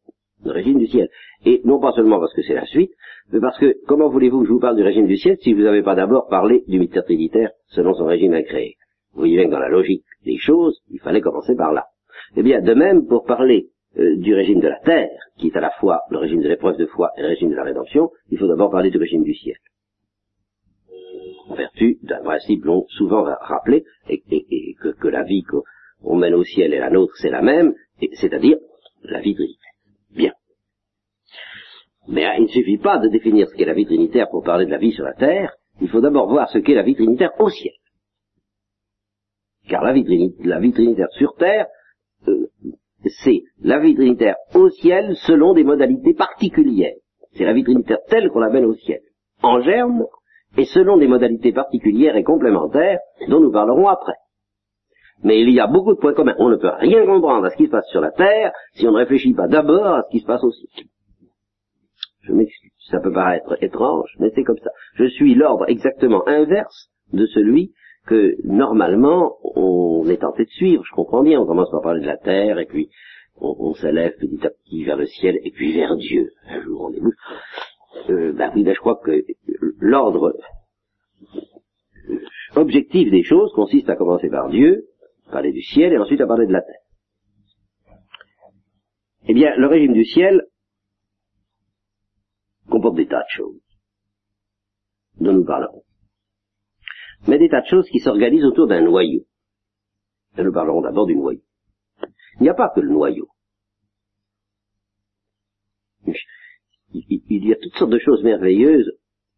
le 0.45 0.51
régime 0.51 0.79
du 0.79 0.87
ciel. 0.87 1.09
Et 1.45 1.61
non 1.65 1.79
pas 1.79 1.91
seulement 1.91 2.19
parce 2.19 2.33
que 2.33 2.41
c'est 2.41 2.53
la 2.53 2.65
suite, 2.65 2.91
mais 3.33 3.41
parce 3.41 3.57
que, 3.59 3.75
comment 3.85 4.09
voulez-vous 4.09 4.41
que 4.41 4.47
je 4.47 4.53
vous 4.53 4.59
parle 4.59 4.77
du 4.77 4.83
régime 4.83 5.07
du 5.07 5.17
ciel 5.17 5.37
si 5.41 5.53
vous 5.53 5.63
n'avez 5.63 5.83
pas 5.83 5.95
d'abord 5.95 6.27
parlé 6.29 6.63
du 6.67 6.79
mystère 6.79 7.03
trinitaire 7.03 7.51
selon 7.67 7.93
son 7.93 8.05
régime 8.05 8.33
incréé? 8.33 8.76
Vous 9.17 9.21
voyez 9.21 9.37
bien 9.37 9.47
que 9.47 9.51
dans 9.51 9.59
la 9.59 9.69
logique 9.69 10.05
des 10.25 10.37
choses, 10.37 10.79
il 10.91 10.99
fallait 10.99 11.21
commencer 11.21 11.55
par 11.55 11.73
là. 11.73 11.87
Eh 12.35 12.43
bien, 12.43 12.61
de 12.61 12.75
même, 12.75 13.07
pour 13.07 13.25
parler 13.25 13.69
euh, 13.97 14.15
du 14.17 14.35
régime 14.35 14.59
de 14.59 14.67
la 14.67 14.79
terre, 14.81 15.09
qui 15.39 15.47
est 15.47 15.57
à 15.57 15.59
la 15.59 15.71
fois 15.71 16.01
le 16.11 16.19
régime 16.19 16.39
de 16.43 16.47
l'épreuve 16.47 16.77
de 16.77 16.85
foi 16.85 17.09
et 17.17 17.23
le 17.23 17.29
régime 17.29 17.49
de 17.49 17.55
la 17.55 17.63
rédemption, 17.63 18.11
il 18.29 18.37
faut 18.37 18.47
d'abord 18.47 18.69
parler 18.69 18.91
du 18.91 18.99
régime 18.99 19.23
du 19.23 19.33
ciel. 19.33 19.55
En 21.49 21.55
vertu 21.55 21.97
d'un 22.03 22.21
principe 22.21 22.63
long 22.63 22.85
souvent 22.89 23.23
rappelé, 23.23 23.85
et, 24.07 24.21
que, 24.79 25.07
la 25.07 25.23
vie 25.23 25.41
qu'on 25.41 26.15
mène 26.15 26.35
au 26.35 26.43
ciel 26.43 26.75
et 26.75 26.79
la 26.79 26.91
nôtre, 26.91 27.15
c'est 27.17 27.31
la 27.31 27.41
même, 27.41 27.73
c'est-à-dire 28.13 28.59
la 29.01 29.19
vie 29.19 29.33
trinitaire. 29.33 29.73
Bien. 30.15 30.33
Mais 32.07 32.23
hein, 32.23 32.33
il 32.37 32.43
ne 32.43 32.49
suffit 32.49 32.77
pas 32.77 32.99
de 32.99 33.07
définir 33.07 33.47
ce 33.49 33.55
qu'est 33.55 33.65
la 33.65 33.73
vie 33.73 33.87
trinitaire 33.87 34.29
pour 34.29 34.43
parler 34.43 34.67
de 34.67 34.71
la 34.71 34.77
vie 34.77 34.91
sur 34.91 35.05
la 35.05 35.13
terre, 35.13 35.55
il 35.81 35.89
faut 35.89 36.01
d'abord 36.01 36.29
voir 36.29 36.49
ce 36.49 36.59
qu'est 36.59 36.75
la 36.75 36.83
vie 36.83 36.93
trinitaire 36.93 37.31
au 37.39 37.49
ciel. 37.49 37.73
Car 39.67 39.83
la 39.83 39.93
vie, 39.93 40.03
trinitaire 40.71 41.09
sur 41.11 41.35
terre, 41.35 41.67
euh, 42.27 42.47
c'est 43.23 43.43
la 43.61 43.79
vie 43.79 43.95
trinitaire 43.95 44.35
au 44.55 44.69
ciel 44.69 45.15
selon 45.25 45.53
des 45.53 45.63
modalités 45.63 46.13
particulières. 46.13 46.95
C'est 47.33 47.45
la 47.45 47.53
vie 47.53 47.63
trinitaire 47.63 47.99
telle 48.09 48.29
qu'on 48.29 48.39
l'appelle 48.39 48.65
au 48.65 48.75
ciel. 48.75 49.01
En 49.43 49.61
germe, 49.61 50.05
et 50.57 50.65
selon 50.65 50.97
des 50.97 51.07
modalités 51.07 51.51
particulières 51.51 52.15
et 52.15 52.23
complémentaires 52.23 52.99
dont 53.27 53.39
nous 53.39 53.51
parlerons 53.51 53.87
après. 53.87 54.15
Mais 55.23 55.41
il 55.41 55.49
y 55.51 55.59
a 55.59 55.67
beaucoup 55.67 55.93
de 55.93 55.99
points 55.99 56.13
communs. 56.13 56.35
On 56.39 56.49
ne 56.49 56.55
peut 56.55 56.71
rien 56.79 57.05
comprendre 57.05 57.45
à 57.45 57.49
ce 57.49 57.57
qui 57.57 57.65
se 57.65 57.71
passe 57.71 57.87
sur 57.89 58.01
la 58.01 58.11
terre 58.11 58.51
si 58.73 58.87
on 58.87 58.91
ne 58.91 58.97
réfléchit 58.97 59.33
pas 59.33 59.47
d'abord 59.47 59.85
à 59.85 60.03
ce 60.03 60.11
qui 60.11 60.19
se 60.19 60.25
passe 60.25 60.43
au 60.43 60.51
ciel. 60.51 60.87
Je 62.21 62.33
m'excuse, 62.33 62.71
ça 62.89 62.99
peut 62.99 63.11
paraître 63.11 63.57
étrange, 63.63 64.13
mais 64.19 64.31
c'est 64.35 64.43
comme 64.43 64.57
ça. 64.57 64.69
Je 64.95 65.05
suis 65.05 65.33
l'ordre 65.33 65.65
exactement 65.69 66.27
inverse 66.27 66.89
de 67.13 67.25
celui 67.25 67.73
que 68.07 68.35
normalement 68.43 69.37
on 69.43 70.07
est 70.07 70.21
tenté 70.21 70.45
de 70.45 70.49
suivre, 70.49 70.83
je 70.83 70.95
comprends 70.95 71.23
bien, 71.23 71.39
on 71.39 71.45
commence 71.45 71.69
par 71.69 71.81
parler 71.81 72.01
de 72.01 72.07
la 72.07 72.17
terre, 72.17 72.57
et 72.57 72.65
puis 72.65 72.89
on, 73.39 73.73
s'élève 73.75 74.15
petit 74.17 74.43
à 74.45 74.49
petit 74.49 74.83
vers 74.83 74.97
le 74.97 75.05
ciel, 75.05 75.37
et 75.43 75.51
puis 75.51 75.73
vers 75.73 75.95
Dieu, 75.95 76.31
un 76.47 76.61
jour 76.61 76.81
on 76.81 76.89
débouche. 76.89 77.15
Euh, 78.09 78.33
ben 78.33 78.51
oui, 78.55 78.63
ben 78.63 78.73
je 78.73 78.79
crois 78.79 78.99
que 79.03 79.23
l'ordre 79.79 80.33
objectif 82.55 83.11
des 83.11 83.23
choses 83.23 83.51
consiste 83.53 83.89
à 83.89 83.95
commencer 83.95 84.29
par 84.29 84.49
Dieu, 84.49 84.87
parler 85.31 85.51
du 85.51 85.61
ciel, 85.61 85.93
et 85.93 85.97
ensuite 85.97 86.21
à 86.21 86.27
parler 86.27 86.47
de 86.47 86.53
la 86.53 86.61
terre. 86.61 86.81
Eh 89.27 89.33
bien, 89.33 89.53
le 89.57 89.67
régime 89.67 89.93
du 89.93 90.05
ciel 90.05 90.41
comporte 92.69 92.95
des 92.95 93.07
tas 93.07 93.19
de 93.19 93.29
choses 93.29 93.61
dont 95.19 95.33
nous 95.33 95.45
parlerons. 95.45 95.83
Mais 97.27 97.39
des 97.39 97.49
tas 97.49 97.61
de 97.61 97.67
choses 97.67 97.89
qui 97.89 97.99
s'organisent 97.99 98.45
autour 98.45 98.67
d'un 98.67 98.81
noyau. 98.81 99.21
Et 100.37 100.43
nous 100.43 100.53
parlerons 100.53 100.81
d'abord 100.81 101.07
du 101.07 101.15
noyau. 101.15 101.41
Il 102.39 102.43
n'y 102.43 102.49
a 102.49 102.53
pas 102.53 102.69
que 102.69 102.79
le 102.79 102.89
noyau. 102.89 103.27
Il 106.93 107.45
y 107.45 107.51
a 107.51 107.55
toutes 107.55 107.75
sortes 107.75 107.91
de 107.91 107.99
choses 107.99 108.23
merveilleuses 108.23 108.91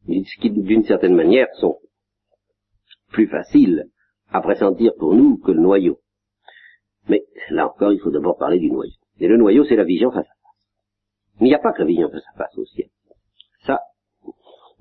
qui, 0.06 0.50
d'une 0.50 0.84
certaine 0.84 1.16
manière, 1.16 1.48
sont 1.56 1.80
plus 3.12 3.28
faciles 3.28 3.90
à 4.32 4.42
pressentir 4.42 4.94
pour 4.98 5.14
nous 5.16 5.38
que 5.38 5.52
le 5.52 5.62
noyau. 5.62 6.00
Mais 7.08 7.24
là 7.50 7.68
encore, 7.68 7.92
il 7.92 8.00
faut 8.00 8.12
d'abord 8.12 8.38
parler 8.38 8.60
du 8.60 8.70
noyau. 8.70 8.94
Et 9.20 9.28
le 9.28 9.38
noyau, 9.38 9.66
c'est 9.66 9.76
la 9.76 9.84
vision 9.84 10.12
face 10.12 10.26
à 10.26 10.30
face. 10.30 10.36
Il 11.42 11.46
n'y 11.46 11.56
a 11.56 11.60
pas 11.60 11.74
que 11.74 11.80
la 11.80 11.86
vision 11.86 12.10
face 12.10 12.24
à 12.34 12.38
face 12.38 12.58
au 12.58 12.66
ciel. 12.66 12.90
Ça, 13.66 13.80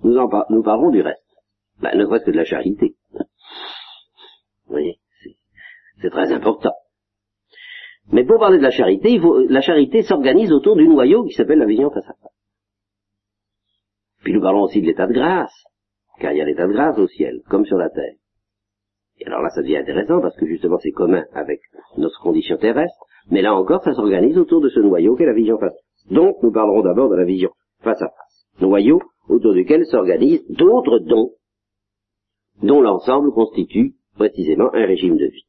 nous, 0.02 0.16
en 0.16 0.28
nous 0.50 0.62
parlerons 0.62 0.90
du 0.90 1.00
reste. 1.00 1.27
Ben, 1.80 1.96
ne 1.96 2.04
serait-ce 2.04 2.24
que 2.24 2.30
de 2.30 2.36
la 2.36 2.44
charité. 2.44 2.94
Vous 3.12 4.72
voyez, 4.72 4.98
c'est 6.00 6.10
très 6.10 6.32
important. 6.32 6.74
Mais 8.10 8.24
pour 8.24 8.38
parler 8.38 8.58
de 8.58 8.62
la 8.62 8.70
charité, 8.70 9.10
il 9.12 9.20
faut, 9.20 9.38
la 9.48 9.60
charité 9.60 10.02
s'organise 10.02 10.52
autour 10.52 10.76
du 10.76 10.88
noyau 10.88 11.24
qui 11.24 11.34
s'appelle 11.34 11.58
la 11.58 11.66
vision 11.66 11.90
face 11.90 12.08
à 12.08 12.14
face. 12.14 12.32
Puis 14.22 14.32
nous 14.32 14.40
parlons 14.40 14.62
aussi 14.62 14.80
de 14.80 14.86
l'état 14.86 15.06
de 15.06 15.12
grâce, 15.12 15.52
car 16.18 16.32
il 16.32 16.38
y 16.38 16.40
a 16.40 16.44
l'état 16.44 16.66
de 16.66 16.72
grâce 16.72 16.98
au 16.98 17.06
ciel, 17.06 17.42
comme 17.48 17.64
sur 17.64 17.76
la 17.76 17.90
terre. 17.90 18.14
Et 19.18 19.26
alors 19.26 19.42
là, 19.42 19.50
ça 19.50 19.62
devient 19.62 19.78
intéressant 19.78 20.20
parce 20.20 20.36
que 20.36 20.46
justement 20.46 20.78
c'est 20.78 20.92
commun 20.92 21.24
avec 21.32 21.60
notre 21.96 22.20
condition 22.20 22.56
terrestre, 22.56 23.04
mais 23.30 23.42
là 23.42 23.54
encore, 23.54 23.82
ça 23.82 23.92
s'organise 23.92 24.38
autour 24.38 24.60
de 24.60 24.68
ce 24.68 24.80
noyau 24.80 25.16
qu'est 25.16 25.26
la 25.26 25.34
vision 25.34 25.58
face 25.58 25.72
à 25.72 25.76
face. 25.76 26.10
Donc, 26.10 26.36
nous 26.42 26.52
parlerons 26.52 26.82
d'abord 26.82 27.10
de 27.10 27.16
la 27.16 27.24
vision 27.24 27.50
face 27.82 28.00
à 28.00 28.08
face. 28.08 28.46
Noyau 28.60 29.00
autour 29.28 29.52
duquel 29.52 29.84
s'organisent 29.84 30.46
d'autres 30.48 31.00
dons, 31.00 31.32
dont 32.62 32.80
l'ensemble 32.80 33.32
constitue 33.32 33.94
précisément 34.14 34.72
un 34.74 34.86
régime 34.86 35.16
de 35.16 35.26
vie. 35.26 35.46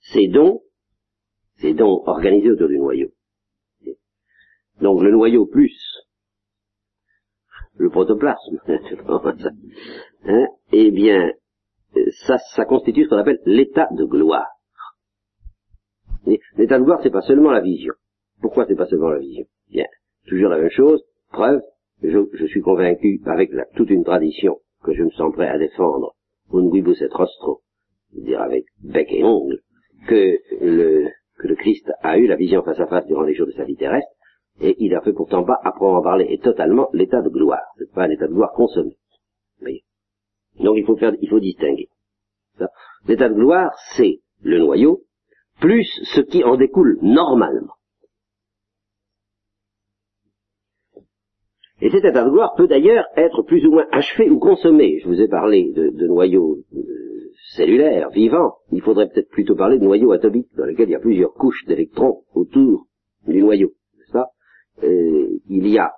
Ces 0.00 0.28
dons, 0.28 0.62
ces 1.56 1.74
dons 1.74 2.02
organisés 2.06 2.50
autour 2.50 2.68
du 2.68 2.78
noyau. 2.78 3.08
Donc 4.80 5.02
le 5.02 5.10
noyau 5.10 5.46
plus 5.46 5.76
le 7.76 7.90
protoplasme, 7.90 8.58
hein, 10.24 10.46
eh 10.72 10.90
bien, 10.92 11.32
ça, 12.26 12.38
ça 12.54 12.64
constitue 12.64 13.04
ce 13.04 13.08
qu'on 13.08 13.16
appelle 13.16 13.40
l'état 13.46 13.88
de 13.90 14.04
gloire. 14.04 14.46
L'état 16.56 16.78
de 16.78 16.84
gloire, 16.84 17.00
c'est 17.02 17.10
pas 17.10 17.22
seulement 17.22 17.50
la 17.50 17.60
vision. 17.60 17.94
Pourquoi 18.40 18.66
c'est 18.66 18.76
pas 18.76 18.86
seulement 18.86 19.10
la 19.10 19.18
vision? 19.18 19.44
Bien, 19.70 19.86
toujours 20.26 20.50
la 20.50 20.58
même 20.58 20.70
chose. 20.70 21.02
Preuve, 21.30 21.62
je, 22.02 22.46
suis 22.46 22.62
convaincu, 22.62 23.20
avec 23.26 23.50
toute 23.74 23.90
une 23.90 24.04
tradition 24.04 24.60
que 24.84 24.92
je 24.92 25.02
me 25.02 25.10
sens 25.10 25.32
prêt 25.32 25.48
à 25.48 25.58
défendre, 25.58 26.14
unguibus 26.52 27.00
et 27.00 27.08
rostro, 27.10 27.62
dire 28.12 28.40
avec 28.40 28.64
bec 28.82 29.08
et 29.10 29.24
ongle, 29.24 29.60
que 30.06 30.38
le, 30.60 31.10
Christ 31.56 31.90
a 32.02 32.18
eu 32.18 32.26
la 32.26 32.36
vision 32.36 32.62
face 32.62 32.80
à 32.80 32.86
face 32.86 33.06
durant 33.06 33.22
les 33.22 33.34
jours 33.34 33.46
de 33.46 33.52
sa 33.52 33.64
vie 33.64 33.76
terrestre, 33.76 34.10
et 34.60 34.76
il 34.78 34.94
a 34.94 35.00
fait 35.00 35.12
pourtant 35.12 35.44
pas, 35.44 35.58
après 35.64 35.86
en 35.86 36.02
parler, 36.02 36.26
et 36.28 36.38
totalement 36.38 36.88
l'état 36.92 37.22
de 37.22 37.28
gloire. 37.28 37.64
C'est 37.78 37.92
pas 37.92 38.04
un 38.04 38.10
état 38.10 38.28
de 38.28 38.32
gloire 38.32 38.52
consommé. 38.52 38.96
Donc 40.60 40.76
il 40.76 40.84
faut 40.84 40.96
faire, 40.96 41.14
il 41.20 41.28
faut 41.28 41.40
distinguer. 41.40 41.88
L'état 43.06 43.28
de 43.28 43.34
gloire, 43.34 43.72
c'est 43.96 44.20
le 44.42 44.58
noyau, 44.58 45.02
plus 45.60 45.88
ce 46.14 46.20
qui 46.20 46.44
en 46.44 46.56
découle 46.56 46.98
normalement. 47.02 47.74
Et 51.80 51.90
cet 51.90 52.04
état 52.04 52.24
de 52.24 52.30
gloire 52.30 52.54
peut 52.56 52.68
d'ailleurs 52.68 53.04
être 53.16 53.42
plus 53.42 53.66
ou 53.66 53.72
moins 53.72 53.86
achevé 53.90 54.30
ou 54.30 54.38
consommé. 54.38 55.00
Je 55.00 55.08
vous 55.08 55.20
ai 55.20 55.28
parlé 55.28 55.72
de, 55.72 55.90
de 55.90 56.06
noyaux 56.06 56.58
euh, 56.74 56.80
cellulaires, 57.56 58.10
vivants. 58.10 58.54
Il 58.70 58.80
faudrait 58.80 59.08
peut-être 59.08 59.30
plutôt 59.30 59.56
parler 59.56 59.78
de 59.78 59.84
noyaux 59.84 60.12
atomiques, 60.12 60.54
dans 60.56 60.64
lesquels 60.64 60.88
il 60.88 60.92
y 60.92 60.96
a 60.96 61.00
plusieurs 61.00 61.34
couches 61.34 61.64
d'électrons 61.66 62.22
autour 62.34 62.86
du 63.26 63.42
noyau. 63.42 63.72
Ça, 64.12 64.28
euh, 64.82 65.40
il 65.48 65.68
y 65.68 65.78
a 65.78 65.92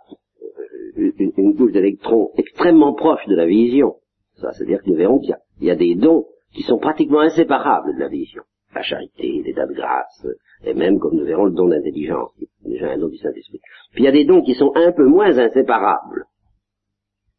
euh, 0.99 1.12
une, 1.18 1.33
une 1.37 1.57
couche 1.57 1.72
d'électrons 1.72 2.31
extrêmement 2.37 2.95
proche 2.95 3.27
de 3.27 3.35
la 3.35 3.47
vision. 3.47 3.97
Ça, 4.37 4.53
c'est-à-dire 4.53 4.83
que 4.83 4.91
nous 4.91 4.97
verrons 4.97 5.18
qu'il 5.18 5.37
y, 5.61 5.70
a 5.70 5.77
des 5.77 5.95
dons 5.95 6.27
qui 6.55 6.62
sont 6.62 6.79
pratiquement 6.79 7.20
inséparables 7.20 7.95
de 7.95 8.01
la 8.01 8.09
vision. 8.09 8.43
La 8.77 8.83
charité, 8.83 9.43
l'état 9.43 9.64
de 9.64 9.72
grâce, 9.72 10.27
et 10.62 10.74
même, 10.74 10.99
comme 10.99 11.16
nous 11.16 11.24
verrons, 11.24 11.47
le 11.47 11.53
don 11.53 11.68
d'intelligence, 11.68 12.31
qui 12.37 12.45
est 12.45 12.68
déjà 12.68 12.91
un 12.91 12.99
don 12.99 13.09
du 13.09 13.16
Saint-Esprit. 13.16 13.59
Puis 13.93 14.03
il 14.03 14.05
y 14.05 14.09
a 14.09 14.12
des 14.12 14.27
dons 14.27 14.43
qui 14.43 14.53
sont 14.53 14.70
un 14.74 14.93
peu 14.93 15.07
moins 15.07 15.39
inséparables. 15.39 16.27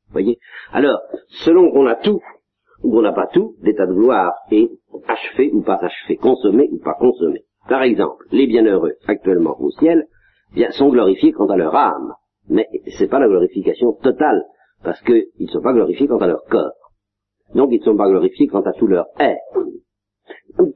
Voyez? 0.10 0.40
Alors, 0.74 1.00
selon 1.46 1.70
qu'on 1.70 1.86
a 1.86 1.94
tout 1.94 2.24
ou 2.82 2.90
qu'on 2.90 3.04
n'a 3.04 3.14
pas 3.14 3.28
tout, 3.28 3.54
l'état 3.62 3.86
de 3.86 3.94
gloire 3.94 4.34
est 4.50 4.68
achevé 5.08 5.52
ou 5.54 5.62
pas 5.62 5.78
achevé, 5.80 6.18
consommé 6.18 6.70
ou 6.72 6.80
pas 6.80 6.96
consommé. 6.96 7.44
Par 7.70 7.84
exemple, 7.84 8.26
les 8.32 8.48
bienheureux 8.48 8.96
actuellement 9.06 9.62
au 9.62 9.70
ciel 9.70 10.08
sont 10.72 10.90
glorifiés 10.90 11.34
quant 11.34 11.50
à 11.50 11.56
leur 11.56 11.76
âme, 11.76 12.16
mais 12.50 12.68
c'est 12.98 13.10
pas 13.10 13.20
la 13.20 13.28
glorification 13.28 13.94
totale, 13.94 14.44
parce 14.84 15.02
qu'ils 15.04 15.28
ne 15.40 15.48
sont 15.48 15.62
pas 15.62 15.74
glorifiés 15.74 16.08
quant 16.08 16.18
à 16.18 16.28
leur 16.28 16.44
corps. 16.50 16.94
Donc 17.54 17.70
ils 17.72 17.80
ne 17.80 17.86
sont 17.86 17.96
pas 17.96 18.10
glorifiés 18.10 18.48
quant 18.48 18.62
à 18.62 18.74
tout 18.74 18.88
leur 18.88 19.06
être. 19.20 19.68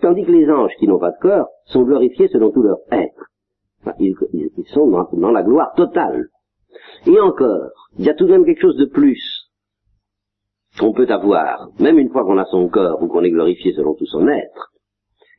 Tandis 0.01 0.25
que 0.25 0.31
les 0.31 0.49
anges 0.49 0.75
qui 0.79 0.87
n'ont 0.87 0.99
pas 0.99 1.11
de 1.11 1.19
corps 1.19 1.49
sont 1.65 1.83
glorifiés 1.83 2.27
selon 2.27 2.51
tout 2.51 2.61
leur 2.61 2.77
être. 2.91 3.25
ils, 3.99 4.15
sont 4.67 4.87
dans, 4.87 5.31
la 5.31 5.43
gloire 5.43 5.73
totale. 5.75 6.27
Et 7.07 7.19
encore, 7.19 7.71
il 7.97 8.05
y 8.05 8.09
a 8.09 8.13
tout 8.13 8.25
de 8.25 8.31
même 8.31 8.45
quelque 8.45 8.61
chose 8.61 8.77
de 8.77 8.85
plus 8.85 9.49
qu'on 10.79 10.93
peut 10.93 11.07
avoir, 11.09 11.69
même 11.79 11.97
une 11.97 12.09
fois 12.09 12.23
qu'on 12.23 12.37
a 12.37 12.45
son 12.45 12.69
corps 12.69 13.01
ou 13.01 13.07
qu'on 13.07 13.23
est 13.23 13.31
glorifié 13.31 13.73
selon 13.73 13.93
tout 13.95 14.05
son 14.05 14.27
être, 14.27 14.71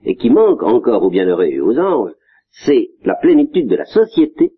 et 0.04 0.16
qui 0.16 0.28
manque 0.28 0.62
encore 0.62 1.02
aux 1.02 1.10
bienheureux 1.10 1.46
et 1.46 1.60
aux 1.60 1.78
anges, 1.78 2.12
c'est 2.50 2.90
la 3.04 3.14
plénitude 3.14 3.68
de 3.68 3.76
la 3.76 3.86
société 3.86 4.52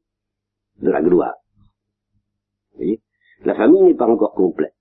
de 0.80 0.90
la 0.90 1.00
gloire. 1.00 1.34
Vous 2.72 2.78
voyez? 2.78 3.00
La 3.44 3.54
famille 3.54 3.82
n'est 3.82 3.94
pas 3.94 4.08
encore 4.08 4.34
complète. 4.34 4.74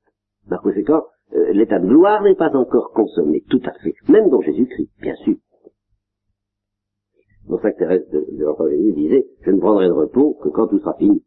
Par 0.49 0.61
conséquent, 0.61 1.03
euh, 1.33 1.53
l'état 1.53 1.79
de 1.79 1.87
gloire 1.87 2.21
n'est 2.23 2.35
pas 2.35 2.55
encore 2.55 2.91
consommé, 2.91 3.43
tout 3.49 3.61
à 3.65 3.73
fait, 3.79 3.95
même 4.09 4.29
dans 4.29 4.41
Jésus-Christ, 4.41 4.91
bien 5.01 5.15
sûr. 5.15 5.35
C'est 7.41 7.49
pour 7.49 7.61
ça 7.61 7.71
que 7.71 7.79
Thérèse 7.79 8.07
de, 8.09 8.19
de 8.19 8.93
disait, 8.93 9.27
je 9.41 9.51
ne 9.51 9.59
prendrai 9.59 9.87
de 9.87 9.91
repos 9.91 10.35
que 10.41 10.49
quand 10.49 10.67
tout 10.67 10.79
sera 10.79 10.93
fini. 10.93 11.23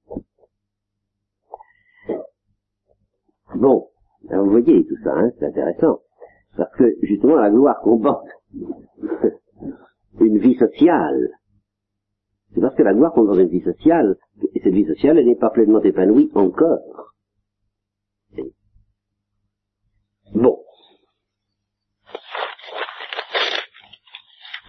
Bon, 3.55 3.89
vous 4.23 4.51
voyez 4.51 4.87
tout 4.87 4.97
ça, 5.05 5.15
hein, 5.15 5.31
c'est 5.39 5.47
intéressant. 5.47 6.01
Parce 6.57 6.75
que 6.77 6.85
justement 7.03 7.37
la 7.37 7.51
gloire 7.51 7.81
comporte 7.81 8.27
une 10.21 10.39
vie 10.39 10.57
sociale. 10.57 11.31
C'est 12.55 12.61
parce 12.61 12.75
que 12.75 12.83
la 12.83 12.95
gloire 12.95 13.13
comporte 13.13 13.39
une 13.39 13.49
vie 13.49 13.63
sociale, 13.63 14.17
et 14.55 14.61
cette 14.61 14.73
vie 14.73 14.87
sociale, 14.87 15.23
n'est 15.23 15.37
pas 15.37 15.51
pleinement 15.51 15.83
épanouie 15.83 16.31
encore. 16.35 17.15
Bon. 20.35 20.59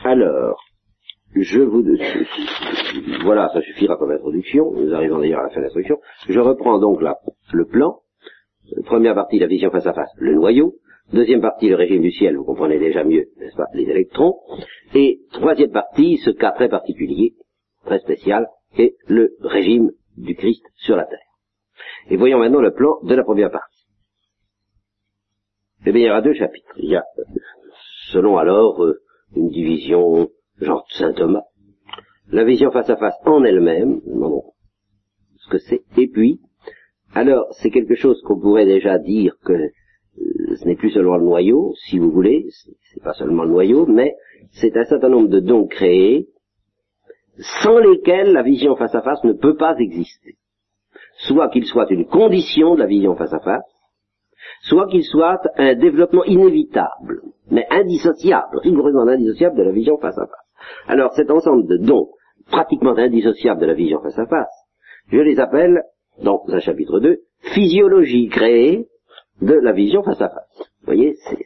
Alors, 0.04 0.64
je 1.36 1.60
vous... 1.60 1.84
Voilà, 3.24 3.50
ça 3.54 3.62
suffira 3.62 3.98
comme 3.98 4.12
introduction. 4.12 4.72
Nous 4.72 4.94
arrivons 4.94 5.20
d'ailleurs 5.20 5.42
à 5.42 5.44
la 5.44 5.50
fin 5.50 5.60
de 5.60 5.66
l'introduction. 5.66 6.00
Je 6.30 6.40
reprends 6.40 6.80
donc 6.80 7.02
là 7.02 7.18
le 7.52 7.66
plan. 7.66 8.00
Première 8.86 9.16
partie, 9.16 9.40
la 9.40 9.48
vision 9.48 9.72
face 9.72 9.88
à 9.88 9.94
face, 9.94 10.12
le 10.18 10.34
noyau. 10.34 10.76
Deuxième 11.14 11.42
partie, 11.42 11.70
le 11.70 11.76
régime 11.76 12.02
du 12.02 12.12
ciel, 12.12 12.36
vous 12.36 12.44
comprenez 12.44 12.80
déjà 12.80 13.06
mieux, 13.06 13.28
n'est-ce 13.38 13.56
pas, 13.56 13.68
les 13.74 13.84
électrons. 13.84 14.40
Et 14.94 15.22
troisième 15.32 15.72
partie, 15.72 16.18
ce 16.18 16.32
cas 16.32 16.52
très 16.52 16.68
particulier, 16.68 17.34
très 17.86 18.00
spécial, 18.00 18.48
est 18.78 18.96
le 19.08 19.38
régime 19.40 19.92
du 20.18 20.36
Christ 20.36 20.66
sur 20.76 20.98
la 20.98 21.06
terre. 21.06 21.20
Et 22.10 22.18
voyons 22.18 22.40
maintenant 22.40 22.60
le 22.60 22.74
plan 22.74 22.98
de 23.04 23.16
la 23.16 23.24
première 23.24 23.52
partie. 23.52 23.77
Eh 25.88 25.94
bien, 25.94 26.02
il 26.02 26.08
y 26.08 26.10
aura 26.10 26.22
deux 26.22 26.34
chapitres. 26.34 26.74
Il 26.76 26.90
y 26.90 26.98
a, 26.98 27.06
selon 28.12 28.36
alors, 28.38 28.84
euh, 28.84 29.00
une 29.38 29.48
division 29.48 30.28
genre 30.60 30.86
Saint 30.90 31.14
Thomas, 31.14 31.44
la 32.30 32.44
vision 32.44 32.72
face 32.72 32.90
à 32.90 32.98
face 32.98 33.16
en 33.26 33.46
elle-même, 33.46 34.02
ce 35.38 35.50
que 35.50 35.60
c'est, 35.60 35.84
et 35.98 36.10
puis, 36.10 36.42
alors, 37.14 37.48
c'est 37.62 37.70
quelque 37.70 37.96
chose 37.96 38.22
qu'on 38.24 38.38
pourrait 38.38 38.66
déjà 38.66 39.00
dire 39.00 39.38
que 39.46 39.54
euh, 39.54 40.56
ce 40.58 40.66
n'est 40.66 40.76
plus 40.76 40.92
seulement 40.92 41.16
le 41.16 41.24
noyau, 41.24 41.74
si 41.88 42.00
vous 42.00 42.12
voulez, 42.12 42.48
c'est 42.92 43.02
pas 43.02 43.14
seulement 43.14 43.44
le 43.44 43.52
noyau, 43.52 43.86
mais 43.86 44.14
c'est 44.60 44.76
un 44.76 44.84
certain 44.84 45.08
nombre 45.08 45.30
de 45.30 45.40
dons 45.40 45.68
créés 45.68 46.28
sans 47.62 47.78
lesquels 47.78 48.34
la 48.34 48.44
vision 48.44 48.76
face 48.76 48.94
à 48.94 49.04
face 49.04 49.24
ne 49.24 49.32
peut 49.32 49.56
pas 49.56 49.78
exister. 49.78 50.36
Soit 51.20 51.48
qu'il 51.48 51.66
soit 51.66 51.90
une 51.92 52.08
condition 52.08 52.76
de 52.76 52.80
la 52.80 52.88
vision 52.88 53.16
face 53.16 53.32
à 53.32 53.40
face, 53.40 53.77
soit 54.62 54.88
qu'il 54.88 55.04
soit 55.04 55.42
un 55.58 55.76
développement 55.76 56.24
inévitable, 56.26 57.22
mais 57.50 57.66
indissociable, 57.70 58.60
rigoureusement 58.60 59.08
indissociable 59.08 59.58
de 59.58 59.64
la 59.64 59.72
vision 59.72 59.98
face 59.98 60.18
à 60.18 60.26
face. 60.26 60.66
Alors 60.88 61.14
cet 61.14 61.32
ensemble 61.32 61.68
de 61.68 61.78
dons 61.78 62.10
pratiquement 62.50 62.98
indissociables 62.98 63.62
de 63.62 63.66
la 63.66 63.74
vision 63.74 64.02
face 64.02 64.20
à 64.20 64.26
face, 64.26 64.68
je 65.12 65.20
les 65.20 65.40
appelle, 65.40 65.84
dans 66.24 66.44
un 66.48 66.60
chapitre 66.60 67.00
2, 67.00 67.20
physiologie 67.54 68.28
créée 68.28 68.88
de 69.42 69.54
la 69.54 69.72
vision 69.72 70.04
face 70.04 70.22
à 70.22 70.30
face. 70.30 70.70
Vous 70.82 70.86
voyez, 70.86 71.16
c'est 71.30 71.38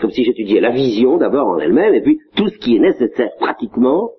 comme 0.00 0.10
si 0.10 0.24
j'étudiais 0.24 0.60
la 0.60 0.70
vision 0.70 1.16
d'abord 1.16 1.48
en 1.48 1.58
elle-même, 1.58 1.94
et 1.94 2.02
puis 2.02 2.20
tout 2.36 2.48
ce 2.48 2.58
qui 2.58 2.76
est 2.76 2.80
nécessaire 2.80 3.30
pratiquement 3.38 4.10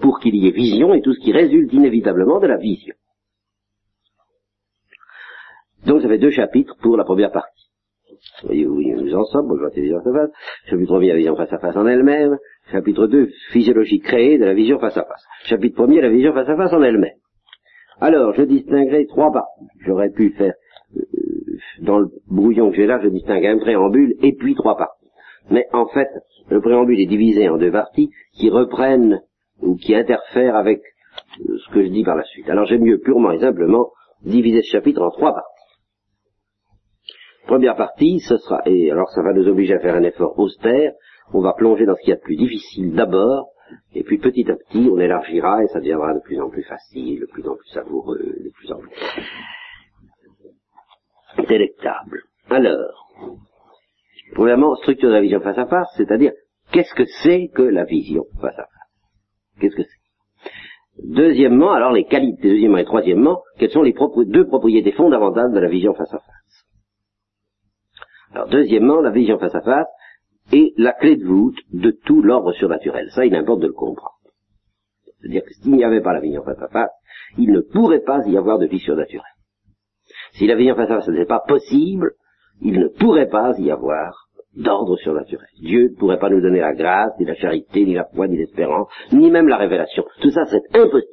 pour 0.00 0.20
qu'il 0.20 0.36
y 0.36 0.46
ait 0.46 0.52
vision, 0.52 0.94
et 0.94 1.00
tout 1.00 1.12
ce 1.12 1.20
qui 1.20 1.32
résulte 1.32 1.72
inévitablement 1.72 2.38
de 2.40 2.46
la 2.46 2.56
vision. 2.56 2.94
Donc 5.86 6.02
ça 6.02 6.08
fait 6.08 6.18
deux 6.18 6.30
chapitres 6.30 6.76
pour 6.82 6.96
la 6.96 7.04
première 7.04 7.32
partie. 7.32 7.70
Voyez 8.44 8.66
où 8.66 8.80
nous 8.80 9.14
en 9.14 9.24
sommes, 9.24 9.48
bonjour 9.48 9.68
la 9.68 9.80
vision 9.80 9.98
face 10.02 10.14
à 10.14 10.18
face. 10.18 10.30
Chapitre 10.66 10.96
1 10.96 11.06
la 11.06 11.14
vision 11.14 11.36
face 11.36 11.52
à 11.52 11.58
face 11.58 11.76
en 11.76 11.86
elle-même. 11.86 12.36
Chapitre 12.70 13.06
2, 13.06 13.28
physiologie 13.50 14.00
créée 14.00 14.38
de 14.38 14.44
la 14.44 14.52
vision 14.52 14.78
face 14.78 14.96
à 14.96 15.04
face. 15.04 15.24
Chapitre 15.44 15.86
1 15.86 16.00
la 16.00 16.10
vision 16.10 16.34
face 16.34 16.48
à 16.48 16.56
face 16.56 16.72
en 16.72 16.82
elle-même. 16.82 17.16
Alors, 18.00 18.34
je 18.34 18.42
distinguerai 18.42 19.06
trois 19.06 19.32
parties. 19.32 19.66
J'aurais 19.86 20.10
pu 20.10 20.30
faire, 20.30 20.54
euh, 20.96 21.02
dans 21.80 21.98
le 21.98 22.08
brouillon 22.30 22.70
que 22.70 22.76
j'ai 22.76 22.86
là, 22.86 23.00
je 23.02 23.08
distingue 23.08 23.46
un 23.46 23.58
préambule 23.58 24.14
et 24.22 24.34
puis 24.34 24.54
trois 24.54 24.76
parties. 24.76 25.08
Mais 25.50 25.66
en 25.72 25.86
fait, 25.86 26.08
le 26.50 26.60
préambule 26.60 27.00
est 27.00 27.06
divisé 27.06 27.48
en 27.48 27.56
deux 27.56 27.72
parties 27.72 28.10
qui 28.34 28.50
reprennent 28.50 29.20
ou 29.62 29.76
qui 29.76 29.94
interfèrent 29.94 30.56
avec 30.56 30.80
euh, 31.40 31.56
ce 31.56 31.74
que 31.74 31.82
je 31.82 31.88
dis 31.88 32.04
par 32.04 32.16
la 32.16 32.24
suite. 32.24 32.48
Alors 32.50 32.66
j'aime 32.66 32.82
mieux 32.82 32.98
purement 32.98 33.32
et 33.32 33.40
simplement 33.40 33.90
diviser 34.22 34.62
ce 34.62 34.70
chapitre 34.70 35.02
en 35.02 35.10
trois 35.10 35.32
parties. 35.32 35.59
Première 37.50 37.74
partie, 37.74 38.20
ce 38.20 38.36
sera, 38.36 38.62
et 38.64 38.92
alors 38.92 39.10
ça 39.10 39.22
va 39.22 39.32
nous 39.32 39.48
obliger 39.48 39.74
à 39.74 39.80
faire 39.80 39.96
un 39.96 40.04
effort 40.04 40.38
austère, 40.38 40.92
on 41.34 41.40
va 41.40 41.52
plonger 41.52 41.84
dans 41.84 41.96
ce 41.96 42.00
qu'il 42.02 42.10
y 42.10 42.12
a 42.12 42.16
de 42.16 42.20
plus 42.20 42.36
difficile 42.36 42.92
d'abord, 42.92 43.48
et 43.92 44.04
puis 44.04 44.18
petit 44.18 44.48
à 44.48 44.54
petit 44.54 44.88
on 44.88 45.00
élargira 45.00 45.64
et 45.64 45.66
ça 45.66 45.80
deviendra 45.80 46.14
de 46.14 46.20
plus 46.20 46.40
en 46.40 46.48
plus 46.48 46.62
facile, 46.62 47.18
de 47.18 47.26
plus 47.26 47.44
en 47.48 47.56
plus 47.56 47.68
savoureux, 47.70 48.20
de 48.20 48.50
plus 48.54 48.70
en 48.70 48.78
plus 51.34 51.46
délectable. 51.48 52.22
Alors, 52.50 53.08
premièrement, 54.36 54.76
structure 54.76 55.08
de 55.08 55.14
la 55.14 55.20
vision 55.20 55.40
face 55.40 55.58
à 55.58 55.66
face, 55.66 55.88
c'est-à-dire 55.96 56.30
qu'est-ce 56.70 56.94
que 56.94 57.06
c'est 57.24 57.48
que 57.52 57.62
la 57.62 57.82
vision 57.82 58.26
face 58.40 58.60
à 58.60 58.62
face? 58.62 59.60
Qu'est-ce 59.60 59.74
que 59.74 59.82
c'est? 59.82 61.02
Deuxièmement, 61.02 61.72
alors 61.72 61.90
les 61.90 62.04
qualités, 62.04 62.48
deuxièmement 62.48 62.78
et 62.78 62.84
troisièmement, 62.84 63.42
quelles 63.58 63.72
sont 63.72 63.82
les 63.82 63.96
deux 64.26 64.46
propriétés 64.46 64.92
fondamentales 64.92 65.52
de 65.52 65.58
la 65.58 65.68
vision 65.68 65.94
face 65.94 66.14
à 66.14 66.18
face? 66.20 66.39
Alors 68.32 68.48
deuxièmement, 68.48 69.00
la 69.00 69.10
vision 69.10 69.38
face 69.38 69.54
à 69.54 69.60
face 69.60 69.88
est 70.52 70.72
la 70.76 70.92
clé 70.92 71.16
de 71.16 71.24
voûte 71.24 71.58
de 71.72 71.90
tout 71.90 72.22
l'ordre 72.22 72.52
surnaturel. 72.52 73.10
Ça, 73.10 73.24
il 73.24 73.34
importe 73.34 73.60
de 73.60 73.66
le 73.66 73.72
comprendre. 73.72 74.16
C'est-à-dire 75.20 75.42
que 75.44 75.52
s'il 75.54 75.72
n'y 75.72 75.84
avait 75.84 76.00
pas 76.00 76.12
la 76.12 76.20
vision 76.20 76.42
face 76.42 76.60
à 76.60 76.68
face, 76.68 76.90
il 77.38 77.52
ne 77.52 77.60
pourrait 77.60 78.00
pas 78.00 78.26
y 78.26 78.36
avoir 78.36 78.58
de 78.58 78.66
vie 78.66 78.78
surnaturelle. 78.78 79.24
Si 80.32 80.46
la 80.46 80.56
vision 80.56 80.74
face 80.74 80.90
à 80.90 80.96
face 80.96 81.08
n'était 81.08 81.26
pas 81.26 81.42
possible, 81.46 82.12
il 82.62 82.78
ne 82.78 82.88
pourrait 82.88 83.28
pas 83.28 83.58
y 83.58 83.70
avoir 83.70 84.28
d'ordre 84.54 84.96
surnaturel. 84.96 85.46
Dieu 85.60 85.90
ne 85.90 85.96
pourrait 85.96 86.18
pas 86.18 86.30
nous 86.30 86.40
donner 86.40 86.60
la 86.60 86.72
grâce, 86.72 87.12
ni 87.18 87.26
la 87.26 87.34
charité, 87.34 87.84
ni 87.84 87.94
la 87.94 88.04
foi, 88.04 88.26
ni 88.26 88.36
l'espérance, 88.36 88.88
ni 89.12 89.30
même 89.30 89.48
la 89.48 89.56
révélation. 89.56 90.04
Tout 90.20 90.30
ça, 90.30 90.44
c'est 90.46 90.62
impossible. 90.76 91.06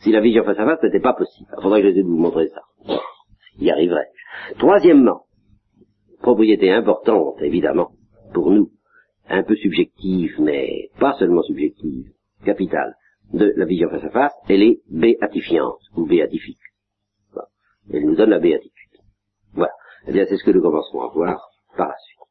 Si 0.00 0.12
la 0.12 0.20
vision 0.20 0.44
face 0.44 0.58
à 0.58 0.64
face 0.64 0.82
n'était 0.82 1.00
pas 1.00 1.14
possible. 1.14 1.48
Il 1.56 1.62
faudrait 1.62 1.82
que 1.82 1.88
j'essaie 1.88 2.02
de 2.02 2.08
vous 2.08 2.16
montrer 2.16 2.48
ça. 2.48 2.62
Y 3.58 3.70
arriverait. 3.70 4.08
Troisièmement, 4.58 5.24
propriété 6.22 6.70
importante, 6.70 7.42
évidemment, 7.42 7.90
pour 8.32 8.50
nous, 8.50 8.70
un 9.28 9.42
peu 9.42 9.56
subjective, 9.56 10.40
mais 10.40 10.88
pas 10.98 11.14
seulement 11.18 11.42
subjective, 11.42 12.12
capitale, 12.44 12.94
de 13.32 13.52
la 13.56 13.64
vision 13.64 13.88
face 13.90 14.04
à 14.04 14.10
face, 14.10 14.34
elle 14.48 14.62
est 14.62 14.80
béatifiante, 14.88 15.80
ou 15.96 16.06
béatifique. 16.06 16.58
Elle 17.92 18.06
nous 18.06 18.14
donne 18.14 18.30
la 18.30 18.38
béatitude. 18.38 19.00
Voilà. 19.54 19.72
Eh 20.06 20.12
bien, 20.12 20.24
c'est 20.28 20.36
ce 20.36 20.44
que 20.44 20.52
nous 20.52 20.62
commencerons 20.62 21.02
à 21.02 21.08
voir 21.08 21.50
par 21.76 21.88
la 21.88 21.96
suite. 21.98 22.21